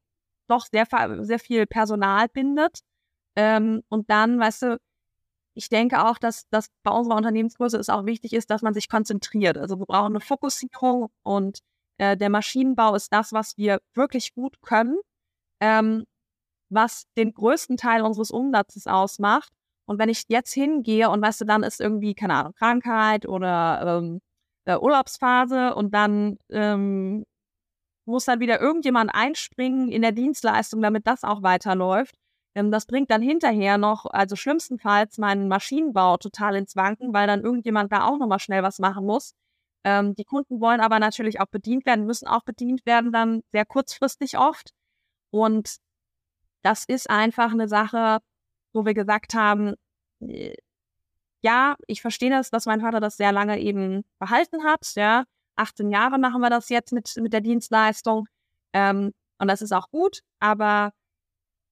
doch 0.48 0.68
sehr, 0.68 0.86
sehr 1.22 1.40
viel 1.40 1.66
Personal 1.66 2.28
bindet. 2.30 2.82
Ähm, 3.36 3.82
und 3.90 4.12
dann, 4.12 4.40
weißt 4.40 4.62
du, 4.64 4.80
ich 5.56 5.70
denke 5.70 6.06
auch, 6.06 6.20
dass 6.20 6.48
das 6.52 6.68
bei 6.84 6.92
unserer 6.92 7.16
Unternehmensgröße 7.16 7.78
es 7.78 7.90
auch 7.90 8.06
wichtig 8.06 8.34
ist, 8.34 8.52
dass 8.52 8.62
man 8.62 8.76
sich 8.76 8.88
konzentriert. 8.88 9.58
Also 9.58 9.80
wir 9.80 9.88
brauchen 9.88 10.14
eine 10.14 10.22
Fokussierung 10.22 11.10
und 11.24 11.60
äh, 11.98 12.16
der 12.16 12.30
Maschinenbau 12.30 12.94
ist 12.94 13.12
das, 13.12 13.34
was 13.34 13.58
wir 13.58 13.82
wirklich 13.96 14.36
gut 14.36 14.62
können, 14.62 15.00
ähm, 15.60 16.06
was 16.70 17.06
den 17.18 17.34
größten 17.34 17.78
Teil 17.78 18.04
unseres 18.04 18.30
Umsatzes 18.30 18.86
ausmacht. 18.86 19.52
Und 19.90 19.98
wenn 19.98 20.10
ich 20.10 20.26
jetzt 20.28 20.54
hingehe 20.54 21.10
und 21.10 21.20
weißt 21.20 21.42
du, 21.42 21.46
dann 21.46 21.64
ist 21.64 21.82
irgendwie, 21.82 22.14
keine 22.14 22.36
Ahnung, 22.36 22.54
Krankheit 22.54 23.28
oder 23.28 23.98
ähm, 23.98 24.22
äh, 24.66 24.78
Urlaubsphase 24.78 25.74
und 25.74 25.96
dann 25.96 26.38
ähm, 26.52 27.26
muss 28.06 28.26
dann 28.26 28.40
wieder 28.40 28.62
irgendjemand 28.62 29.10
einspringen 29.12 29.92
in 29.92 30.04
der 30.04 30.12
Dienstleistung, 30.12 30.84
damit 30.84 31.08
das 31.08 31.24
auch 31.24 31.42
weiterläuft. 31.42 32.14
Ähm, 32.54 32.70
das 32.70 32.86
bringt 32.86 33.10
dann 33.10 33.24
hinterher 33.24 33.80
noch, 33.80 34.06
also 34.06 34.36
schlimmstenfalls 34.36 35.18
meinen 35.18 35.48
Maschinenbau 35.48 36.18
total 36.18 36.56
ins 36.56 36.76
Wanken, 36.76 37.12
weil 37.12 37.26
dann 37.26 37.42
irgendjemand 37.42 37.92
da 37.92 38.06
auch 38.06 38.20
nochmal 38.20 38.40
schnell 38.40 38.62
was 38.62 38.78
machen 38.78 39.08
muss. 39.08 39.34
Ähm, 39.84 40.14
die 40.14 40.24
Kunden 40.24 40.62
wollen 40.62 40.82
aber 40.82 41.00
natürlich 41.00 41.42
auch 41.42 41.48
bedient 41.48 41.88
werden, 41.88 42.06
müssen 42.06 42.28
auch 42.28 42.44
bedient 42.44 42.86
werden, 42.86 43.12
dann 43.12 43.42
sehr 43.52 43.66
kurzfristig 43.66 44.38
oft. 44.38 44.70
Und 45.32 45.78
das 46.62 46.86
ist 46.86 47.10
einfach 47.10 47.54
eine 47.54 47.68
Sache, 47.68 48.20
wo 48.74 48.86
wir 48.86 48.94
gesagt 48.94 49.34
haben, 49.34 49.76
äh, 50.22 50.56
ja, 51.42 51.76
ich 51.88 52.02
verstehe 52.02 52.30
das, 52.30 52.50
dass 52.50 52.66
mein 52.66 52.82
Vater 52.82 53.00
das 53.00 53.18
sehr 53.18 53.32
lange 53.32 53.60
eben 53.60 54.04
behalten 54.20 54.64
hat. 54.64 54.94
Ja, 54.96 55.26
18 55.56 55.90
Jahre 55.92 56.20
machen 56.20 56.42
wir 56.42 56.50
das 56.50 56.70
jetzt 56.70 56.92
mit, 56.94 57.16
mit 57.18 57.34
der 57.34 57.42
Dienstleistung. 57.42 58.28
Ähm, 58.74 59.14
und 59.40 59.48
das 59.48 59.62
ist 59.62 59.72
auch 59.72 59.90
gut, 59.90 60.22
aber 60.40 60.92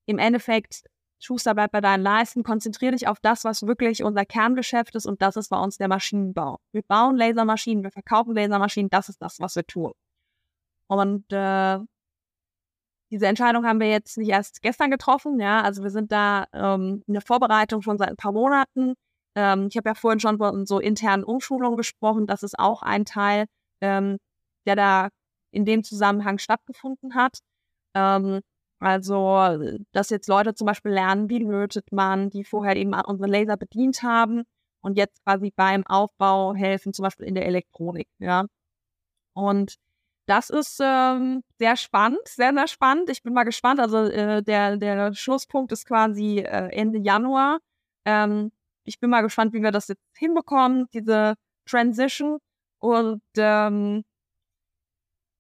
im 0.06 0.20
Endeffekt, 0.20 0.84
Schuster 1.20 1.54
bleibt 1.56 1.74
bei 1.74 1.82
deinen 1.82 2.04
Leisten, 2.04 2.44
konzentriere 2.44 2.94
dich 2.94 3.08
auf 3.08 3.20
das, 3.20 3.44
was 3.44 3.66
wirklich 3.66 4.04
unser 4.04 4.26
Kerngeschäft 4.26 4.96
ist 4.96 5.06
und 5.06 5.22
das 5.22 5.36
ist 5.36 5.50
bei 5.50 5.60
uns 5.60 5.78
der 5.78 5.88
Maschinenbau. 5.88 6.60
Wir 6.72 6.84
bauen 6.84 7.18
Lasermaschinen, 7.18 7.84
wir 7.84 7.92
verkaufen 7.92 8.36
Lasermaschinen, 8.36 8.90
das 8.90 9.10
ist 9.10 9.22
das, 9.22 9.40
was 9.40 9.56
wir 9.56 9.66
tun. 9.66 9.94
Und 10.88 11.26
äh, 11.34 11.80
diese 13.12 13.28
Entscheidung 13.28 13.66
haben 13.66 13.80
wir 13.80 13.90
jetzt 13.90 14.18
nicht 14.18 14.30
erst 14.30 14.62
gestern 14.62 14.92
getroffen, 14.92 15.40
ja. 15.40 15.62
Also 15.62 15.84
wir 15.84 15.90
sind 15.90 16.12
da 16.12 16.46
ähm, 16.54 17.04
in 17.08 17.14
der 17.14 17.22
Vorbereitung 17.22 17.82
schon 17.82 17.98
seit 17.98 18.10
ein 18.10 18.18
paar 18.18 18.34
Monaten. 18.34 18.96
Ähm, 19.36 19.68
ich 19.70 19.78
habe 19.78 19.90
ja 19.90 19.96
vorhin 19.96 20.20
schon 20.20 20.38
von 20.38 20.66
so 20.66 20.80
internen 20.80 21.24
Umschulungen 21.24 21.78
gesprochen. 21.78 22.28
Das 22.28 22.44
ist 22.44 22.60
auch 22.60 22.82
ein 22.82 23.06
Teil, 23.06 23.46
ähm, 23.82 24.18
der 24.66 24.76
da 24.76 25.10
in 25.52 25.66
dem 25.66 25.84
Zusammenhang 25.84 26.38
stattgefunden 26.40 27.16
hat. 27.16 27.40
Ähm, 27.96 28.42
also, 28.80 29.84
dass 29.92 30.10
jetzt 30.10 30.28
Leute 30.28 30.54
zum 30.54 30.68
Beispiel 30.68 30.92
lernen, 30.92 31.30
wie 31.30 31.40
lötet 31.40 31.92
man, 31.92 32.30
die 32.30 32.44
vorher 32.44 32.76
eben 32.76 32.94
unsere 32.94 33.30
Laser 33.30 33.58
bedient 33.58 34.04
haben 34.04 34.44
und 34.82 34.98
jetzt 34.98 35.24
quasi 35.24 35.52
beim 35.56 35.86
Aufbau 35.88 36.54
helfen, 36.54 36.94
zum 36.94 37.04
Beispiel 37.04 37.26
in 37.26 37.36
der 37.36 37.46
Elektronik, 37.48 38.08
ja. 38.20 38.46
Und 39.34 39.78
das 40.28 40.50
ist 40.50 40.80
ähm, 40.84 41.44
sehr 41.58 41.78
spannend, 41.78 42.20
sehr, 42.26 42.54
sehr 42.54 42.68
spannend. 42.68 43.10
Ich 43.10 43.24
bin 43.24 43.34
mal 43.34 43.46
gespannt. 43.46 43.80
Also 43.80 43.98
äh, 44.06 44.44
der, 44.44 44.78
der 44.78 45.14
Schlusspunkt 45.14 45.72
ist 45.72 45.86
quasi 45.88 46.40
äh, 46.40 46.70
Ende 46.72 47.00
Januar. 47.00 47.60
Ähm, 48.06 48.52
ich 48.84 49.00
bin 49.00 49.10
mal 49.10 49.22
gespannt, 49.22 49.54
wie 49.54 49.62
wir 49.64 49.72
das 49.72 49.88
jetzt 49.88 50.04
hinbekommen, 50.18 50.88
diese 50.94 51.36
Transition. 51.66 52.40
Und 52.80 53.22
ähm, 53.38 54.04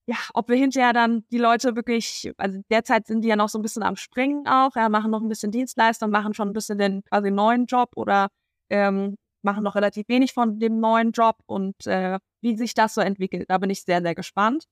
ja, 0.09 0.15
ob 0.33 0.47
wir 0.49 0.55
hinterher 0.55 0.93
dann 0.93 1.25
die 1.31 1.38
Leute 1.38 1.75
wirklich, 1.75 2.31
also 2.38 2.61
derzeit 2.71 3.07
sind 3.07 3.21
die 3.21 3.27
ja 3.27 3.35
noch 3.35 3.49
so 3.49 3.59
ein 3.59 3.61
bisschen 3.61 3.83
am 3.83 3.97
Springen 3.97 4.47
auch, 4.47 4.75
ja, 4.75 4.88
machen 4.88 5.11
noch 5.11 5.21
ein 5.21 5.27
bisschen 5.27 5.51
Dienstleister, 5.51 6.07
machen 6.07 6.33
schon 6.33 6.49
ein 6.49 6.53
bisschen 6.53 6.77
den 6.77 7.03
quasi 7.03 7.29
neuen 7.29 7.65
Job 7.65 7.91
oder 7.97 8.29
ähm, 8.69 9.17
machen 9.43 9.63
noch 9.63 9.75
relativ 9.75 10.07
wenig 10.07 10.33
von 10.33 10.59
dem 10.59 10.79
neuen 10.79 11.11
Job 11.11 11.38
und 11.45 11.85
äh, 11.88 12.19
wie 12.41 12.55
sich 12.57 12.73
das 12.73 12.93
so 12.93 13.01
entwickelt. 13.01 13.49
Da 13.49 13.57
bin 13.57 13.69
ich 13.69 13.83
sehr, 13.83 14.01
sehr 14.01 14.15
gespannt. 14.15 14.65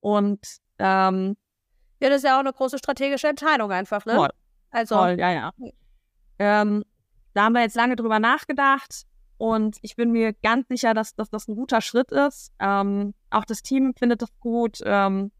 Und 0.00 0.40
ähm, 0.78 1.36
ja, 2.00 2.08
das 2.08 2.18
ist 2.18 2.24
ja 2.24 2.36
auch 2.36 2.40
eine 2.40 2.52
große 2.52 2.78
strategische 2.78 3.28
Entscheidung 3.28 3.72
einfach, 3.72 4.04
ne? 4.06 4.14
Voll. 4.14 4.30
Also, 4.70 4.96
voll, 4.96 5.18
ja, 5.18 5.30
ja. 5.30 5.52
Ähm, 6.38 6.84
da 7.34 7.44
haben 7.44 7.54
wir 7.54 7.62
jetzt 7.62 7.76
lange 7.76 7.96
drüber 7.96 8.18
nachgedacht 8.18 9.06
und 9.38 9.78
ich 9.82 9.96
bin 9.96 10.10
mir 10.12 10.32
ganz 10.32 10.68
sicher, 10.68 10.94
dass, 10.94 11.14
dass 11.14 11.30
das 11.30 11.48
ein 11.48 11.56
guter 11.56 11.80
Schritt 11.80 12.12
ist. 12.12 12.52
Ähm, 12.58 13.14
auch 13.30 13.44
das 13.44 13.62
Team 13.62 13.94
findet 13.96 14.22
das 14.22 14.30
gut. 14.40 14.80
Ähm, 14.84 15.30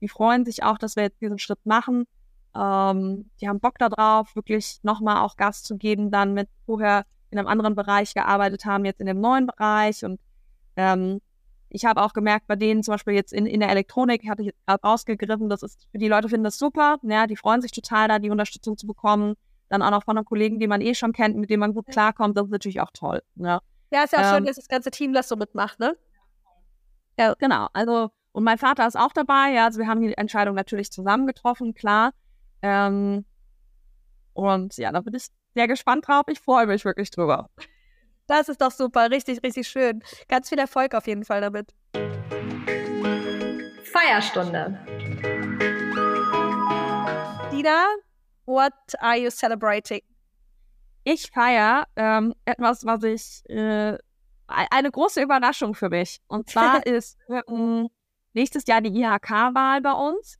die 0.00 0.08
freuen 0.08 0.44
sich 0.44 0.62
auch, 0.62 0.78
dass 0.78 0.96
wir 0.96 1.04
jetzt 1.04 1.20
diesen 1.20 1.38
Schritt 1.38 1.64
machen. 1.64 2.06
Ähm, 2.54 3.30
die 3.40 3.48
haben 3.48 3.60
Bock 3.60 3.78
darauf, 3.78 4.34
wirklich 4.36 4.78
nochmal 4.82 5.24
auch 5.24 5.36
Gas 5.36 5.62
zu 5.62 5.76
geben, 5.76 6.10
dann 6.10 6.34
mit 6.34 6.48
vorher 6.66 7.04
in 7.30 7.38
einem 7.38 7.48
anderen 7.48 7.74
Bereich 7.74 8.14
gearbeitet 8.14 8.64
haben, 8.64 8.84
jetzt 8.84 9.00
in 9.00 9.06
dem 9.06 9.20
neuen 9.20 9.46
Bereich. 9.46 10.04
Und 10.04 10.20
ähm, 10.76 11.20
ich 11.70 11.84
habe 11.84 12.02
auch 12.02 12.12
gemerkt, 12.12 12.46
bei 12.46 12.56
denen 12.56 12.82
zum 12.82 12.94
Beispiel 12.94 13.14
jetzt 13.14 13.32
in, 13.32 13.46
in 13.46 13.60
der 13.60 13.70
Elektronik, 13.70 14.28
hatte 14.28 14.42
ich 14.42 14.52
gerade 14.66 14.82
rausgegriffen, 14.82 15.48
das 15.48 15.62
ist, 15.62 15.86
die 15.92 16.08
Leute 16.08 16.28
finden 16.28 16.44
das 16.44 16.58
super, 16.58 16.98
ja, 17.02 17.26
die 17.26 17.36
freuen 17.36 17.60
sich 17.60 17.72
total 17.72 18.08
da, 18.08 18.18
die 18.18 18.30
Unterstützung 18.30 18.76
zu 18.76 18.86
bekommen. 18.86 19.34
Dann 19.68 19.82
auch 19.82 19.90
noch 19.90 20.04
von 20.04 20.16
einem 20.16 20.24
Kollegen, 20.24 20.58
den 20.58 20.70
man 20.70 20.80
eh 20.80 20.94
schon 20.94 21.12
kennt, 21.12 21.36
mit 21.36 21.50
dem 21.50 21.60
man 21.60 21.74
gut 21.74 21.86
klarkommt, 21.88 22.36
das 22.38 22.46
ist 22.46 22.52
natürlich 22.52 22.80
auch 22.80 22.90
toll. 22.94 23.22
Ja, 23.34 23.60
ja 23.90 24.04
ist 24.04 24.12
ja 24.12 24.20
auch 24.20 24.24
ähm, 24.24 24.36
schön, 24.36 24.44
dass 24.46 24.56
das 24.56 24.68
ganze 24.68 24.90
Team 24.90 25.12
das 25.12 25.28
so 25.28 25.36
mitmacht, 25.36 25.78
ne? 25.78 25.94
Ja, 27.18 27.34
genau. 27.34 27.68
Also, 27.74 28.10
und 28.32 28.44
mein 28.44 28.56
Vater 28.56 28.86
ist 28.86 28.96
auch 28.96 29.12
dabei, 29.12 29.52
ja, 29.52 29.66
also 29.66 29.78
wir 29.78 29.86
haben 29.86 30.00
die 30.00 30.16
Entscheidung 30.16 30.54
natürlich 30.54 30.90
zusammen 30.90 31.26
getroffen, 31.26 31.74
klar. 31.74 32.12
Ähm, 32.62 33.26
und 34.32 34.76
ja, 34.78 34.90
da 34.92 35.00
bin 35.00 35.14
ich 35.14 35.26
sehr 35.54 35.68
gespannt 35.68 36.06
drauf. 36.06 36.24
Ich 36.28 36.40
freue 36.40 36.66
mich 36.66 36.84
wirklich 36.84 37.10
drüber. 37.10 37.50
Das 38.28 38.50
ist 38.50 38.60
doch 38.60 38.70
super, 38.70 39.10
richtig, 39.10 39.42
richtig 39.42 39.66
schön. 39.66 40.02
Ganz 40.28 40.50
viel 40.50 40.58
Erfolg 40.58 40.94
auf 40.94 41.06
jeden 41.06 41.24
Fall 41.24 41.40
damit. 41.40 41.74
Feierstunde. 43.84 44.78
Dina, 47.50 47.86
what 48.44 48.74
are 49.00 49.16
you 49.16 49.30
celebrating? 49.30 50.02
Ich 51.04 51.30
feiere 51.30 51.86
ähm, 51.96 52.34
etwas, 52.44 52.84
was 52.84 53.02
ich 53.02 53.48
äh, 53.48 53.96
eine 54.46 54.90
große 54.90 55.22
Überraschung 55.22 55.74
für 55.74 55.88
mich. 55.88 56.20
Und 56.28 56.50
zwar 56.50 56.86
ist 56.86 57.16
äh, 57.28 57.42
nächstes 58.34 58.66
Jahr 58.66 58.82
die 58.82 58.90
IHK-Wahl 58.90 59.80
bei 59.80 59.92
uns. 59.92 60.36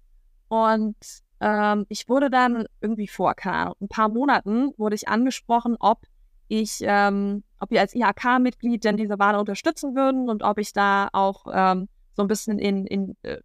Und 0.48 0.96
ähm, 1.40 1.86
ich 1.88 2.06
wurde 2.06 2.28
dann 2.28 2.66
irgendwie 2.82 3.08
vor 3.08 3.34
keine 3.34 3.72
ein 3.80 3.88
paar 3.88 4.10
Monaten 4.10 4.72
wurde 4.76 4.94
ich 4.94 5.08
angesprochen, 5.08 5.76
ob 5.80 6.02
ich, 6.48 6.80
ähm, 6.82 7.44
ob 7.60 7.70
wir 7.70 7.80
als 7.80 7.94
IHK-Mitglied 7.94 8.84
denn 8.84 8.96
diese 8.96 9.18
Wahl 9.18 9.36
unterstützen 9.36 9.94
würden 9.94 10.28
und 10.28 10.42
ob 10.42 10.58
ich 10.58 10.72
da 10.72 11.08
auch 11.12 11.46
ähm, 11.52 11.88
so 12.14 12.22
ein 12.22 12.28
bisschen 12.28 12.58
in, 12.58 12.86
in 12.86 13.16
äh, 13.22 13.38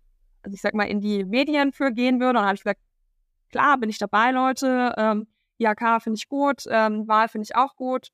also 0.43 0.55
ich 0.55 0.61
sag 0.61 0.73
mal, 0.73 0.83
in 0.83 1.01
die 1.01 1.23
Medien 1.23 1.71
für 1.71 1.91
gehen 1.91 2.19
würde. 2.19 2.37
Und 2.39 2.43
dann 2.43 2.45
habe 2.45 2.55
ich 2.55 2.63
gesagt, 2.63 2.81
klar, 3.49 3.77
bin 3.77 3.89
ich 3.89 3.97
dabei, 3.97 4.31
Leute. 4.31 4.93
Ähm, 4.97 5.27
IHK 5.57 6.01
finde 6.01 6.17
ich 6.17 6.27
gut, 6.27 6.65
ähm, 6.69 7.07
Wahl 7.07 7.29
finde 7.29 7.43
ich 7.45 7.55
auch 7.55 7.75
gut. 7.75 8.09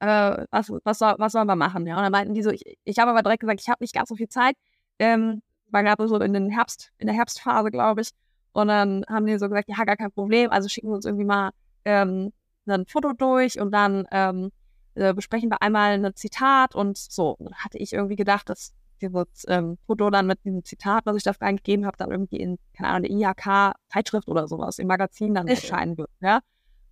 Äh, 0.00 0.44
was, 0.50 0.70
was, 0.84 0.98
soll, 0.98 1.14
was 1.18 1.32
sollen 1.32 1.46
wir 1.46 1.56
machen? 1.56 1.86
Ja, 1.86 1.96
und 1.96 2.02
dann 2.02 2.12
meinten 2.12 2.34
die 2.34 2.42
so, 2.42 2.50
ich, 2.50 2.62
ich 2.84 2.98
habe 2.98 3.10
aber 3.10 3.22
direkt 3.22 3.40
gesagt, 3.40 3.60
ich 3.60 3.68
habe 3.68 3.82
nicht 3.82 3.94
ganz 3.94 4.08
so 4.08 4.16
viel 4.16 4.28
Zeit. 4.28 4.56
Ähm, 4.98 5.42
war 5.70 5.82
gerade 5.82 6.06
so 6.08 6.18
in 6.20 6.32
den 6.32 6.50
Herbst, 6.50 6.92
in 6.98 7.06
der 7.06 7.16
Herbstphase, 7.16 7.70
glaube 7.70 8.00
ich. 8.02 8.10
Und 8.52 8.68
dann 8.68 9.04
haben 9.08 9.26
die 9.26 9.38
so 9.38 9.48
gesagt, 9.48 9.68
ja, 9.68 9.84
gar 9.84 9.96
kein 9.96 10.12
Problem, 10.12 10.50
also 10.50 10.68
schicken 10.68 10.88
wir 10.88 10.94
uns 10.94 11.04
irgendwie 11.04 11.24
mal 11.24 11.50
ähm, 11.84 12.32
ein 12.66 12.86
Foto 12.86 13.12
durch 13.12 13.60
und 13.60 13.72
dann 13.72 14.06
ähm, 14.10 14.50
äh, 14.94 15.14
besprechen 15.14 15.50
wir 15.50 15.62
einmal 15.62 15.92
ein 15.92 16.14
Zitat 16.14 16.74
und 16.74 16.96
so. 16.96 17.36
Dann 17.38 17.54
hatte 17.54 17.78
ich 17.78 17.92
irgendwie 17.92 18.16
gedacht, 18.16 18.48
dass 18.48 18.72
dieses 19.00 19.44
ähm, 19.48 19.78
Foto 19.86 20.10
dann 20.10 20.26
mit 20.26 20.44
diesem 20.44 20.64
Zitat, 20.64 21.04
was 21.06 21.16
ich 21.16 21.22
dafür 21.22 21.46
eingegeben 21.46 21.86
habe, 21.86 21.96
dann 21.96 22.10
irgendwie 22.10 22.36
in, 22.36 22.58
keine 22.76 22.90
Ahnung, 22.90 23.02
der 23.02 23.30
IHK-Zeitschrift 23.30 24.28
oder 24.28 24.48
sowas, 24.48 24.78
im 24.78 24.86
Magazin 24.86 25.34
dann 25.34 25.48
erscheinen 25.48 25.98
wird. 25.98 26.10
Ja? 26.20 26.40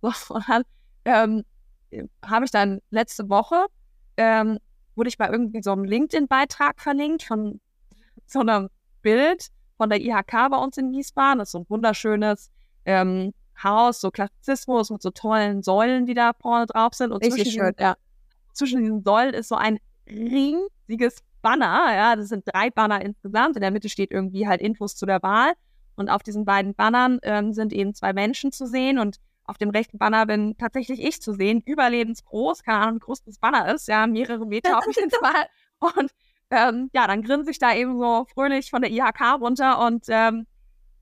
So, 0.01 0.11
und 0.35 0.47
dann 0.47 0.63
ähm, 1.05 1.43
habe 2.23 2.45
ich 2.45 2.51
dann 2.51 2.79
letzte 2.89 3.29
Woche, 3.29 3.65
ähm, 4.17 4.59
wurde 4.95 5.09
ich 5.09 5.17
bei 5.17 5.29
irgendwie 5.29 5.61
so 5.63 5.71
einem 5.71 5.85
LinkedIn-Beitrag 5.85 6.81
verlinkt 6.81 7.23
von 7.23 7.59
so 8.25 8.39
einem 8.39 8.69
Bild 9.01 9.47
von 9.77 9.89
der 9.89 10.01
IHK 10.01 10.49
bei 10.51 10.57
uns 10.57 10.77
in 10.77 10.91
Wiesbaden. 10.91 11.39
Das 11.39 11.49
ist 11.49 11.53
so 11.53 11.59
ein 11.59 11.69
wunderschönes 11.69 12.51
ähm, 12.85 13.33
Haus, 13.61 14.01
so 14.01 14.11
Klassizismus 14.11 14.89
mit 14.89 15.01
so 15.01 15.11
tollen 15.11 15.63
Säulen, 15.63 16.05
die 16.05 16.13
da 16.13 16.33
vorne 16.33 16.65
drauf 16.65 16.93
sind. 16.93 17.11
Und 17.11 17.23
Richtig 17.23 17.43
zwischen, 17.45 17.59
schön, 17.59 17.73
ja. 17.79 17.95
zwischen 18.53 18.81
diesen 18.81 19.03
Säulen 19.03 19.33
ist 19.33 19.49
so 19.49 19.55
ein 19.55 19.79
riesiges 20.07 21.23
Banner. 21.41 21.93
Ja, 21.93 22.15
das 22.15 22.29
sind 22.29 22.45
drei 22.45 22.69
Banner 22.69 23.01
insgesamt. 23.01 23.55
In 23.55 23.61
der 23.61 23.71
Mitte 23.71 23.89
steht 23.89 24.11
irgendwie 24.11 24.47
halt 24.47 24.61
Infos 24.61 24.95
zu 24.95 25.05
der 25.05 25.21
Wahl. 25.21 25.53
Und 25.95 26.09
auf 26.09 26.23
diesen 26.23 26.45
beiden 26.45 26.73
Bannern 26.73 27.19
ähm, 27.21 27.53
sind 27.53 27.71
eben 27.73 27.93
zwei 27.93 28.13
Menschen 28.13 28.51
zu 28.51 28.65
sehen. 28.65 28.97
Und 28.97 29.17
auf 29.45 29.57
dem 29.57 29.69
rechten 29.69 29.97
Banner 29.97 30.25
bin 30.25 30.57
tatsächlich 30.57 31.01
ich 31.01 31.21
zu 31.21 31.33
sehen, 31.33 31.61
überlebensgroß, 31.65 32.63
keine 32.63 32.79
Ahnung, 32.79 32.95
wie 32.95 33.05
groß 33.05 33.23
das 33.23 33.37
Banner 33.37 33.73
ist, 33.73 33.87
ja, 33.87 34.07
mehrere 34.07 34.45
Meter 34.45 34.77
auf 34.77 34.85
jeden 34.87 35.11
Fall. 35.21 35.47
Und 35.79 36.11
ähm, 36.49 36.89
ja, 36.93 37.07
dann 37.07 37.23
grinse 37.23 37.51
ich 37.51 37.59
da 37.59 37.73
eben 37.73 37.97
so 37.99 38.25
fröhlich 38.33 38.69
von 38.69 38.81
der 38.81 38.91
IHK 38.91 39.39
runter 39.39 39.79
und 39.85 40.05
ähm, 40.07 40.45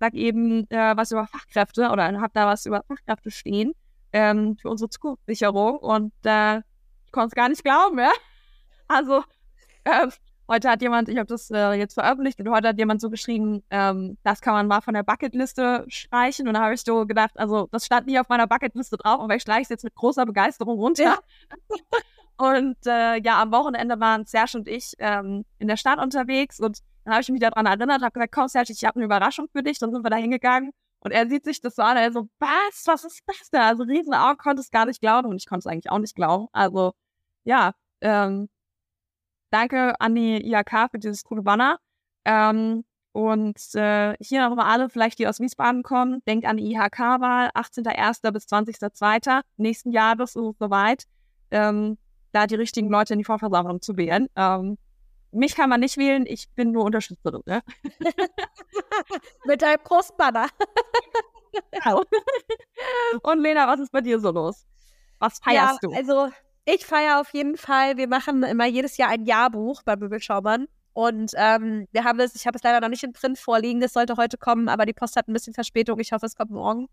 sag 0.02 0.16
eben 0.16 0.68
äh, 0.72 0.98
was 0.98 1.12
über 1.12 1.28
Fachkräfte 1.28 1.90
oder 1.90 2.20
hab 2.20 2.34
da 2.34 2.48
was 2.48 2.66
über 2.66 2.84
Fachkräfte 2.88 3.30
stehen 3.30 3.74
ähm, 4.12 4.58
für 4.60 4.70
unsere 4.70 4.90
Zukunftssicherung 4.90 5.78
und 5.78 6.12
äh, 6.24 6.58
ich 7.06 7.12
konnte 7.12 7.28
es 7.28 7.36
gar 7.36 7.50
nicht 7.50 7.64
glauben, 7.64 8.00
ja. 8.00 8.12
Also 8.88 9.24
äh, 9.86 10.08
heute 10.50 10.70
hat 10.70 10.82
jemand, 10.82 11.08
ich 11.08 11.18
habe 11.18 11.28
das 11.28 11.52
äh, 11.52 11.74
jetzt 11.74 11.94
veröffentlicht 11.94 12.40
und 12.40 12.50
heute 12.50 12.70
hat 12.70 12.80
jemand 12.80 13.00
so 13.00 13.12
geschrieben, 13.12 13.64
ähm, 13.70 14.18
das 14.24 14.42
kann 14.42 14.54
man 14.54 14.68
mal 14.68 14.82
von 14.82 14.96
der 14.96 15.04
Bucketliste 15.04 15.86
streichen 15.88 16.48
und 16.48 16.56
da 16.56 16.62
habe 16.62 16.74
ich 16.74 16.82
so 16.82 17.06
gedacht, 17.06 17.32
also 17.36 17.70
das 17.72 17.86
stand 17.86 18.08
nie 18.08 18.20
auf 18.20 18.28
meiner 18.28 18.48
Bucketliste 18.48 18.98
drauf, 18.98 19.22
aber 19.22 19.36
ich 19.36 19.44
streiche 19.44 19.62
es 19.62 19.70
jetzt 19.70 19.84
mit 19.84 19.94
großer 19.94 20.26
Begeisterung 20.26 20.80
runter. 20.80 21.04
Ja. 21.04 21.20
und 22.38 22.76
äh, 22.88 23.22
ja, 23.22 23.40
am 23.40 23.52
Wochenende 23.52 24.00
waren 24.00 24.26
Serge 24.26 24.58
und 24.58 24.68
ich 24.68 24.94
ähm, 24.98 25.46
in 25.60 25.68
der 25.68 25.78
Stadt 25.78 26.00
unterwegs 26.00 26.60
und 26.60 26.80
dann 27.04 27.14
habe 27.14 27.22
ich 27.22 27.30
mich 27.30 27.42
daran 27.42 27.66
erinnert, 27.66 28.02
habe 28.02 28.12
gesagt, 28.12 28.34
komm 28.34 28.48
Serge, 28.48 28.74
ich 28.74 28.86
habe 28.86 28.98
eine 28.98 29.06
Überraschung 29.06 29.48
für 29.52 29.64
dich. 29.64 29.80
Dann 29.80 29.92
sind 29.92 30.04
wir 30.04 30.10
da 30.10 30.18
hingegangen 30.18 30.72
und 31.00 31.12
er 31.12 31.28
sieht 31.28 31.46
sich 31.46 31.62
das 31.62 31.76
so 31.76 31.82
an, 31.82 31.98
er 31.98 32.12
so, 32.12 32.30
was, 32.40 32.84
was 32.86 33.04
ist 33.04 33.22
das 33.26 33.50
denn? 33.50 33.62
Also 33.62 33.84
riesen 33.84 34.14
Augen 34.14 34.38
konnte 34.38 34.62
es 34.62 34.70
gar 34.70 34.86
nicht 34.86 35.02
glauben 35.02 35.30
und 35.30 35.38
ich 35.38 35.48
konnte 35.48 35.68
es 35.68 35.72
eigentlich 35.72 35.92
auch 35.92 36.00
nicht 36.00 36.16
glauben. 36.16 36.48
Also 36.52 36.94
ja, 37.44 37.74
ähm, 38.02 38.50
danke 39.50 40.00
an 40.00 40.16
die 40.16 40.46
IHK 40.48 40.92
für 40.92 41.00
dieses 41.00 41.24
coole 41.24 41.42
Banner. 41.42 41.80
Ähm, 42.26 42.84
und 43.14 43.58
äh, 43.76 44.16
hier 44.22 44.48
nochmal 44.48 44.72
alle, 44.72 44.90
vielleicht 44.90 45.20
die 45.20 45.28
aus 45.28 45.40
Wiesbaden 45.40 45.84
kommen, 45.84 46.22
denkt 46.28 46.46
an 46.46 46.58
die 46.58 46.72
IHK-Wahl, 46.72 47.50
18.01. 47.50 48.32
bis 48.32 48.46
20.02. 48.46 49.42
nächsten 49.58 49.92
Jahres 49.92 50.36
ist 50.36 50.44
es 50.44 50.58
soweit, 50.60 51.06
ähm, 51.50 51.98
da 52.32 52.48
die 52.48 52.56
richtigen 52.56 52.90
Leute 52.90 53.14
in 53.14 53.20
die 53.20 53.26
Vorversammlung 53.26 53.82
zu 53.82 53.98
wählen. 53.98 54.28
Ähm, 54.36 54.78
mich 55.32 55.56
kann 55.56 55.70
man 55.70 55.80
nicht 55.80 55.98
wählen, 55.98 56.26
ich 56.26 56.50
bin 56.56 56.72
nur 56.72 56.86
Unterstützerin. 56.86 57.42
Ne? 57.46 57.62
Mit 59.46 59.64
einem 59.64 59.84
großen 59.84 60.16
Banner. 60.18 60.48
Genau. 61.72 62.04
Und 63.24 63.40
Lena, 63.40 63.68
was 63.68 63.80
ist 63.80 63.92
bei 63.92 64.02
dir 64.02 64.20
so 64.20 64.32
los? 64.32 64.66
Was 65.20 65.40
feierst 65.40 65.80
ja, 65.84 65.90
du? 65.90 65.94
Also, 65.94 66.30
ich 66.66 66.86
feiere 66.86 67.20
auf 67.20 67.34
jeden 67.34 67.58
Fall. 67.58 67.98
Wir 67.98 68.08
machen 68.08 68.44
immer 68.44 68.66
jedes 68.66 68.98
Jahr 68.98 69.10
ein 69.10 69.26
Jahrbuch 69.26 69.84
bei 69.84 69.96
Möbelschaumann. 69.96 70.68
Und 70.94 71.32
ähm, 71.36 71.88
wir 71.92 72.04
haben 72.04 72.20
es, 72.20 72.36
ich 72.36 72.46
habe 72.46 72.58
es 72.58 72.64
leider 72.64 72.82
noch 72.82 72.90
nicht 72.90 73.04
in 73.04 73.14
Print 73.14 73.40
vorliegen, 73.40 73.80
das 73.80 73.94
sollte 73.94 74.18
heute 74.18 74.38
kommen, 74.38 74.68
aber 74.68 74.86
die 74.86 74.94
Post 74.94 75.16
hat 75.16 75.28
ein 75.28 75.34
bisschen 75.34 75.54
Verspätung. 75.54 76.00
Ich 76.00 76.12
hoffe, 76.12 76.26
es 76.26 76.36
kommt 76.36 76.52
morgen. 76.52 76.88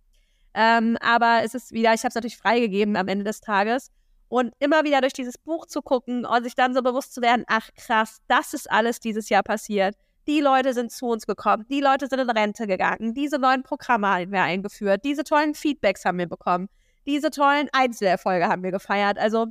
Ähm, 0.54 0.96
aber 1.00 1.42
es 1.42 1.54
ist 1.54 1.72
wieder, 1.72 1.92
ich 1.94 2.00
habe 2.00 2.08
es 2.08 2.14
natürlich 2.14 2.36
freigegeben 2.36 2.96
am 2.96 3.08
Ende 3.08 3.24
des 3.24 3.40
Tages. 3.40 3.90
Und 4.28 4.52
immer 4.58 4.84
wieder 4.84 5.00
durch 5.00 5.14
dieses 5.14 5.38
Buch 5.38 5.66
zu 5.66 5.80
gucken 5.80 6.26
und 6.26 6.44
sich 6.44 6.54
dann 6.54 6.74
so 6.74 6.82
bewusst 6.82 7.14
zu 7.14 7.22
werden, 7.22 7.44
ach 7.46 7.70
krass, 7.74 8.18
das 8.28 8.52
ist 8.52 8.70
alles 8.70 9.00
dieses 9.00 9.28
Jahr 9.28 9.42
passiert. 9.42 9.96
Die 10.26 10.40
Leute 10.40 10.74
sind 10.74 10.92
zu 10.92 11.06
uns 11.06 11.26
gekommen, 11.26 11.64
die 11.70 11.80
Leute 11.80 12.06
sind 12.06 12.18
in 12.18 12.28
Rente 12.28 12.66
gegangen, 12.66 13.14
diese 13.14 13.38
neuen 13.38 13.62
Programme 13.62 14.08
haben 14.08 14.30
wir 14.30 14.42
eingeführt, 14.42 15.02
diese 15.02 15.24
tollen 15.24 15.54
Feedbacks 15.54 16.04
haben 16.04 16.18
wir 16.18 16.28
bekommen, 16.28 16.68
diese 17.06 17.30
tollen 17.30 17.70
Einzelerfolge 17.72 18.46
haben 18.46 18.62
wir 18.62 18.70
gefeiert. 18.70 19.18
Also 19.18 19.46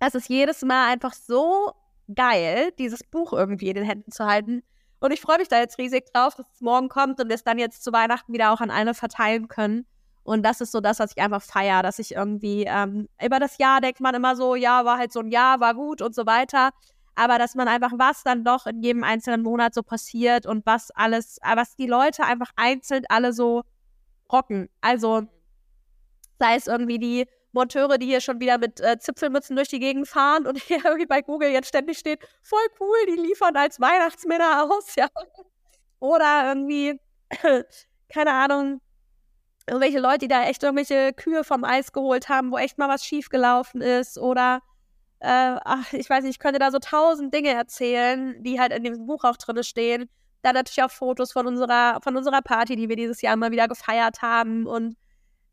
das 0.00 0.14
ist 0.14 0.28
jedes 0.28 0.60
Mal 0.62 0.92
einfach 0.92 1.14
so 1.14 1.72
geil, 2.14 2.72
dieses 2.78 3.02
Buch 3.04 3.32
irgendwie 3.32 3.68
in 3.68 3.76
den 3.76 3.84
Händen 3.84 4.12
zu 4.12 4.26
halten. 4.26 4.62
Und 5.00 5.12
ich 5.12 5.20
freue 5.20 5.38
mich 5.38 5.48
da 5.48 5.58
jetzt 5.58 5.78
riesig 5.78 6.04
drauf, 6.12 6.34
dass 6.34 6.46
es 6.52 6.60
morgen 6.60 6.88
kommt 6.88 7.20
und 7.20 7.28
wir 7.28 7.34
es 7.34 7.44
dann 7.44 7.58
jetzt 7.58 7.82
zu 7.82 7.92
Weihnachten 7.92 8.32
wieder 8.32 8.52
auch 8.52 8.60
an 8.60 8.70
alle 8.70 8.92
verteilen 8.92 9.48
können. 9.48 9.86
Und 10.24 10.42
das 10.42 10.60
ist 10.60 10.72
so 10.72 10.80
das, 10.80 10.98
was 10.98 11.12
ich 11.14 11.22
einfach 11.22 11.42
feiere, 11.42 11.82
dass 11.82 11.98
ich 11.98 12.14
irgendwie 12.14 12.64
ähm, 12.66 13.08
über 13.22 13.38
das 13.38 13.58
Jahr 13.58 13.80
denkt 13.80 14.00
man 14.00 14.14
immer 14.14 14.36
so, 14.36 14.54
ja, 14.54 14.84
war 14.84 14.98
halt 14.98 15.12
so 15.12 15.20
ein 15.20 15.30
Jahr, 15.30 15.60
war 15.60 15.74
gut 15.74 16.00
und 16.00 16.14
so 16.14 16.26
weiter. 16.26 16.70
Aber 17.14 17.38
dass 17.38 17.54
man 17.54 17.68
einfach, 17.68 17.92
was 17.96 18.22
dann 18.24 18.42
doch 18.42 18.66
in 18.66 18.82
jedem 18.82 19.04
einzelnen 19.04 19.42
Monat 19.42 19.74
so 19.74 19.82
passiert 19.82 20.46
und 20.46 20.66
was 20.66 20.90
alles, 20.90 21.38
was 21.42 21.76
die 21.76 21.86
Leute 21.86 22.24
einfach 22.24 22.50
einzeln 22.56 23.04
alle 23.08 23.32
so 23.32 23.62
rocken. 24.32 24.68
Also 24.80 25.22
sei 26.38 26.56
es 26.56 26.66
irgendwie 26.66 26.98
die 26.98 27.26
Monteure, 27.52 27.98
die 27.98 28.06
hier 28.06 28.20
schon 28.20 28.40
wieder 28.40 28.58
mit 28.58 28.80
äh, 28.80 28.98
Zipfelmützen 28.98 29.56
durch 29.56 29.68
die 29.68 29.78
Gegend 29.78 30.08
fahren 30.08 30.46
und 30.46 30.58
hier 30.62 30.84
irgendwie 30.84 31.06
bei 31.06 31.22
Google 31.22 31.50
jetzt 31.50 31.68
ständig 31.68 31.98
steht, 31.98 32.20
voll 32.42 32.66
cool, 32.80 32.96
die 33.08 33.20
liefern 33.20 33.56
als 33.56 33.80
Weihnachtsmänner 33.80 34.64
aus, 34.64 34.94
ja. 34.96 35.08
Oder 36.00 36.48
irgendwie, 36.48 36.98
keine 38.08 38.32
Ahnung, 38.32 38.80
irgendwelche 39.66 39.98
Leute, 39.98 40.18
die 40.18 40.28
da 40.28 40.44
echt 40.44 40.62
irgendwelche 40.62 41.12
Kühe 41.12 41.44
vom 41.44 41.64
Eis 41.64 41.92
geholt 41.92 42.28
haben, 42.28 42.50
wo 42.52 42.58
echt 42.58 42.78
mal 42.78 42.88
was 42.88 43.04
schiefgelaufen 43.04 43.80
ist 43.80 44.18
oder 44.18 44.60
äh, 45.20 45.56
ach, 45.64 45.92
ich 45.92 46.08
weiß 46.10 46.24
nicht, 46.24 46.32
ich 46.34 46.38
könnte 46.38 46.58
da 46.58 46.70
so 46.70 46.78
tausend 46.78 47.32
Dinge 47.32 47.50
erzählen, 47.50 48.42
die 48.42 48.60
halt 48.60 48.72
in 48.72 48.84
dem 48.84 49.06
Buch 49.06 49.24
auch 49.24 49.36
drin 49.36 49.62
stehen. 49.64 50.10
Da 50.42 50.52
natürlich 50.52 50.82
auch 50.82 50.90
Fotos 50.90 51.32
von 51.32 51.46
unserer, 51.46 52.00
von 52.02 52.16
unserer 52.16 52.42
Party, 52.42 52.76
die 52.76 52.88
wir 52.90 52.96
dieses 52.96 53.22
Jahr 53.22 53.36
mal 53.36 53.50
wieder 53.50 53.68
gefeiert 53.68 54.20
haben 54.20 54.66
und 54.66 54.96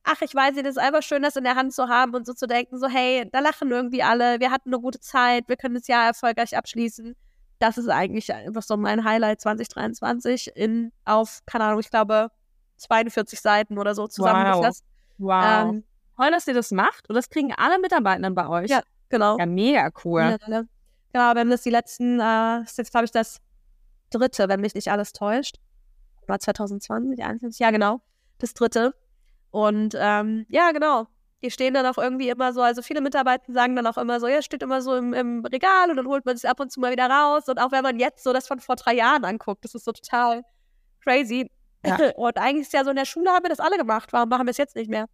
ach, 0.03 0.22
ich 0.22 0.34
weiß 0.34 0.55
nicht, 0.55 0.66
es 0.66 0.72
ist 0.78 0.82
einfach 0.82 1.03
schön, 1.03 1.22
das 1.22 1.36
in 1.36 1.43
der 1.43 1.55
Hand 1.55 1.74
zu 1.74 1.88
haben 1.88 2.16
und 2.16 2.26
so 2.26 2.34
zu 2.34 2.47
denken, 2.47 2.80
so, 2.80 2.88
hey, 2.88 3.30
da 3.32 3.39
lachen 3.39 3.72
irgendwie 3.72 4.03
alle, 4.03 4.39
wir 4.39 4.51
hatten 4.51 4.74
eine 4.74 4.82
gute 4.82 4.99
Zeit, 4.99 5.47
wir 5.47 5.57
können 5.57 5.76
das 5.76 5.88
Jahr 5.88 6.07
erfolgreich 6.07 6.57
abschließen. 6.57 7.16
Das 7.59 7.78
ist 7.78 7.89
eigentlich 7.89 8.34
einfach 8.34 8.64
so 8.64 8.76
mein 8.78 9.03
Highlight 9.03 9.41
2023 9.41 10.55
in, 10.55 10.91
auf, 11.05 11.41
keine 11.45 11.66
Ahnung, 11.66 11.80
ich 11.80 11.91
glaube, 11.91 12.32
42 12.82 13.40
Seiten 13.40 13.78
oder 13.78 13.96
so 13.96 14.08
zusammengefasst. 14.08 14.84
Wow. 15.18 15.44
wow. 15.44 15.70
Ähm, 15.70 15.84
Toll, 16.18 16.32
dass 16.32 16.48
ihr 16.48 16.54
das 16.54 16.72
macht. 16.72 17.10
Und 17.10 17.16
das 17.16 17.30
kriegen 17.30 17.54
alle 17.54 17.80
Mitarbeitenden 17.80 18.36
bei 18.36 18.48
euch. 18.48 18.70
Ja, 18.70 18.82
genau. 19.10 19.38
Ja, 19.40 19.46
mega 19.46 19.90
cool. 20.04 20.22
Ja. 20.22 20.38
Genau, 21.14 21.34
wir 21.34 21.40
haben 21.40 21.50
das 21.50 21.64
die 21.64 21.70
letzten, 21.70 22.20
äh, 22.20 22.62
ist 22.62 22.78
jetzt 22.78 22.92
glaube 22.92 23.06
ich 23.06 23.12
das 23.12 23.42
dritte, 24.12 24.48
wenn 24.48 24.62
mich 24.62 24.76
nicht 24.76 24.92
alles 24.92 25.14
täuscht. 25.14 25.58
War 26.28 26.40
2020, 26.40 27.18
2021, 27.18 27.60
ja 27.60 27.72
genau, 27.72 28.02
das 28.38 28.54
dritte. 28.54 28.94
Und 29.50 29.96
ähm, 29.98 30.46
ja, 30.50 30.72
genau. 30.72 31.08
Die 31.44 31.50
stehen 31.50 31.74
dann 31.74 31.88
auch 31.88 31.98
irgendwie 31.98 32.30
immer 32.30 32.54
so, 32.54 32.62
also 32.62 32.84
viele 32.84 33.02
Mitarbeiter 33.02 33.52
sagen 33.52 33.76
dann 33.76 33.88
auch 33.88 33.98
immer 33.98 34.20
so, 34.20 34.28
ja, 34.28 34.44
steht 34.44 34.62
immer 34.62 34.84
so 34.84 34.96
im, 34.96 35.14
im 35.14 35.44
Regal 35.44 35.90
und 35.90 35.98
dann 35.98 36.08
holt 36.08 36.24
man 36.24 36.36
es 36.36 36.46
ab 36.46 36.60
und 36.60 36.72
zu 36.72 36.80
mal 36.80 36.92
wieder 36.92 37.10
raus. 37.10 37.50
Und 37.50 37.58
auch 37.60 37.72
wenn 37.72 37.82
man 37.82 38.00
jetzt 38.00 38.24
so 38.24 38.32
das 38.32 38.48
von 38.48 38.60
vor 38.60 38.76
drei 38.76 38.94
Jahren 38.94 39.26
anguckt, 39.26 39.66
das 39.66 39.74
ist 39.74 39.86
so 39.86 39.92
total 39.92 40.44
crazy. 41.04 41.50
Ja. 41.86 41.98
Und 42.16 42.38
eigentlich 42.38 42.68
ist 42.68 42.74
ja 42.74 42.84
so 42.84 42.92
in 42.92 42.96
der 42.96 43.06
Schule 43.06 43.30
haben 43.32 43.44
wir 43.44 43.50
das 43.50 43.60
alle 43.60 43.78
gemacht. 43.78 44.14
Warum 44.14 44.30
machen 44.30 44.46
wir 44.46 44.52
es 44.52 44.58
jetzt 44.58 44.76
nicht 44.76 44.90
mehr? 44.90 45.08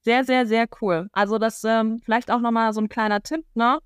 Sehr, 0.00 0.24
sehr, 0.24 0.46
sehr 0.46 0.66
cool. 0.80 1.08
Also 1.12 1.38
das 1.38 1.62
ähm, 1.64 2.00
vielleicht 2.04 2.30
auch 2.30 2.40
nochmal 2.40 2.72
so 2.72 2.80
ein 2.80 2.88
kleiner 2.88 3.22
Tipp, 3.22 3.44
ne? 3.54 3.78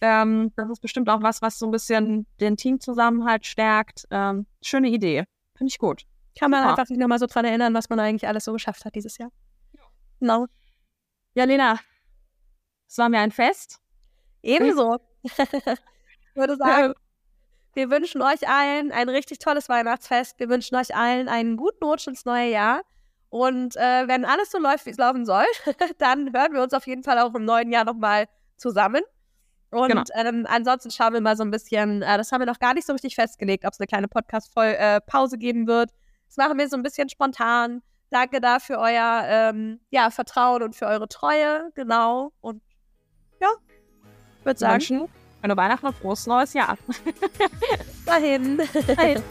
Ähm, 0.00 0.52
das 0.56 0.70
ist 0.70 0.80
bestimmt 0.80 1.08
auch 1.08 1.22
was, 1.22 1.42
was 1.42 1.58
so 1.58 1.66
ein 1.66 1.72
bisschen 1.72 2.26
den 2.40 2.56
Teamzusammenhalt 2.56 3.46
stärkt. 3.46 4.04
Ähm, 4.10 4.46
schöne 4.62 4.88
Idee. 4.88 5.24
Finde 5.56 5.70
ich 5.70 5.78
gut. 5.78 6.02
Kann 6.38 6.50
man 6.50 6.60
Super. 6.60 6.70
einfach 6.70 6.86
sich 6.86 6.98
nochmal 6.98 7.18
so 7.18 7.26
dran 7.26 7.46
erinnern, 7.46 7.72
was 7.74 7.88
man 7.88 7.98
eigentlich 7.98 8.28
alles 8.28 8.44
so 8.44 8.52
geschafft 8.52 8.84
hat 8.84 8.94
dieses 8.94 9.16
Jahr. 9.18 9.30
Genau. 10.20 10.46
Ja, 11.34 11.44
Lena, 11.44 11.80
es 12.86 12.98
war 12.98 13.08
mir 13.08 13.20
ein 13.20 13.32
Fest. 13.32 13.80
Ebenso. 14.42 14.98
ich 15.22 15.32
würde 16.34 16.56
sagen, 16.56 16.94
wir 17.76 17.90
wünschen 17.90 18.22
euch 18.22 18.48
allen 18.48 18.90
ein 18.90 19.10
richtig 19.10 19.38
tolles 19.38 19.68
Weihnachtsfest. 19.68 20.40
Wir 20.40 20.48
wünschen 20.48 20.76
euch 20.76 20.96
allen 20.96 21.28
einen 21.28 21.58
guten 21.58 21.84
Rutsch 21.84 22.06
ins 22.06 22.24
neue 22.24 22.50
Jahr. 22.50 22.80
Und 23.28 23.76
äh, 23.76 24.08
wenn 24.08 24.24
alles 24.24 24.50
so 24.50 24.58
läuft, 24.58 24.86
wie 24.86 24.90
es 24.90 24.96
laufen 24.96 25.26
soll, 25.26 25.44
dann 25.98 26.32
hören 26.32 26.54
wir 26.54 26.62
uns 26.62 26.72
auf 26.72 26.86
jeden 26.86 27.02
Fall 27.02 27.18
auch 27.18 27.34
im 27.34 27.44
neuen 27.44 27.70
Jahr 27.70 27.84
nochmal 27.84 28.26
zusammen. 28.56 29.02
Und 29.70 29.90
genau. 29.90 30.04
ähm, 30.14 30.46
ansonsten 30.48 30.90
schauen 30.90 31.12
wir 31.12 31.20
mal 31.20 31.36
so 31.36 31.42
ein 31.42 31.50
bisschen, 31.50 32.00
äh, 32.00 32.16
das 32.16 32.32
haben 32.32 32.40
wir 32.40 32.46
noch 32.46 32.60
gar 32.60 32.72
nicht 32.72 32.86
so 32.86 32.94
richtig 32.94 33.14
festgelegt, 33.14 33.66
ob 33.66 33.72
es 33.72 33.80
eine 33.80 33.86
kleine 33.86 34.08
Podcast-Pause 34.08 35.36
äh, 35.36 35.38
geben 35.38 35.66
wird. 35.66 35.90
Das 36.28 36.38
machen 36.38 36.58
wir 36.58 36.68
so 36.68 36.76
ein 36.76 36.82
bisschen 36.82 37.10
spontan. 37.10 37.82
Danke 38.08 38.40
dafür 38.40 38.78
euer 38.78 39.22
ähm, 39.26 39.80
ja, 39.90 40.10
Vertrauen 40.10 40.62
und 40.62 40.74
für 40.74 40.86
eure 40.86 41.08
Treue. 41.08 41.70
Genau. 41.74 42.32
Und 42.40 42.62
ja, 43.40 43.50
würde 44.44 44.58
sagen. 44.58 44.74
Wünschen 44.80 45.25
eine 45.42 45.56
Weihnachten 45.56 45.86
und 45.86 45.96
frohes 45.96 46.26
neues 46.26 46.52
Jahr. 46.54 46.76
Dahin. 48.06 48.60
Dahin. 48.96 49.22